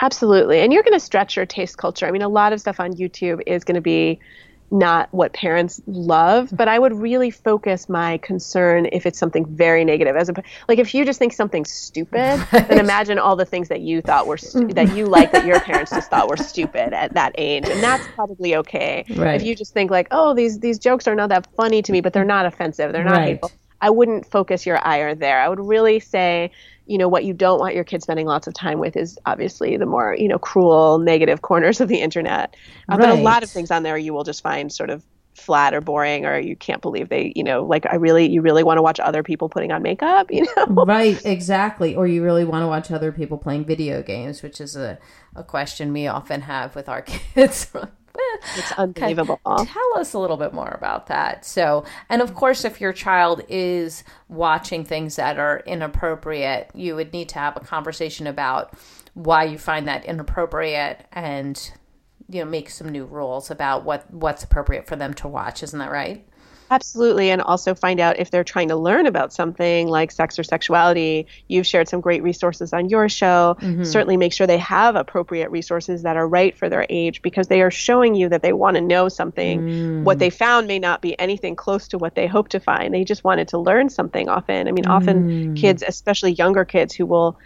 Absolutely. 0.01 0.59
And 0.59 0.71
you're 0.71 0.83
going 0.83 0.93
to 0.93 0.99
stretch 0.99 1.35
your 1.35 1.45
taste 1.45 1.77
culture. 1.77 2.05
I 2.05 2.11
mean, 2.11 2.21
a 2.21 2.29
lot 2.29 2.53
of 2.53 2.61
stuff 2.61 2.79
on 2.79 2.93
YouTube 2.93 3.41
is 3.45 3.63
going 3.63 3.75
to 3.75 3.81
be 3.81 4.19
not 4.71 5.11
what 5.11 5.33
parents 5.33 5.81
love, 5.87 6.49
but 6.51 6.67
I 6.67 6.77
would 6.77 6.93
really 6.93 7.31
focus 7.31 7.89
my 7.89 8.17
concern 8.19 8.87
if 8.91 9.05
it's 9.05 9.17
something 9.17 9.45
very 9.45 9.83
negative. 9.83 10.15
As 10.15 10.29
a, 10.29 10.33
like 10.67 10.79
if 10.79 10.93
you 10.93 11.05
just 11.05 11.19
think 11.19 11.33
something's 11.33 11.71
stupid, 11.71 12.45
then 12.51 12.79
imagine 12.79 13.17
all 13.17 13.35
the 13.35 13.45
things 13.45 13.67
that 13.69 13.81
you 13.81 14.01
thought 14.01 14.27
were 14.27 14.37
stu- 14.37 14.67
that 14.73 14.95
you 14.95 15.05
like 15.07 15.31
that 15.31 15.45
your 15.45 15.59
parents 15.61 15.91
just 15.91 16.09
thought 16.09 16.29
were 16.29 16.37
stupid 16.37 16.93
at 16.93 17.13
that 17.13 17.33
age, 17.37 17.67
and 17.67 17.81
that's 17.81 18.07
probably 18.09 18.55
okay. 18.57 19.05
Right. 19.15 19.35
If 19.35 19.43
you 19.43 19.55
just 19.55 19.73
think 19.73 19.91
like, 19.91 20.07
oh, 20.11 20.33
these 20.33 20.59
these 20.59 20.77
jokes 20.77 21.07
are 21.07 21.15
not 21.15 21.29
that 21.29 21.47
funny 21.55 21.81
to 21.81 21.91
me, 21.91 22.01
but 22.01 22.13
they're 22.13 22.23
not 22.25 22.45
offensive, 22.45 22.93
they're 22.93 23.03
not 23.03 23.13
right. 23.13 23.27
hateful. 23.29 23.51
I 23.81 23.89
wouldn't 23.89 24.25
focus 24.25 24.65
your 24.65 24.85
ire 24.85 25.15
there. 25.15 25.39
I 25.39 25.47
would 25.47 25.59
really 25.59 25.99
say, 25.99 26.51
you 26.89 26.97
know, 26.97 27.07
what 27.07 27.23
you 27.23 27.33
don't 27.33 27.59
want 27.59 27.75
your 27.75 27.83
kids 27.83 28.03
spending 28.03 28.25
lots 28.25 28.47
of 28.47 28.53
time 28.53 28.79
with 28.79 28.97
is 28.97 29.17
obviously 29.25 29.77
the 29.77 29.85
more, 29.85 30.15
you 30.17 30.27
know, 30.27 30.39
cruel, 30.39 30.97
negative 30.97 31.41
corners 31.43 31.79
of 31.79 31.87
the 31.87 32.01
internet. 32.01 32.55
Uh, 32.91 32.97
right. 32.97 32.99
But 33.01 33.09
a 33.09 33.21
lot 33.21 33.43
of 33.43 33.49
things 33.49 33.69
on 33.69 33.83
there 33.83 33.97
you 33.97 34.13
will 34.13 34.23
just 34.23 34.41
find 34.41 34.71
sort 34.71 34.89
of 34.89 35.03
flat 35.35 35.73
or 35.73 35.79
boring 35.79 36.25
or 36.25 36.37
you 36.37 36.55
can't 36.55 36.81
believe 36.81 37.07
they 37.07 37.31
you 37.33 37.43
know 37.43 37.63
like 37.63 37.85
i 37.85 37.95
really 37.95 38.29
you 38.29 38.41
really 38.41 38.61
want 38.63 38.77
to 38.77 38.81
watch 38.81 38.99
other 38.99 39.23
people 39.23 39.47
putting 39.47 39.71
on 39.71 39.81
makeup 39.81 40.27
you 40.31 40.45
know 40.57 40.65
right 40.85 41.25
exactly 41.25 41.95
or 41.95 42.05
you 42.05 42.21
really 42.21 42.43
want 42.43 42.61
to 42.61 42.67
watch 42.67 42.91
other 42.91 43.13
people 43.13 43.37
playing 43.37 43.63
video 43.63 44.03
games 44.03 44.43
which 44.43 44.59
is 44.59 44.75
a, 44.75 44.99
a 45.37 45.43
question 45.43 45.93
we 45.93 46.07
often 46.07 46.41
have 46.41 46.75
with 46.75 46.89
our 46.89 47.01
kids 47.33 47.71
it's 48.55 48.71
unbelievable. 48.77 49.39
Tell 49.45 49.97
us 49.97 50.13
a 50.13 50.19
little 50.19 50.37
bit 50.37 50.53
more 50.53 50.69
about 50.69 51.07
that. 51.07 51.45
So, 51.45 51.85
and 52.09 52.21
of 52.21 52.33
course, 52.33 52.65
if 52.65 52.79
your 52.81 52.93
child 52.93 53.41
is 53.49 54.03
watching 54.27 54.83
things 54.85 55.15
that 55.17 55.37
are 55.39 55.61
inappropriate, 55.65 56.71
you 56.73 56.95
would 56.95 57.13
need 57.13 57.29
to 57.29 57.39
have 57.39 57.57
a 57.57 57.61
conversation 57.61 58.27
about 58.27 58.73
why 59.13 59.43
you 59.43 59.57
find 59.57 59.87
that 59.87 60.05
inappropriate 60.05 61.05
and 61.11 61.71
you 62.29 62.43
know 62.43 62.49
make 62.49 62.69
some 62.69 62.89
new 62.89 63.05
rules 63.05 63.49
about 63.49 63.83
what 63.83 64.11
what's 64.13 64.43
appropriate 64.43 64.87
for 64.87 64.95
them 64.95 65.13
to 65.13 65.27
watch 65.27 65.63
isn't 65.63 65.79
that 65.79 65.91
right 65.91 66.28
Absolutely. 66.71 67.31
And 67.31 67.41
also 67.41 67.73
find 67.73 67.99
out 67.99 68.19
if 68.19 68.29
they're 68.31 68.43
trying 68.43 68.67
to 68.69 68.75
learn 68.75 69.05
about 69.05 69.33
something 69.33 69.87
like 69.87 70.11
sex 70.11 70.37
or 70.37 70.43
sexuality. 70.43 71.27
You've 71.47 71.65
shared 71.65 71.87
some 71.87 72.01
great 72.01 72.21
resources 72.21 72.73
on 72.73 72.89
your 72.89 73.09
show. 73.09 73.57
Mm-hmm. 73.59 73.83
Certainly 73.83 74.17
make 74.17 74.33
sure 74.33 74.45
they 74.45 74.57
have 74.59 74.95
appropriate 74.95 75.49
resources 75.49 76.03
that 76.03 76.15
are 76.15 76.27
right 76.27 76.55
for 76.55 76.69
their 76.69 76.85
age 76.89 77.21
because 77.21 77.47
they 77.47 77.61
are 77.61 77.71
showing 77.71 78.15
you 78.15 78.29
that 78.29 78.41
they 78.41 78.53
want 78.53 78.75
to 78.75 78.81
know 78.81 79.09
something. 79.09 79.61
Mm. 79.61 80.03
What 80.03 80.19
they 80.19 80.29
found 80.29 80.67
may 80.67 80.79
not 80.79 81.01
be 81.01 81.17
anything 81.19 81.55
close 81.55 81.87
to 81.89 81.97
what 81.97 82.15
they 82.15 82.27
hope 82.27 82.49
to 82.49 82.59
find. 82.59 82.93
They 82.93 83.03
just 83.03 83.23
wanted 83.23 83.47
to 83.49 83.57
learn 83.57 83.89
something 83.89 84.29
often. 84.29 84.67
I 84.67 84.71
mean, 84.71 84.85
often 84.85 85.55
mm. 85.55 85.57
kids, 85.57 85.83
especially 85.85 86.33
younger 86.33 86.65
kids 86.65 86.93
who 86.93 87.05
will 87.05 87.37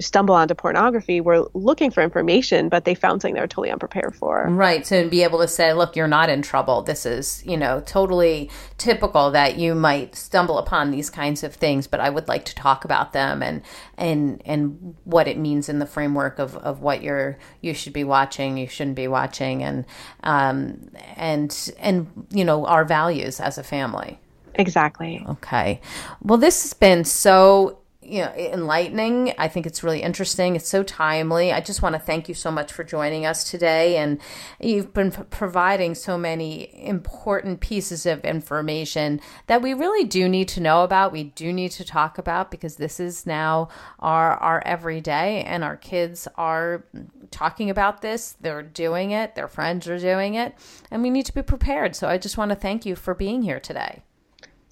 stumble 0.00 0.34
onto 0.34 0.54
pornography 0.54 1.20
were 1.20 1.48
looking 1.54 1.90
for 1.90 2.02
information, 2.02 2.68
but 2.68 2.84
they 2.84 2.94
found 2.94 3.22
something 3.22 3.34
they 3.34 3.40
were 3.40 3.46
totally 3.46 3.70
unprepared 3.70 4.14
for. 4.14 4.46
Right. 4.48 4.86
So 4.86 5.08
be 5.08 5.22
able 5.22 5.40
to 5.40 5.48
say, 5.48 5.72
look, 5.72 5.96
you're 5.96 6.08
not 6.08 6.28
in 6.28 6.42
trouble. 6.42 6.82
This 6.82 7.06
is, 7.06 7.42
you 7.46 7.56
know, 7.56 7.82
totally 7.86 8.50
typical 8.78 9.30
that 9.32 9.56
you 9.58 9.74
might 9.74 10.14
stumble 10.14 10.58
upon 10.58 10.90
these 10.90 11.10
kinds 11.10 11.42
of 11.42 11.54
things, 11.54 11.86
but 11.86 12.00
I 12.00 12.10
would 12.10 12.28
like 12.28 12.44
to 12.46 12.54
talk 12.54 12.84
about 12.84 13.12
them 13.12 13.42
and 13.42 13.62
and 13.96 14.42
and 14.44 14.94
what 15.04 15.28
it 15.28 15.38
means 15.38 15.68
in 15.68 15.78
the 15.78 15.86
framework 15.86 16.38
of, 16.38 16.56
of 16.56 16.80
what 16.80 17.02
you're 17.02 17.38
you 17.60 17.74
should 17.74 17.92
be 17.92 18.04
watching, 18.04 18.56
you 18.56 18.68
shouldn't 18.68 18.96
be 18.96 19.08
watching 19.08 19.62
and 19.62 19.84
um 20.22 20.90
and 21.16 21.72
and 21.78 22.26
you 22.30 22.44
know, 22.44 22.66
our 22.66 22.84
values 22.84 23.40
as 23.40 23.58
a 23.58 23.62
family. 23.62 24.18
Exactly. 24.58 25.24
Okay. 25.28 25.80
Well, 26.22 26.38
this 26.38 26.62
has 26.62 26.72
been 26.72 27.04
so 27.04 27.78
you 28.08 28.20
know 28.20 28.32
enlightening. 28.34 29.34
I 29.38 29.48
think 29.48 29.66
it's 29.66 29.82
really 29.82 30.02
interesting. 30.02 30.56
It's 30.56 30.68
so 30.68 30.82
timely. 30.82 31.52
I 31.52 31.60
just 31.60 31.82
want 31.82 31.94
to 31.94 31.98
thank 31.98 32.28
you 32.28 32.34
so 32.34 32.50
much 32.50 32.72
for 32.72 32.84
joining 32.84 33.26
us 33.26 33.44
today 33.50 33.96
and 33.96 34.20
you've 34.60 34.92
been 34.92 35.10
providing 35.10 35.94
so 35.94 36.16
many 36.16 36.70
important 36.86 37.60
pieces 37.60 38.06
of 38.06 38.24
information 38.24 39.20
that 39.46 39.62
we 39.62 39.74
really 39.74 40.04
do 40.04 40.28
need 40.28 40.48
to 40.48 40.60
know 40.60 40.84
about 40.84 41.12
we 41.12 41.24
do 41.24 41.52
need 41.52 41.70
to 41.72 41.84
talk 41.84 42.18
about 42.18 42.50
because 42.50 42.76
this 42.76 43.00
is 43.00 43.26
now 43.26 43.68
our 43.98 44.34
our 44.34 44.62
everyday 44.64 45.42
and 45.42 45.64
our 45.64 45.76
kids 45.76 46.28
are 46.36 46.84
talking 47.30 47.70
about 47.70 48.02
this 48.02 48.36
they're 48.40 48.62
doing 48.62 49.10
it 49.10 49.34
their 49.34 49.48
friends 49.48 49.88
are 49.88 49.98
doing 49.98 50.34
it 50.34 50.54
and 50.90 51.02
we 51.02 51.10
need 51.10 51.26
to 51.26 51.34
be 51.34 51.42
prepared. 51.42 51.96
So 51.96 52.08
i 52.08 52.18
just 52.18 52.38
want 52.38 52.50
to 52.50 52.56
thank 52.56 52.86
you 52.86 52.96
for 52.96 53.14
being 53.14 53.42
here 53.42 53.60
today 53.60 54.02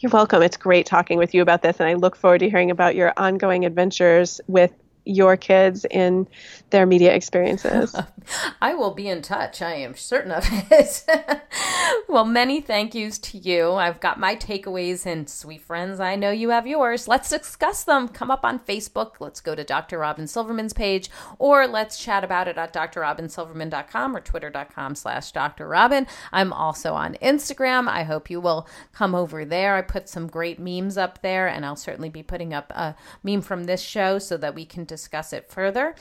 you're 0.01 0.11
welcome. 0.11 0.43
It's 0.43 0.57
great 0.57 0.87
talking 0.87 1.19
with 1.19 1.35
you 1.35 1.43
about 1.43 1.63
this, 1.63 1.79
and 1.81 1.89
I 1.89 1.95
look 1.95 2.17
forward 2.17 2.39
to 2.39 2.51
hearing 2.51 2.71
about 2.71 2.95
your 2.95 3.13
ongoing 3.17 3.65
adventures 3.65 4.41
with 4.47 4.73
your 5.05 5.37
kids 5.37 5.87
in 5.91 6.27
their 6.75 6.87
media 6.87 7.15
experiences. 7.15 7.95
I 8.61 8.75
will 8.75 8.91
be 8.95 9.09
in 9.09 9.23
touch. 9.23 9.63
I 9.63 9.75
am 9.75 9.95
certain 9.95 10.33
of 10.33 10.45
it. 10.51 11.05
well, 12.09 12.25
many 12.25 12.61
thank 12.61 12.97
yous 12.97 13.17
to 13.19 13.39
you. 13.39 13.75
I've 13.75 14.01
got 14.01 14.19
my 14.19 14.35
takeaways, 14.35 15.07
and 15.07 15.31
sweet 15.31 15.63
friends, 15.63 16.01
I 16.01 16.17
know 16.17 16.33
you 16.33 16.51
have 16.51 16.67
yours. 16.67 17.07
Let's 17.07 17.31
discuss 17.31 17.85
them. 17.85 18.09
Come 18.09 18.33
up 18.33 18.45
on 18.45 18.59
Facebook. 18.59 19.21
Let's 19.21 19.41
go 19.41 19.55
to 19.55 19.63
Dr. 19.63 19.99
Robin 19.99 20.27
Silverman's 20.27 20.73
page, 20.73 21.11
or 21.39 21.69
let's 21.69 21.97
chat 21.97 22.25
about 22.25 22.49
it 22.49 22.59
at 22.59 22.73
drrobinsilverman.com 22.73 24.17
or 24.17 24.21
twitter.com 24.21 24.97
slash 24.97 25.31
Dr. 25.31 25.69
Robin. 25.69 26.09
I'm 26.33 26.53
also 26.53 26.95
on 26.95 27.15
Instagram. 27.23 27.87
I 27.87 28.03
hope 28.03 28.29
you 28.29 28.41
will 28.41 28.67
come 28.93 29.15
over 29.15 29.45
there. 29.45 29.77
I 29.77 29.83
put 29.83 30.09
some 30.09 30.27
great 30.27 30.59
memes 30.59 30.99
up 30.99 31.23
there, 31.23 31.47
and 31.47 31.65
I'll 31.65 31.77
certainly 31.77 32.09
be 32.09 32.25
putting 32.25 32.53
up 32.53 32.73
a 32.73 32.97
meme 33.23 33.43
from 33.43 33.65
this 33.65 33.81
show 33.81 34.19
so 34.19 34.37
that 34.39 34.57
we 34.57 34.65
can 34.65 34.85
discuss 34.85 35.33
it 35.33 35.49
further. 35.49 35.95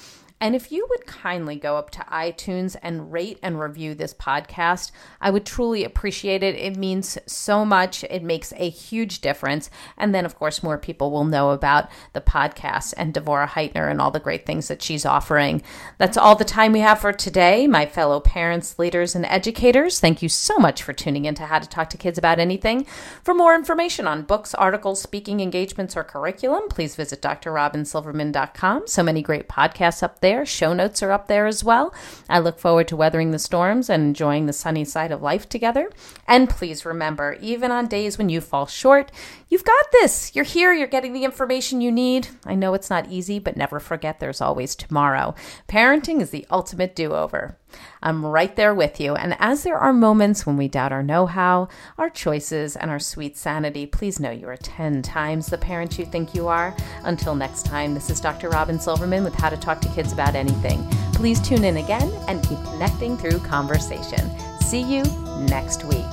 And 0.44 0.56
if 0.56 0.63
you 0.72 0.88
would 0.90 1.06
kindly 1.06 1.56
go 1.56 1.78
up 1.78 1.90
to 1.92 2.06
iTunes 2.12 2.76
and 2.82 3.12
rate 3.12 3.40
and 3.42 3.60
review 3.60 3.96
this 3.96 4.14
podcast, 4.14 4.92
I 5.22 5.32
would 5.32 5.46
truly 5.46 5.84
appreciate 5.84 6.44
it. 6.44 6.56
It 6.56 6.78
means 6.78 7.18
so 7.26 7.66
much. 7.66 8.04
It 8.06 8.24
makes 8.24 8.54
a 8.58 8.70
huge 8.70 9.22
difference. 9.22 9.70
And 9.98 10.14
then, 10.14 10.26
of 10.26 10.36
course, 10.36 10.64
more 10.64 10.78
people 10.78 11.12
will 11.12 11.26
know 11.26 11.52
about 11.52 11.90
the 12.14 12.22
podcast 12.22 12.94
and 12.98 13.14
Devorah 13.14 13.50
Heitner 13.50 13.90
and 13.90 14.02
all 14.02 14.12
the 14.12 14.20
great 14.20 14.46
things 14.46 14.68
that 14.68 14.82
she's 14.82 15.06
offering. 15.06 15.62
That's 15.98 16.18
all 16.18 16.36
the 16.36 16.46
time 16.46 16.74
we 16.74 16.80
have 16.80 17.00
for 17.00 17.14
today. 17.14 17.68
My 17.68 17.86
fellow 17.86 18.20
parents, 18.20 18.78
leaders, 18.78 19.16
and 19.16 19.26
educators, 19.26 20.00
thank 20.00 20.22
you 20.22 20.30
so 20.30 20.58
much 20.58 20.84
for 20.84 20.94
tuning 20.94 21.26
in 21.26 21.36
to 21.36 21.46
How 21.46 21.60
to 21.60 21.68
Talk 21.68 21.90
to 21.92 21.98
Kids 21.98 22.18
About 22.18 22.40
Anything. 22.40 22.86
For 23.24 23.34
more 23.34 23.56
information 23.56 24.08
on 24.08 24.24
books, 24.24 24.54
articles, 24.54 25.02
speaking 25.02 25.40
engagements, 25.40 25.98
or 25.98 26.04
curriculum, 26.04 26.70
please 26.70 26.96
visit 26.96 27.22
drrobinsilverman.com. 27.22 28.88
So 28.88 29.04
many 29.04 29.22
great 29.22 29.48
podcasts 29.48 30.04
up 30.04 30.20
there. 30.22 30.46
Show 30.54 30.74
notes 30.74 31.02
are 31.02 31.12
up 31.12 31.28
there 31.28 31.48
as 31.48 31.64
well. 31.64 31.94
I 32.30 32.38
look 32.38 32.60
forward 32.60 32.88
to 32.90 32.96
weathering 32.96 33.32
the 33.32 33.40
storms 33.40 33.90
and 33.90 34.04
enjoying 34.04 34.46
the 34.46 34.54
sunny 34.54 34.86
side 34.86 35.12
of 35.12 35.22
life 35.22 35.50
together. 35.50 35.90
And 36.28 36.50
please 36.50 36.86
remember, 36.86 37.38
even 37.42 37.72
on 37.72 37.88
days 37.88 38.20
when 38.20 38.30
you 38.30 38.40
fall 38.40 38.68
short, 38.68 39.12
you've 39.54 39.64
got 39.64 39.92
this. 39.92 40.36
You're 40.36 40.46
here, 40.46 40.74
you're 40.74 40.88
getting 40.88 41.14
the 41.14 41.24
information 41.24 41.80
you 41.80 41.92
need. 41.92 42.28
I 42.44 42.56
know 42.56 42.74
it's 42.74 42.90
not 42.90 43.12
easy, 43.12 43.38
but 43.38 43.56
never 43.56 43.80
forget 43.80 44.20
there's 44.20 44.42
always 44.42 44.76
tomorrow. 44.76 45.36
Parenting 45.70 46.22
is 46.22 46.32
the 46.32 46.48
ultimate 46.50 46.96
do 46.96 47.14
over. 47.14 47.60
I'm 48.02 48.26
right 48.26 48.56
there 48.56 48.74
with 48.74 49.00
you. 49.00 49.14
And 49.14 49.36
as 49.38 49.62
there 49.62 49.78
are 49.78 49.94
moments 49.94 50.48
when 50.48 50.58
we 50.58 50.68
doubt 50.68 50.92
our 50.92 51.04
know 51.04 51.28
how, 51.28 51.68
our 52.00 52.10
choices, 52.10 52.76
and 52.76 52.90
our 52.90 52.98
sweet 52.98 53.38
sanity, 53.38 53.86
please 53.86 54.20
know 54.20 54.32
you 54.32 54.48
are 54.48 54.58
10 54.58 55.04
times 55.04 55.46
the 55.46 55.58
parent 55.60 56.00
you 56.00 56.06
think 56.06 56.34
you 56.34 56.48
are. 56.48 56.76
Until 57.04 57.36
next 57.36 57.64
time, 57.68 57.94
this 57.94 58.10
is 58.10 58.20
Dr. 58.20 58.50
Robin 58.50 58.80
Silverman 58.80 59.24
with 59.24 59.36
How 59.36 59.50
to 59.50 59.58
Talk 59.58 59.82
to 59.82 59.90
Kids 59.90 60.14
About 60.14 60.34
Anything. 60.34 60.84
Please 61.14 61.40
tune 61.40 61.64
in 61.64 61.78
again 61.78 62.12
and 62.28 62.42
keep 62.42 62.58
connecting 62.64 63.18
through 63.18 63.38
conversation. 63.42 64.32
See 64.62 64.82
you 64.82 65.04
next 65.48 65.84
week. 65.84 66.13